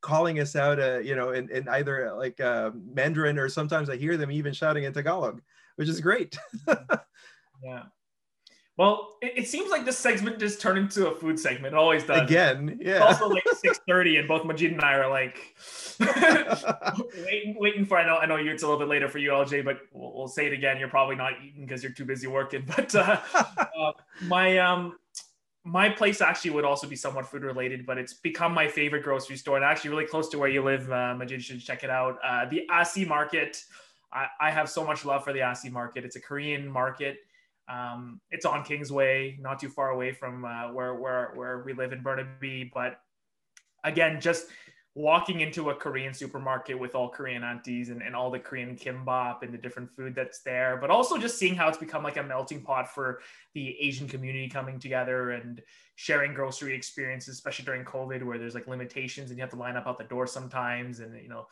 [0.00, 3.96] calling us out, uh, you know, in, in either like uh, Mandarin or sometimes I
[3.96, 5.40] hear them even shouting in Tagalog,
[5.76, 6.36] which is great.
[7.64, 7.84] yeah.
[8.76, 11.74] Well, it, it, seems like this segment just turned into a food segment.
[11.74, 12.22] It always does.
[12.22, 13.08] Again, yeah.
[13.08, 15.54] It's also like six thirty, and both Majid and I are like
[17.24, 17.98] waiting, waiting for.
[17.98, 18.50] I know, I know you.
[18.50, 20.78] It's a little bit later for you, LJ, but we'll, we'll say it again.
[20.78, 22.64] You're probably not eating because you're too busy working.
[22.74, 23.20] But uh,
[23.78, 23.92] uh,
[24.22, 24.98] my um,
[25.62, 29.36] my place actually would also be somewhat food related, but it's become my favorite grocery
[29.36, 30.90] store, and actually really close to where you live.
[30.90, 32.18] Uh, Majid should check it out.
[32.24, 33.62] Uh, the Asi Market.
[34.12, 36.04] I, I have so much love for the Asi Market.
[36.04, 37.18] It's a Korean market.
[37.68, 41.92] Um, it's on Kingsway, not too far away from uh, where where where we live
[41.92, 42.70] in Burnaby.
[42.74, 42.98] But
[43.84, 44.46] again, just
[44.96, 49.42] walking into a Korean supermarket with all Korean aunties and, and all the Korean kimbap
[49.42, 52.22] and the different food that's there, but also just seeing how it's become like a
[52.22, 53.20] melting pot for
[53.54, 55.60] the Asian community coming together and
[55.96, 59.76] sharing grocery experiences, especially during COVID where there's like limitations and you have to line
[59.76, 61.00] up out the door sometimes.
[61.00, 61.48] And, you know,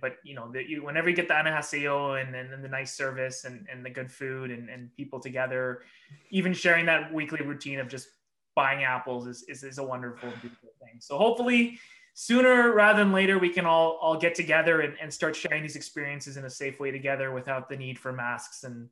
[0.00, 2.94] but you know that you whenever you get the anahaseo and, and, and the nice
[2.94, 5.82] service and, and the good food and, and people together
[6.30, 8.08] even sharing that weekly routine of just
[8.54, 10.98] buying apples is, is, is a wonderful, beautiful thing.
[11.00, 11.78] So hopefully
[12.14, 15.76] sooner rather than later, we can all, all get together and, and start sharing these
[15.76, 18.88] experiences in a safe way together without the need for masks and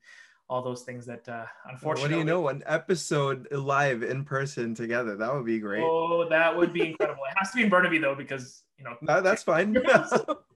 [0.48, 2.02] all those things that uh, unfortunately.
[2.02, 2.48] What do you know?
[2.48, 5.16] An episode live in person together.
[5.16, 5.84] That would be great.
[5.84, 7.22] Oh, that would be incredible.
[7.30, 8.96] it has to be in Burnaby though, because you know.
[9.00, 9.76] No, that's fine.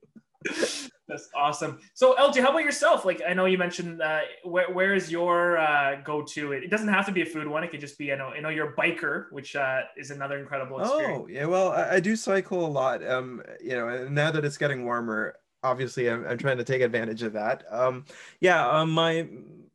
[1.06, 1.80] That's awesome.
[1.92, 3.04] So LJ, how about yourself?
[3.04, 6.52] Like I know you mentioned uh, where where is your uh, go to?
[6.52, 7.62] It, it doesn't have to be a food one.
[7.62, 10.38] It could just be I know I know you're a biker, which uh, is another
[10.38, 11.24] incredible experience.
[11.24, 13.06] Oh yeah, well I, I, do cycle a lot.
[13.06, 17.22] Um, you know, now that it's getting warmer, obviously I'm, I'm trying to take advantage
[17.22, 17.64] of that.
[17.70, 18.06] Um,
[18.40, 19.28] yeah, um, my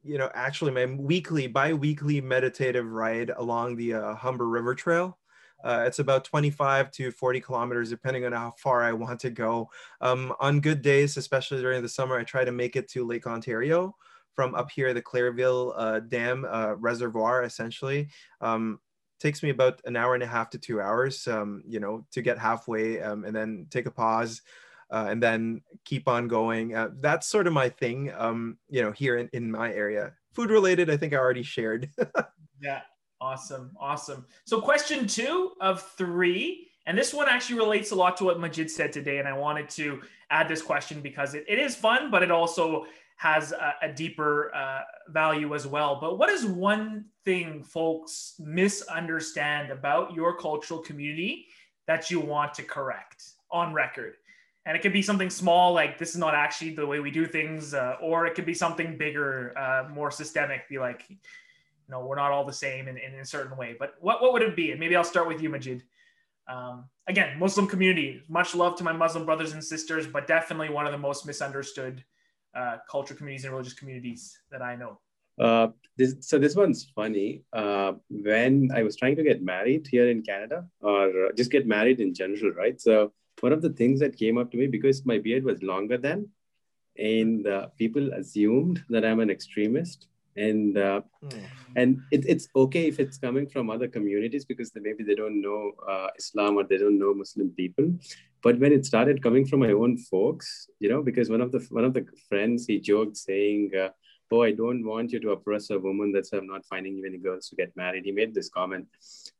[0.04, 5.19] you know actually my weekly bi-weekly meditative ride along the uh, Humber River Trail.
[5.64, 9.70] Uh, it's about 25 to 40 kilometers, depending on how far I want to go.
[10.02, 13.28] Um, on good days, especially during the summer, I try to make it to Lake
[13.28, 13.96] Ontario
[14.34, 18.08] from up here, the Claireville uh, Dam uh, Reservoir, essentially.
[18.40, 18.80] Um,
[19.20, 22.22] takes me about an hour and a half to two hours, um, you know, to
[22.22, 24.42] get halfway um, and then take a pause.
[24.92, 26.74] Uh, and then keep on going.
[26.74, 30.14] Uh, that's sort of my thing, um, you know, here in, in my area.
[30.34, 31.92] Food related, I think I already shared.
[32.60, 32.82] yeah,
[33.22, 33.72] Awesome.
[33.80, 34.26] Awesome.
[34.46, 36.68] So, question two of three.
[36.86, 39.20] And this one actually relates a lot to what Majid said today.
[39.20, 40.02] And I wanted to
[40.32, 42.86] add this question because it, it is fun, but it also
[43.18, 46.00] has a, a deeper uh, value as well.
[46.00, 51.46] But what is one thing folks misunderstand about your cultural community
[51.86, 54.16] that you want to correct on record?
[54.66, 57.26] And it could be something small, like this is not actually the way we do
[57.26, 61.04] things, uh, or it could be something bigger, uh, more systemic, be like,
[61.92, 63.76] know, we're not all the same in, in a certain way.
[63.78, 64.72] But what, what would it be?
[64.72, 65.84] And maybe I'll start with you, Majid.
[66.48, 70.86] Um, again, Muslim community, much love to my Muslim brothers and sisters, but definitely one
[70.86, 72.04] of the most misunderstood
[72.56, 75.00] uh, cultural communities and religious communities that I know.
[75.40, 75.68] Uh,
[75.98, 77.44] this, so this one's funny.
[77.54, 82.00] Uh, when I was trying to get married here in Canada, or just get married
[82.00, 82.80] in general, right?
[82.82, 85.98] So one of the things that came up to me because my beard was longer
[85.98, 86.28] then,
[86.98, 90.08] and uh, people assumed that I'm an extremist
[90.48, 91.44] and uh, mm.
[91.76, 95.42] and it, it's okay if it's coming from other communities because they, maybe they don't
[95.42, 97.94] know uh, islam or they don't know muslim people.
[98.42, 101.60] But when it started coming from my own folks you know because one of the
[101.70, 103.90] one of the friends he joked saying uh,
[104.32, 107.18] oh i don't want you to oppress a woman that's why i'm not finding any
[107.18, 108.06] girls to get married.
[108.06, 108.88] He made this comment.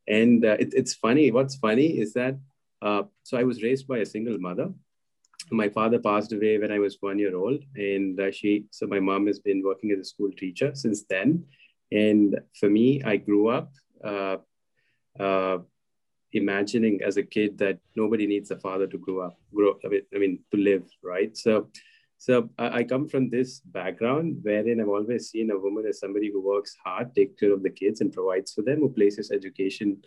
[0.08, 1.32] And uh, it, it's funny.
[1.32, 2.36] What's funny is that
[2.82, 4.70] uh, so i was raised by a single mother
[5.52, 9.00] my father passed away when I was one year old, and uh, she so my
[9.00, 11.46] mom has been working as a school teacher since then.
[11.92, 13.72] And for me, I grew up
[14.04, 14.38] uh,
[15.20, 15.60] uh,
[16.34, 19.80] imagining as a kid that nobody needs a father to grow up, grow.
[19.84, 21.36] I mean, I mean to live, right?
[21.36, 21.70] So,
[22.18, 26.32] so I, I come from this background wherein I've always seen a woman as somebody
[26.32, 30.04] who works hard, takes care of the kids, and provides for them, who places education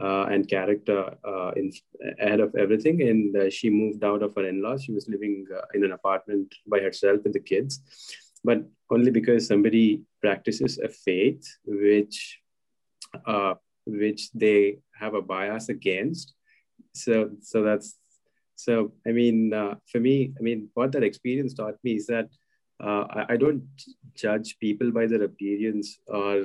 [0.00, 1.72] uh, and character uh, in
[2.20, 3.02] ahead of everything.
[3.02, 4.82] And uh, she moved out of her in-laws.
[4.82, 7.80] She was living uh, in an apartment by herself with the kids,
[8.42, 12.40] but only because somebody practices a faith which
[13.26, 13.54] uh,
[13.86, 16.34] which they have a bias against.
[16.94, 17.96] So so that's
[18.56, 22.28] so I mean uh, for me I mean what that experience taught me is that.
[22.80, 23.62] I, I, don't
[24.14, 26.44] judge people by their appearance or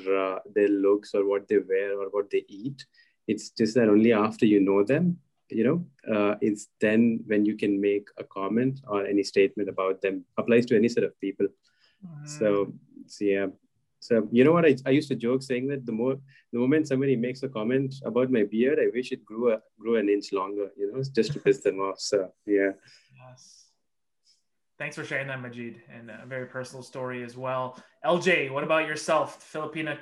[0.55, 2.85] their looks or what they wear or what they eat
[3.29, 5.19] it's just that only after you know them,
[5.49, 5.77] you know,
[6.13, 10.65] uh, it's then when you can make a comment or any statement about them applies
[10.67, 11.47] to any set of people.
[12.25, 12.73] So,
[13.07, 13.47] so yeah.
[13.99, 16.15] So you know what I, I used to joke saying that the more
[16.53, 19.97] the moment somebody makes a comment about my beard, I wish it grew a grew
[19.97, 21.99] an inch longer, you know, just to piss them off.
[21.99, 22.71] So yeah.
[23.27, 23.65] Yes.
[24.77, 27.77] Thanks for sharing that, Majid, and a very personal story as well.
[28.05, 29.97] LJ, what about yourself, Filipina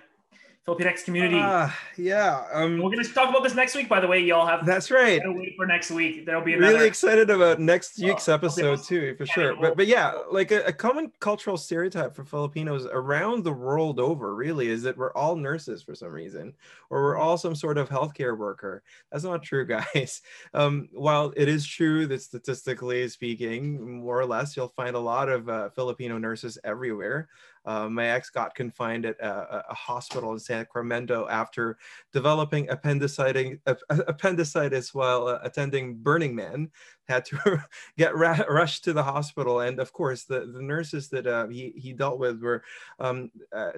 [0.68, 1.40] Filipinx community.
[1.40, 2.44] Uh, yeah.
[2.52, 4.20] Um, We're going to talk about this next week, by the way.
[4.20, 5.22] Y'all have that's right.
[5.24, 6.26] Wait for next week.
[6.26, 6.74] There'll be another.
[6.74, 9.56] really excited about next week's oh, episode too, for sure.
[9.56, 14.36] But but yeah, like a, a, common cultural stereotype for Filipinos around the world over
[14.36, 16.54] really is that we're all nurses for some reason,
[16.90, 18.84] or we're all some sort of healthcare worker.
[19.10, 19.66] That's not true,
[19.96, 20.22] guys.
[20.54, 25.30] Um, while it is true that statistically speaking, more or less, you'll find a lot
[25.30, 27.30] of uh, Filipino nurses everywhere.
[27.68, 31.78] Uh, my ex got confined at a, a, hospital in San Sacramento after
[32.14, 33.58] developing appendicitis,
[33.90, 36.72] appendicitis while uh, attending Burning Man.
[37.10, 37.62] Had to
[37.98, 41.74] get ra- rushed to the hospital, and of course, the, the nurses that uh, he
[41.76, 42.64] he dealt with were.
[43.00, 43.72] Um, uh,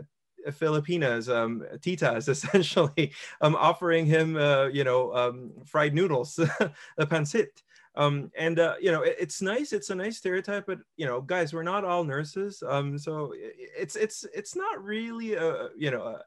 [0.54, 3.12] Filipinas, um, titas, essentially,
[3.42, 7.62] um, offering him, uh, you know, um, fried noodles, a pancit.
[8.00, 9.74] Um, and uh, you know, it, it's nice.
[9.74, 12.64] It's a nice stereotype, but you know, guys, we're not all nurses.
[12.66, 16.20] Um, so it's it's it's not really a you know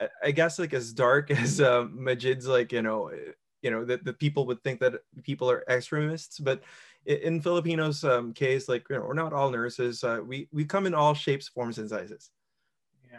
[0.00, 3.10] a, I guess like as dark as uh, Majid's like you know
[3.62, 6.62] you know that the people would think that people are extremists, but
[7.06, 10.04] in Filipinos um, case, like you know, we're not all nurses.
[10.04, 12.30] Uh, we we come in all shapes, forms, and sizes.
[13.10, 13.18] Yeah,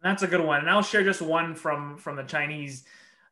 [0.00, 0.60] that's a good one.
[0.60, 2.84] And I'll share just one from from the Chinese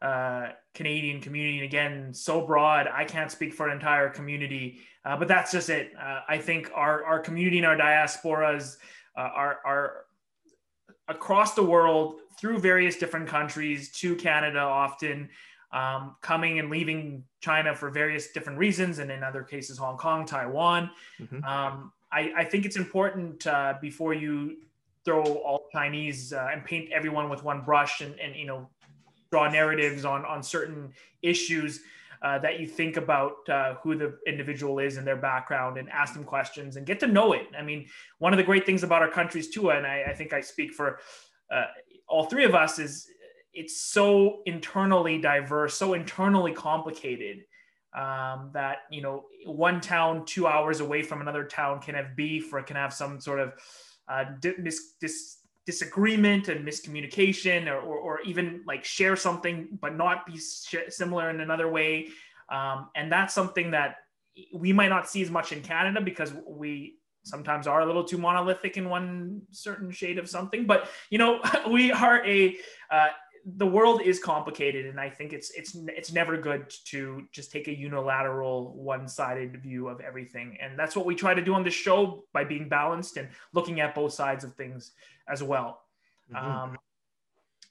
[0.04, 1.56] uh, Canadian community.
[1.56, 5.70] And again, so broad, I can't speak for an entire community, uh, but that's just
[5.70, 5.92] it.
[5.98, 8.76] Uh, I think our, our community and our diasporas
[9.16, 9.92] uh, are, are
[11.08, 15.30] across the world through various different countries to Canada often.
[15.72, 20.24] Um, coming and leaving China for various different reasons, and in other cases, Hong Kong,
[20.24, 20.88] Taiwan.
[21.20, 21.42] Mm-hmm.
[21.42, 24.58] Um, I, I, think it's important uh, before you
[25.04, 28.68] throw all Chinese uh, and paint everyone with one brush and, and you know
[29.34, 30.92] draw narratives on on certain
[31.22, 31.80] issues
[32.22, 36.14] uh, that you think about uh, who the individual is and their background and ask
[36.14, 37.46] them questions and get to know it.
[37.58, 37.86] I mean,
[38.18, 40.72] one of the great things about our countries too, and I, I think I speak
[40.72, 41.00] for
[41.50, 41.66] uh,
[42.06, 43.08] all three of us, is
[43.52, 47.44] it's so internally diverse, so internally complicated.
[48.04, 52.52] Um, that you know, one town two hours away from another town can have beef
[52.52, 53.52] or can have some sort of
[54.08, 60.26] uh, dis, dis, disagreement and miscommunication or, or, or, even like share something but not
[60.26, 62.08] be similar in another way.
[62.50, 63.96] Um, and that's something that
[64.52, 68.18] we might not see as much in canada because we sometimes are a little too
[68.18, 70.66] monolithic in one certain shade of something.
[70.66, 72.56] But you know we are a
[72.90, 73.08] uh,
[73.44, 77.68] the world is complicated and i think it's it's it's never good to just take
[77.68, 80.56] a unilateral one-sided view of everything.
[80.60, 83.80] And that's what we try to do on this show by being balanced and looking
[83.80, 84.92] at both sides of things
[85.28, 85.82] as well.
[86.32, 86.50] Mm-hmm.
[86.50, 86.78] um,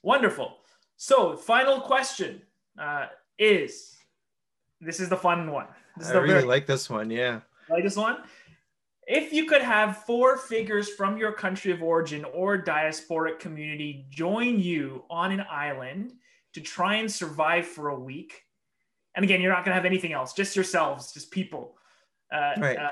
[0.02, 0.58] wonderful.
[0.96, 2.42] So final question
[2.78, 3.06] uh,
[3.38, 3.96] is
[4.80, 5.66] this is the fun one.
[5.96, 7.40] This is i really very, like this one yeah.
[7.68, 8.18] Like this one
[9.06, 14.58] if you could have four figures from your country of origin or diasporic community join
[14.58, 16.12] you on an island
[16.54, 18.44] to try and survive for a week,
[19.14, 21.76] and again, you're not going to have anything else, just yourselves, just people.
[22.32, 22.78] Uh, right.
[22.78, 22.90] Uh,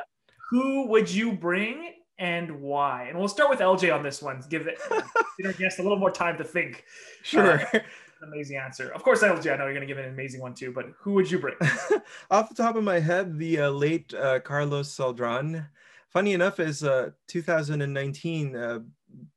[0.51, 3.05] who would you bring and why?
[3.09, 4.43] And we'll start with LJ on this one.
[4.49, 4.79] Give it,
[5.39, 6.85] know, guest a little more time to think.
[7.23, 7.61] Sure.
[7.75, 7.81] Uh,
[8.23, 8.91] amazing answer.
[8.91, 11.13] Of course, LJ, I know you're going to give an amazing one too, but who
[11.15, 11.57] would you bring?
[12.31, 15.67] Off the top of my head, the uh, late uh, Carlos Celdran
[16.13, 18.81] funny enough is uh, 2019 uh,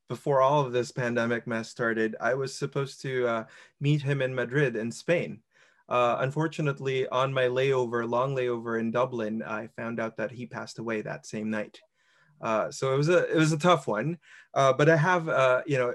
[0.09, 3.43] before all of this pandemic mess started i was supposed to uh,
[3.79, 5.39] meet him in madrid in spain.
[5.87, 10.79] Uh, unfortunately on my layover long layover in dublin i found out that he passed
[10.79, 11.79] away that same night.
[12.41, 14.17] Uh, so it was a it was a tough one.
[14.53, 15.27] Uh, but i have
[15.65, 15.93] you know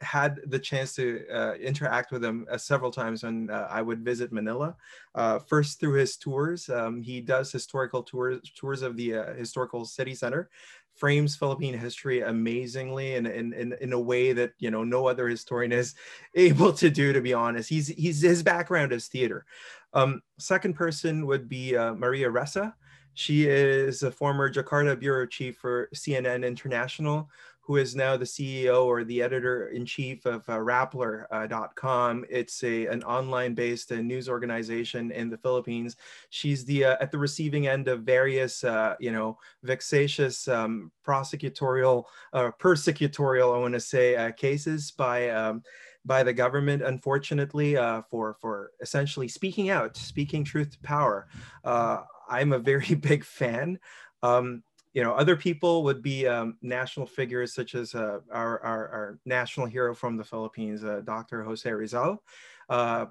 [0.00, 4.04] had the chance to uh, interact with him uh, several times when uh, I would
[4.04, 4.76] visit Manila.
[5.14, 9.84] Uh, first through his tours, um, he does historical tours tours of the uh, historical
[9.84, 10.48] city center,
[10.94, 15.28] frames Philippine history amazingly and in, in, in, a way that you know no other
[15.28, 15.94] historian is
[16.34, 17.12] able to do.
[17.12, 19.44] To be honest, he's he's his background is theater.
[19.92, 22.74] Um, second person would be uh, Maria Ressa.
[23.14, 27.28] She is a former Jakarta bureau chief for CNN International
[27.70, 32.22] who is now the CEO or the editor in chief of uh, Rappler.com.
[32.22, 35.94] Uh, it's a an online based uh, news organization in the Philippines.
[36.30, 42.06] She's the uh, at the receiving end of various uh, you know vexatious um, prosecutorial
[42.32, 45.30] uh, persecutorial I want to say cases by.
[45.30, 45.62] Um,
[46.06, 47.74] by the government, unfortunately,
[48.10, 51.28] for for essentially speaking out, speaking truth to power.
[51.62, 53.78] I'm a very big fan.
[54.22, 58.88] Um, you know, other people would be um, national figures such as uh, our, our,
[58.88, 61.44] our, national hero from the Philippines, uh, Dr.
[61.44, 62.22] Jose Rizal.
[62.68, 63.06] Uh,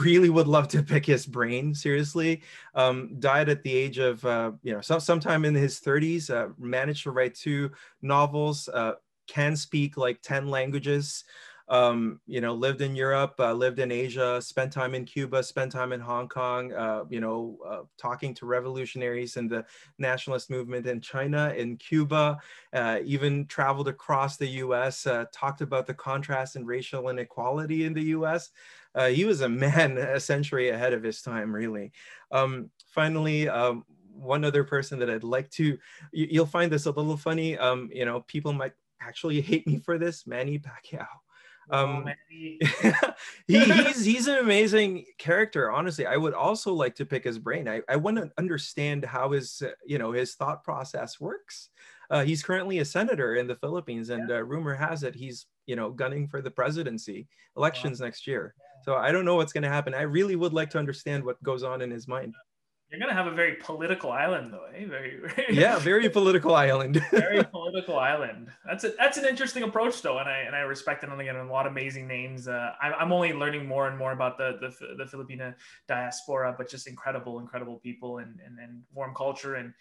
[0.00, 2.42] really would love to pick his brain seriously.
[2.74, 6.48] Um, died at the age of, uh, you know, some, sometime in his 30s, uh,
[6.58, 7.70] managed to write two
[8.02, 8.94] novels, uh,
[9.28, 11.24] can speak like 10 languages
[11.70, 15.70] um, you know, lived in Europe, uh, lived in Asia, spent time in Cuba, spent
[15.70, 19.64] time in Hong Kong, uh, you know, uh, talking to revolutionaries in the
[19.98, 22.38] nationalist movement in China, in Cuba,
[22.72, 27.92] uh, even traveled across the US, uh, talked about the contrast in racial inequality in
[27.92, 28.50] the US.
[28.94, 31.92] Uh, he was a man a century ahead of his time, really.
[32.32, 35.78] Um, finally, um, one other person that I'd like to,
[36.12, 37.58] you, will find this a little funny.
[37.58, 41.06] Um, you know, people might actually hate me for this, Manny Pacquiao.
[41.70, 42.58] Um, he,
[43.46, 45.70] he's he's an amazing character.
[45.70, 47.68] Honestly, I would also like to pick his brain.
[47.68, 51.70] I, I want to understand how his you know his thought process works.
[52.10, 55.76] Uh, he's currently a senator in the Philippines, and uh, rumor has it he's you
[55.76, 58.06] know gunning for the presidency elections wow.
[58.06, 58.54] next year.
[58.84, 59.94] So I don't know what's going to happen.
[59.94, 62.34] I really would like to understand what goes on in his mind.
[62.90, 64.86] You're gonna have a very political island, though, eh?
[64.86, 67.02] Very, very yeah, very political island.
[67.10, 68.48] very political island.
[68.64, 71.10] That's a, that's an interesting approach, though, and I and I respect it.
[71.10, 72.48] And again, a lot of amazing names.
[72.48, 75.52] Uh, I'm, I'm only learning more and more about the the, the Filipino
[75.86, 79.74] diaspora, but just incredible, incredible people and and, and warm culture and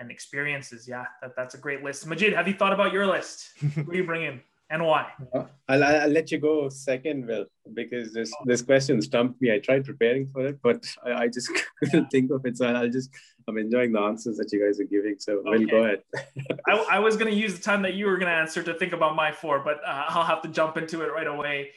[0.00, 0.88] and experiences.
[0.88, 2.06] Yeah, that, that's a great list.
[2.06, 3.50] Majid, have you thought about your list?
[3.74, 4.40] Who are you bringing?
[4.70, 5.06] And why?
[5.68, 9.52] I'll, I'll let you go second, Will, because this this question stumped me.
[9.52, 12.58] I tried preparing for it, but I, I just couldn't think of it.
[12.58, 13.10] So I'll just
[13.48, 15.16] I'm enjoying the answers that you guys are giving.
[15.18, 15.50] So okay.
[15.50, 16.02] Will, go ahead.
[16.68, 18.74] I, I was going to use the time that you were going to answer to
[18.74, 21.70] think about my four, but uh, I'll have to jump into it right away.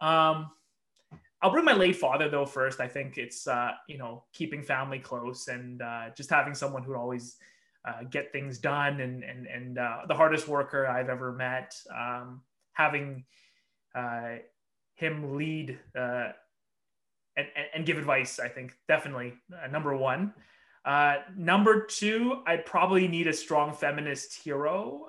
[0.00, 0.50] Um,
[1.42, 2.80] I'll bring my late father though first.
[2.80, 6.94] I think it's uh, you know keeping family close and uh, just having someone who
[6.94, 7.36] always
[7.86, 11.74] uh, get things done and and and uh, the hardest worker I've ever met.
[11.94, 12.42] Um,
[12.72, 13.24] having
[13.94, 14.36] uh,
[14.96, 16.32] him lead uh,
[17.36, 20.34] and, and give advice, I think definitely uh, number one.
[20.84, 25.06] Uh, number two, I probably need a strong feminist hero.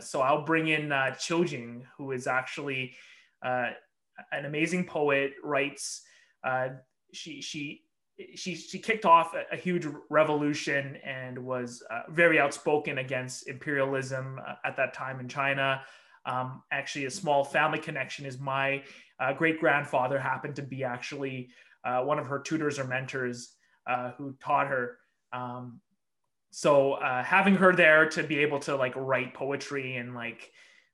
[0.00, 2.94] so I'll bring in uh, Jing, who is actually
[3.42, 5.32] an amazing poet.
[5.42, 6.02] Writes
[7.12, 7.81] she she
[8.34, 14.38] she she kicked off a, a huge revolution and was uh, very outspoken against imperialism
[14.46, 15.82] uh, at that time in China.
[16.24, 18.82] Um, actually, a small family connection is my
[19.18, 21.50] uh, great grandfather happened to be actually
[21.84, 23.56] uh, one of her tutors or mentors
[23.86, 24.98] uh, who taught her.
[25.32, 25.80] Um,
[26.50, 30.50] so uh, having her there to be able to like write poetry and like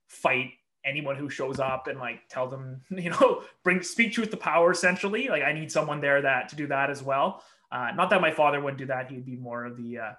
[0.07, 0.51] fight
[0.89, 4.71] anyone who shows up and like tell them you know bring speak truth to power
[4.71, 5.29] essentially.
[5.29, 7.43] Like i need someone there that to do that as well.
[7.71, 9.11] Uh, not that my father wouldn't do that.
[9.11, 10.11] He'd be more of the uh,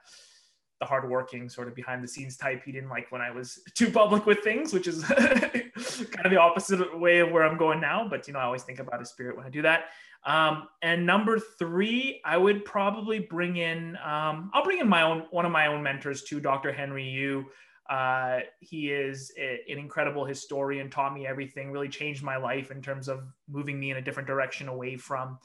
[0.80, 2.62] the hardworking sort of behind the scenes type.
[2.64, 6.40] He didn't like when i was too public with things which is kind of the
[6.40, 8.06] opposite way of where i'm going now.
[8.08, 9.84] But you know i always think about his spirit when i do that.
[10.22, 15.24] Um, and number three i would probably bring in um, i'll bring in my own
[15.30, 17.46] one of my own mentors too dr henry yu
[17.90, 22.80] uh, he is a, an incredible historian, taught me everything, really changed my life in
[22.80, 25.38] terms of moving me in a different direction away from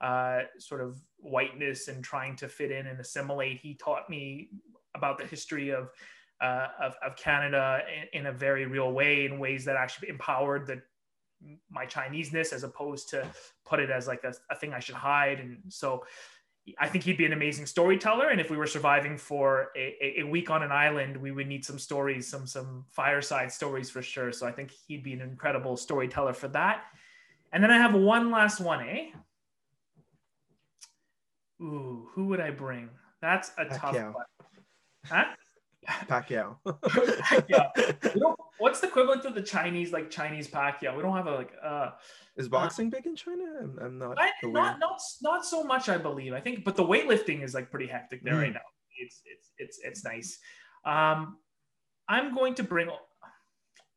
[0.00, 3.60] uh, sort of whiteness and trying to fit in and assimilate.
[3.60, 4.48] He taught me
[4.94, 5.90] about the history of,
[6.40, 7.82] uh, of, of, Canada
[8.12, 10.80] in, in, a very real way, in ways that actually empowered the,
[11.70, 13.26] my Chineseness as opposed to
[13.66, 15.40] put it as like a, a thing I should hide.
[15.40, 16.04] And so
[16.78, 18.28] I think he'd be an amazing storyteller.
[18.28, 21.64] And if we were surviving for a, a, week on an island, we would need
[21.64, 24.30] some stories, some some fireside stories for sure.
[24.32, 26.84] So I think he'd be an incredible storyteller for that.
[27.52, 29.10] And then I have one last one, eh?
[31.60, 32.90] Ooh, who would I bring?
[33.20, 33.78] That's a Pacquiao.
[33.78, 34.24] tough one.
[35.06, 35.24] Huh?
[36.08, 36.56] Pacquiao.
[36.66, 38.36] Pacquiao.
[38.62, 40.96] What's the equivalent of the Chinese like Chinese Pacquiao?
[40.96, 41.90] We don't have a like uh
[42.36, 43.44] is uh, boxing uh, big in China?
[43.60, 44.18] I'm, I'm not.
[44.18, 46.32] I, not not not so much, I believe.
[46.32, 48.42] I think, but the weightlifting is like pretty hectic there mm.
[48.42, 48.60] right now.
[48.98, 50.38] It's it's it's it's nice.
[50.84, 51.38] Um,
[52.08, 52.88] I'm going to bring.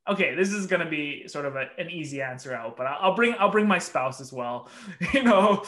[0.07, 3.15] Okay, this is going to be sort of a, an easy answer out, but I'll
[3.15, 4.69] bring I'll bring my spouse as well.
[5.13, 5.63] you know,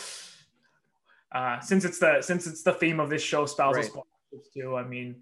[1.31, 4.41] uh, since it's the since it's the theme of this show, spousal right.
[4.53, 4.75] too.
[4.75, 5.21] I mean,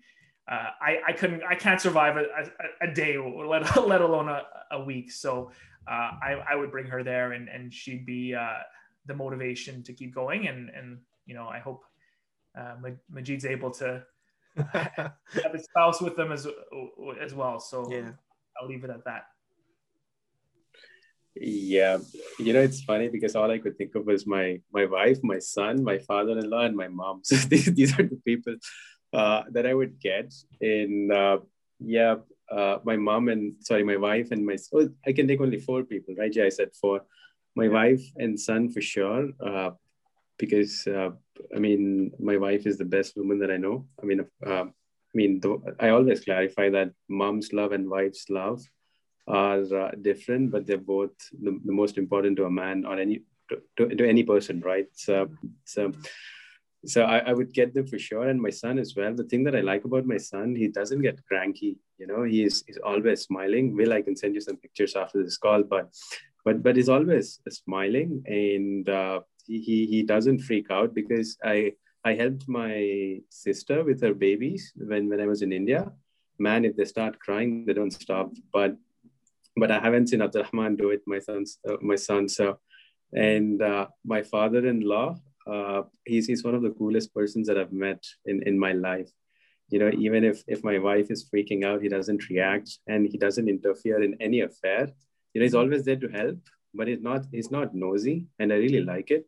[0.52, 4.44] uh, I, I couldn't I can't survive a, a, a day let, let alone a,
[4.72, 5.52] a week so
[5.88, 8.60] uh, I, I would bring her there and, and she'd be uh,
[9.06, 10.48] the motivation to keep going.
[10.48, 11.84] And, and you know, I hope
[12.58, 12.76] uh,
[13.12, 14.04] Majid's able to
[14.72, 15.14] have
[15.54, 16.48] his spouse with them as,
[17.22, 17.60] as well.
[17.60, 18.12] So yeah.
[18.60, 19.28] I'll leave it at that.
[21.38, 21.98] Yeah,
[22.40, 25.40] you know it's funny because all I could think of was my my wife, my
[25.40, 27.24] son, my father-in-law, and my mom.
[27.26, 28.56] So these, these are the people
[29.16, 31.10] uh, that I would get in.
[31.12, 31.38] Uh,
[31.80, 32.16] yeah,
[32.52, 35.84] uh, my mom and sorry, my wife and my oh, I can take only four
[35.84, 36.34] people, right?
[36.36, 37.02] Yeah, I said four.
[37.56, 39.72] My wife and son for sure, uh,
[40.38, 41.12] because uh,
[41.56, 43.88] I mean, my wife is the best woman that I know.
[44.02, 45.42] I mean, uh, I mean,
[45.80, 48.62] I always clarify that mom's love and wife's love
[49.28, 53.24] are uh, different, but they're both the, the, most important to a man or any
[53.50, 54.88] to, to, to any person, right?
[54.94, 55.30] So,
[55.64, 55.94] so
[56.86, 58.28] so I, I would get them for sure.
[58.28, 59.14] And my son as well.
[59.14, 62.24] The thing that i like about my son he doesn't get cranky you know?
[62.24, 63.76] He's, he's always smiling.
[63.76, 65.90] Will i can send you some pictures after this call but
[66.44, 68.24] but but he's always smiling.
[68.28, 74.02] And uh, he, he he doesn't freak out because i i helped my sister with
[74.02, 75.92] her babies when when i was in india.
[76.38, 78.32] Man if they start crying they don't stop.
[78.54, 78.76] But
[79.58, 82.30] but i haven't seen abdurrahman do it my son's uh, my son.
[82.30, 82.60] So
[83.14, 85.16] and uh, my father-in-law
[85.48, 89.10] uh, he's he's one of the coolest persons that I've met in in my life.
[89.70, 93.18] You know, even if if my wife is freaking out, he doesn't react and he
[93.18, 94.90] doesn't interfere in any affair.
[95.34, 96.40] You know, he's always there to help,
[96.74, 99.28] but he's not he's not nosy, and I really like it.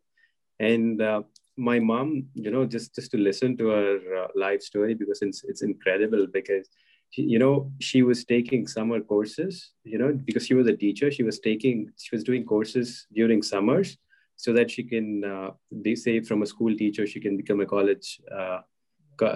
[0.58, 1.22] And uh,
[1.56, 5.44] my mom, you know, just just to listen to her uh, life story because it's
[5.44, 6.68] it's incredible because
[7.10, 11.10] she, you know she was taking summer courses, you know, because she was a teacher.
[11.12, 13.96] She was taking she was doing courses during summers
[14.38, 15.50] so that she can uh,
[15.82, 18.08] be say from a school teacher she can become a college
[18.38, 18.60] uh,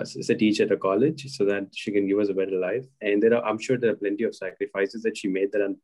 [0.00, 2.86] as a teacher at a college so that she can give us a better life
[3.00, 5.76] and there are i'm sure there are plenty of sacrifices that she made that i'm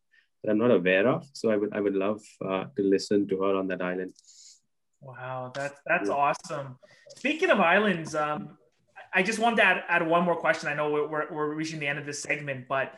[0.42, 3.42] that i'm not aware of so i would i would love uh, to listen to
[3.42, 4.12] her on that island
[5.00, 6.78] Wow, that's that's awesome.
[7.16, 8.58] Speaking of islands, um,
[9.14, 10.68] I just wanted to add, add one more question.
[10.68, 12.94] I know we're, we're reaching the end of this segment, but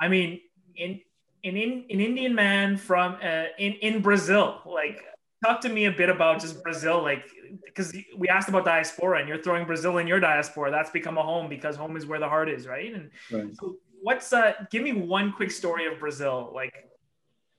[0.00, 0.40] I mean,
[0.76, 1.00] in
[1.42, 5.02] in in an Indian man from uh, in in Brazil, like
[5.44, 7.24] talk to me a bit about just Brazil, like
[7.64, 10.70] because we asked about diaspora, and you're throwing Brazil in your diaspora.
[10.70, 12.94] That's become a home because home is where the heart is, right?
[12.94, 13.54] And right.
[13.54, 14.52] so, what's uh?
[14.70, 16.74] Give me one quick story of Brazil, like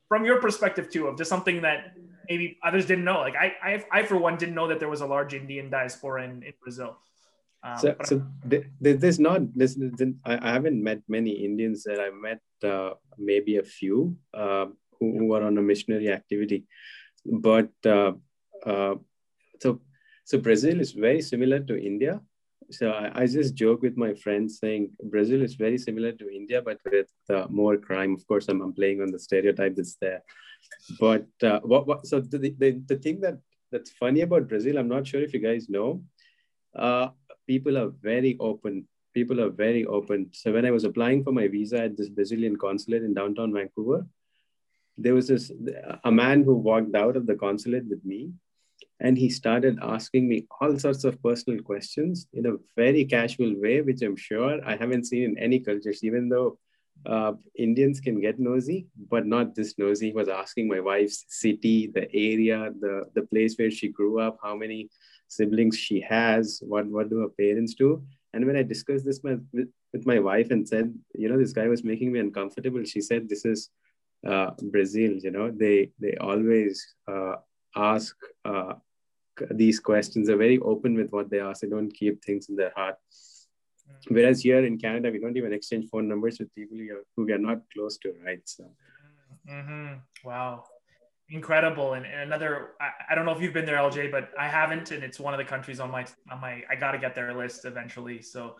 [0.07, 1.94] from your perspective too, of just something that
[2.30, 3.20] maybe others didn't know.
[3.20, 6.24] Like I, I, I for one didn't know that there was a large Indian diaspora
[6.24, 6.98] in, in Brazil.
[7.64, 8.22] Um, so, so
[8.80, 9.78] there's not this.
[10.24, 11.84] I haven't met many Indians.
[11.84, 14.68] That I met uh, maybe a few uh,
[14.99, 16.66] who, who, are on a missionary activity,
[17.26, 18.14] but uh,
[18.65, 18.95] uh,
[19.61, 19.81] so
[20.26, 22.22] so Brazil is very similar to India.
[22.72, 26.64] So I, I, just joke with my friends saying Brazil is very similar to India,
[26.64, 28.15] but with uh, more crime.
[28.15, 30.23] Of course, I'm, I'm playing on the stereotype that's there
[30.99, 33.39] but uh, what, what so the, the, the thing that
[33.72, 36.02] that's funny about brazil i'm not sure if you guys know
[36.76, 37.10] uh,
[37.47, 41.47] people are very open people are very open so when i was applying for my
[41.47, 44.06] visa at this brazilian consulate in downtown vancouver
[44.97, 45.51] there was this
[46.03, 48.31] a man who walked out of the consulate with me
[49.01, 53.81] and he started asking me all sorts of personal questions in a very casual way
[53.81, 56.57] which i'm sure i haven't seen in any cultures even though
[57.05, 60.07] uh, Indians can get nosy, but not this nosy.
[60.07, 64.39] He was asking my wife's city, the area, the, the place where she grew up,
[64.41, 64.89] how many
[65.27, 68.03] siblings she has, what, what do her parents do.
[68.34, 69.45] And when I discussed this with,
[69.93, 73.30] with my wife and said, you know, this guy was making me uncomfortable, she said,
[73.30, 73.69] this is
[74.26, 77.35] uh, Brazil, you know, they, they always uh,
[77.76, 78.73] ask uh,
[79.52, 80.27] these questions.
[80.27, 81.61] They're very open with what they ask.
[81.61, 82.95] They don't keep things in their heart.
[84.07, 86.77] Whereas here in Canada, we don't even exchange phone numbers with people
[87.15, 88.41] who we are not close to, right?
[88.45, 88.65] So,
[89.49, 89.93] mm-hmm.
[90.23, 90.64] wow,
[91.30, 91.93] incredible.
[91.93, 94.91] And, and another, I, I, don't know if you've been there, LJ, but I haven't,
[94.91, 97.34] and it's one of the countries on my on my I got to get their
[97.34, 98.22] list eventually.
[98.22, 98.57] So,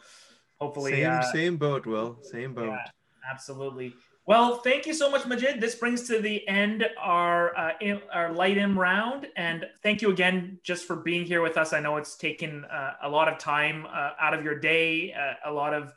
[0.60, 2.70] hopefully, same uh, same boat, Will, same boat.
[2.70, 2.86] Yeah,
[3.32, 3.94] absolutely.
[4.28, 5.62] Well, thank you so much, Majid.
[5.62, 7.74] This brings to the end our uh,
[8.12, 11.74] our light M round, and thank you again just for being here with us.
[11.74, 15.52] I know it's taken uh, a lot of time uh, out of your day, uh,
[15.52, 15.94] a lot of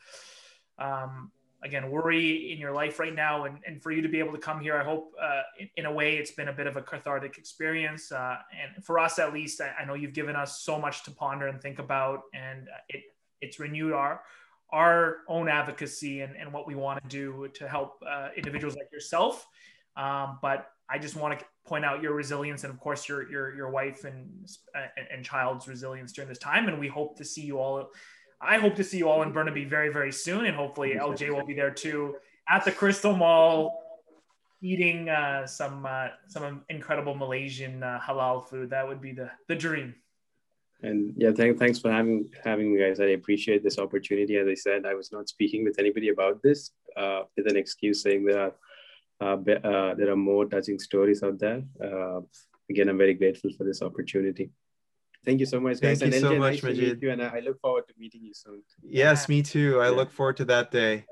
[0.79, 1.31] um,
[1.65, 4.39] again worry in your life right now, and, and for you to be able to
[4.39, 6.83] come here, I hope uh, in, in, a way it's been a bit of a
[6.83, 10.79] cathartic experience, uh, and for us at least, I, I, know you've given us so
[10.79, 13.05] much to ponder and think about, and it
[13.41, 14.21] it's renewed our
[14.71, 18.93] our own advocacy and, and what we want to do to help uh, individuals like
[18.93, 19.47] yourself.
[19.97, 23.55] Um, but I just want to point out your resilience and of course your your
[23.55, 24.49] your wife and
[25.13, 26.69] and child's resilience during this time.
[26.69, 27.91] And we hope to see you all.
[28.41, 31.47] I hope to see you all in Burnaby very very soon, and hopefully LJ will
[31.47, 32.17] be there too
[32.49, 33.83] at the Crystal Mall,
[34.63, 38.71] eating uh, some uh, some incredible Malaysian uh, halal food.
[38.71, 39.95] That would be the the dream.
[40.83, 43.01] And yeah, th- thanks for having having me, guys.
[43.01, 44.37] I appreciate this opportunity.
[44.37, 48.03] As I said, I was not speaking with anybody about this uh, with an excuse
[48.03, 48.53] saying there are
[49.21, 51.63] uh, be, uh, there are more touching stories out there.
[51.83, 52.21] Uh,
[52.71, 54.51] again, I'm very grateful for this opportunity.
[55.25, 55.99] Thank you so much, guys.
[55.99, 57.03] Thank and you so much, nice Majid.
[57.03, 58.63] You, and I look forward to meeting you soon.
[58.85, 59.81] Yes, me too.
[59.81, 59.91] I yeah.
[59.91, 61.05] look forward to that day.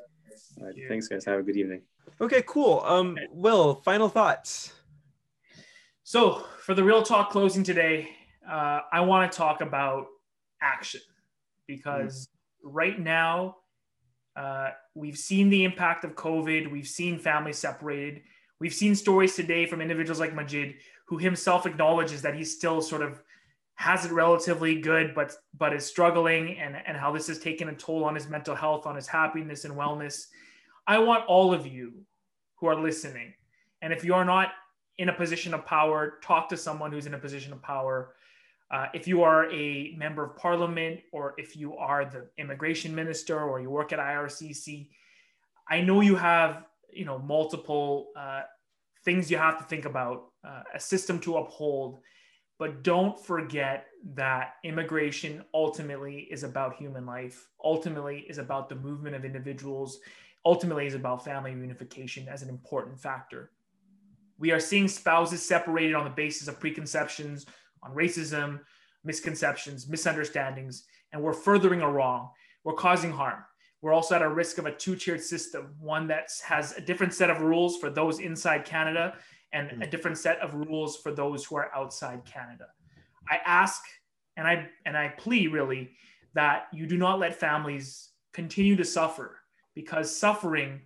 [0.88, 1.24] thanks, guys.
[1.24, 1.82] Have a good evening.
[2.20, 2.82] Okay, cool.
[2.86, 4.72] Um, Will, final thoughts.
[6.04, 8.08] So for the real talk closing today,
[8.48, 10.06] uh, I want to talk about
[10.62, 11.00] action
[11.66, 12.28] because
[12.64, 12.76] mm-hmm.
[12.76, 13.56] right now
[14.36, 16.70] uh, we've seen the impact of COVID.
[16.70, 18.22] We've seen families separated.
[18.60, 20.76] We've seen stories today from individuals like Majid,
[21.08, 23.22] who himself acknowledges that he still sort of
[23.74, 27.74] has it relatively good, but but is struggling, and and how this has taken a
[27.74, 30.26] toll on his mental health, on his happiness and wellness.
[30.86, 31.92] I want all of you
[32.56, 33.34] who are listening,
[33.82, 34.52] and if you are not
[34.98, 38.14] in a position of power, talk to someone who's in a position of power
[38.70, 43.40] uh, if you are a member of parliament or if you are the immigration minister
[43.40, 44.88] or you work at IRCC,
[45.68, 48.42] I know you have you know multiple uh,
[49.04, 52.00] things you have to think about, uh, a system to uphold,
[52.58, 57.48] but don't forget that immigration ultimately is about human life.
[57.62, 60.00] Ultimately, is about the movement of individuals.
[60.44, 63.52] Ultimately, is about family reunification as an important factor.
[64.38, 67.46] We are seeing spouses separated on the basis of preconceptions
[67.82, 68.60] on racism,
[69.04, 72.30] misconceptions, misunderstandings, and we're furthering a wrong.
[72.64, 73.44] We're causing harm.
[73.82, 77.14] We're also at a risk of a two tiered system, one that has a different
[77.14, 79.14] set of rules for those inside Canada
[79.52, 79.86] and mm.
[79.86, 82.66] a different set of rules for those who are outside Canada.
[83.28, 83.82] I ask
[84.36, 85.90] and I and I plea really
[86.34, 89.38] that you do not let families continue to suffer
[89.74, 90.80] because suffering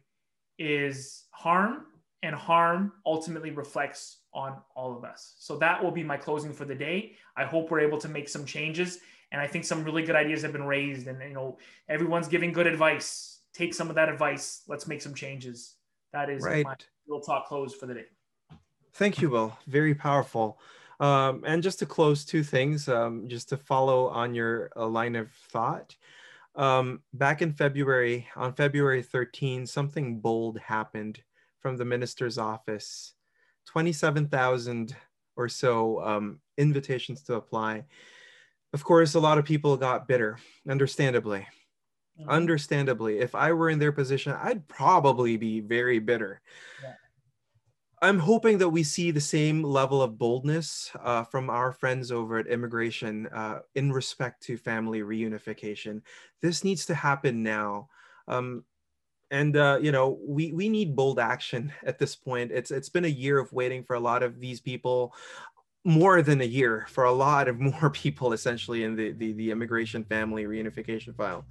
[0.58, 1.86] is harm
[2.22, 5.34] and harm ultimately reflects on all of us.
[5.38, 7.12] So that will be my closing for the day.
[7.36, 9.00] I hope we're able to make some changes
[9.32, 11.58] and I think some really good ideas have been raised and you know
[11.88, 13.40] everyone's giving good advice.
[13.52, 14.62] Take some of that advice.
[14.68, 15.74] Let's make some changes.
[16.12, 16.64] That is right.
[16.64, 16.74] my
[17.06, 18.06] little talk close for the day.
[18.94, 19.56] Thank you, Will.
[19.66, 20.58] Very powerful.
[20.98, 25.16] Um, and just to close two things, um, just to follow on your uh, line
[25.16, 25.96] of thought.
[26.56, 31.22] Um, back in February, on February 13, something bold happened
[31.60, 33.14] from the minister's office.
[33.66, 34.96] 27,000
[35.36, 37.84] or so um, invitations to apply.
[38.72, 40.38] Of course, a lot of people got bitter,
[40.68, 41.46] understandably.
[42.20, 42.30] Mm-hmm.
[42.30, 46.40] Understandably, if I were in their position, I'd probably be very bitter.
[46.82, 46.94] Yeah.
[48.02, 52.38] I'm hoping that we see the same level of boldness uh, from our friends over
[52.38, 56.00] at Immigration uh, in respect to family reunification.
[56.40, 57.88] This needs to happen now.
[58.26, 58.64] Um,
[59.30, 62.50] and uh, you know we we need bold action at this point.
[62.52, 65.14] It's it's been a year of waiting for a lot of these people
[65.84, 69.50] more than a year for a lot of more people essentially in the the, the
[69.50, 71.44] immigration family reunification file.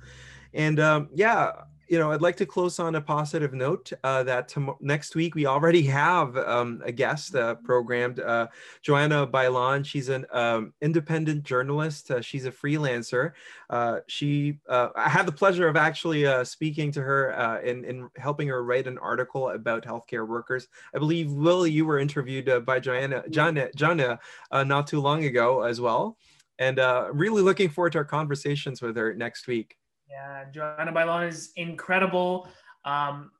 [0.53, 1.51] And um, yeah
[1.89, 5.47] you know, I'd like to close on a positive note uh, that next week we
[5.47, 8.47] already have um, a guest uh, programmed, uh,
[8.83, 9.83] Joanna Bailon.
[9.83, 12.11] She's an um, independent journalist.
[12.11, 13.31] Uh, she's a freelancer.
[13.71, 18.47] Uh, she, uh, I had the pleasure of actually speaking to her in, in helping
[18.49, 20.67] her write an article about healthcare workers.
[20.93, 24.19] I believe, Will, you were interviewed by Joanna, Joanna, Joanna
[24.51, 26.17] not too long ago as well.
[26.59, 26.77] And
[27.13, 29.78] really looking forward to our conversations with her next week.
[30.09, 32.47] Yeah, Joanna Bailon is incredible.
[32.85, 33.31] Um,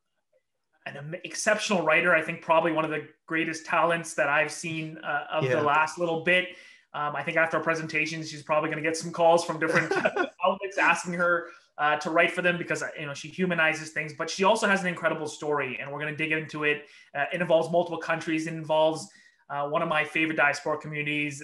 [0.86, 2.16] an exceptional writer.
[2.16, 5.56] I think probably one of the greatest talents that I've seen uh, of yeah.
[5.56, 6.50] the last little bit.
[6.94, 9.92] Um, I think after our presentation, she's probably going to get some calls from different
[10.46, 11.48] outlets asking her
[11.78, 14.14] uh, to write for them because you know she humanizes things.
[14.18, 16.86] But she also has an incredible story, and we're going to dig into it.
[17.16, 18.48] Uh, it involves multiple countries.
[18.48, 19.08] It involves
[19.50, 21.44] uh, one of my favorite diaspora communities,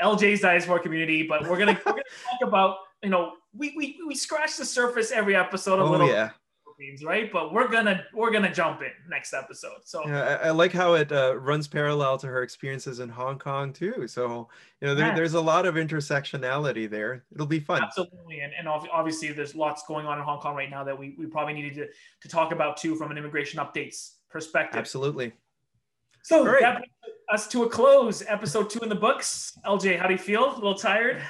[0.00, 1.22] LJ's diaspora community.
[1.22, 4.56] But we're going to we're going to talk about you know we we we scratch
[4.56, 6.08] the surface every episode a oh, little.
[6.08, 6.30] Yeah.
[7.04, 9.82] Right, but we're gonna we're gonna jump in next episode.
[9.84, 13.38] So yeah, I, I like how it uh, runs parallel to her experiences in Hong
[13.38, 14.08] Kong too.
[14.08, 14.48] So
[14.80, 15.14] you know, there, yeah.
[15.14, 17.24] there's a lot of intersectionality there.
[17.32, 17.84] It'll be fun.
[17.84, 21.14] Absolutely, and and obviously there's lots going on in Hong Kong right now that we
[21.16, 21.86] we probably needed to
[22.22, 24.80] to talk about too from an immigration updates perspective.
[24.80, 25.32] Absolutely.
[26.22, 26.62] So right.
[26.62, 28.24] that brings us to a close.
[28.26, 29.56] Episode two in the books.
[29.66, 30.52] LJ, how do you feel?
[30.52, 31.22] A little tired?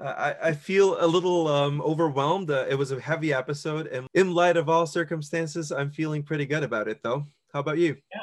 [0.00, 2.50] I, I feel a little um, overwhelmed.
[2.50, 6.46] Uh, it was a heavy episode, and in light of all circumstances, I'm feeling pretty
[6.46, 7.26] good about it, though.
[7.52, 7.96] How about you?
[8.12, 8.22] Yeah,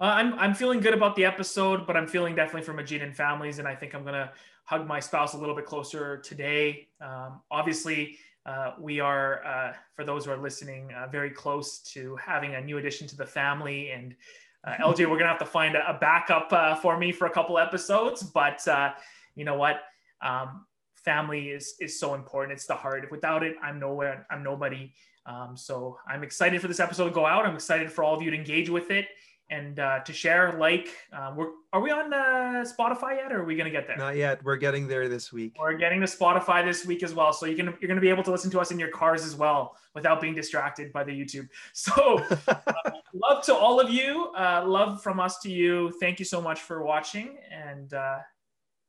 [0.00, 3.14] uh, I'm I'm feeling good about the episode, but I'm feeling definitely for Majid and
[3.16, 4.32] families, and I think I'm gonna
[4.64, 6.88] hug my spouse a little bit closer today.
[7.00, 12.16] Um, obviously, uh, we are, uh, for those who are listening, uh, very close to
[12.16, 13.90] having a new addition to the family.
[13.90, 14.16] And
[14.64, 17.26] uh, LJ, we're going to have to find a, a backup uh, for me for
[17.26, 18.22] a couple episodes.
[18.22, 18.92] But uh,
[19.34, 19.82] you know what?
[20.20, 20.66] Um,
[21.04, 22.52] family is is so important.
[22.52, 23.10] It's the heart.
[23.10, 24.26] Without it, I'm nowhere.
[24.30, 24.92] I'm nobody.
[25.26, 27.46] Um, so I'm excited for this episode to go out.
[27.46, 29.06] I'm excited for all of you to engage with it
[29.50, 30.52] and uh, to share.
[30.58, 33.96] Like, uh, we're are we on uh, Spotify yet, or are we gonna get there?
[33.96, 34.42] Not yet.
[34.42, 35.56] We're getting there this week.
[35.58, 37.32] We're getting to Spotify this week as well.
[37.32, 39.36] So you can you're gonna be able to listen to us in your cars as
[39.36, 41.48] well without being distracted by the YouTube.
[41.74, 42.18] So
[42.48, 42.54] uh,
[43.14, 44.32] love to all of you.
[44.36, 45.92] Uh, love from us to you.
[46.00, 48.18] Thank you so much for watching and uh,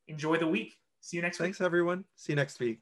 [0.08, 0.76] enjoy the week.
[1.04, 1.48] See you next week.
[1.48, 2.06] Thanks, everyone.
[2.16, 2.80] See you next week.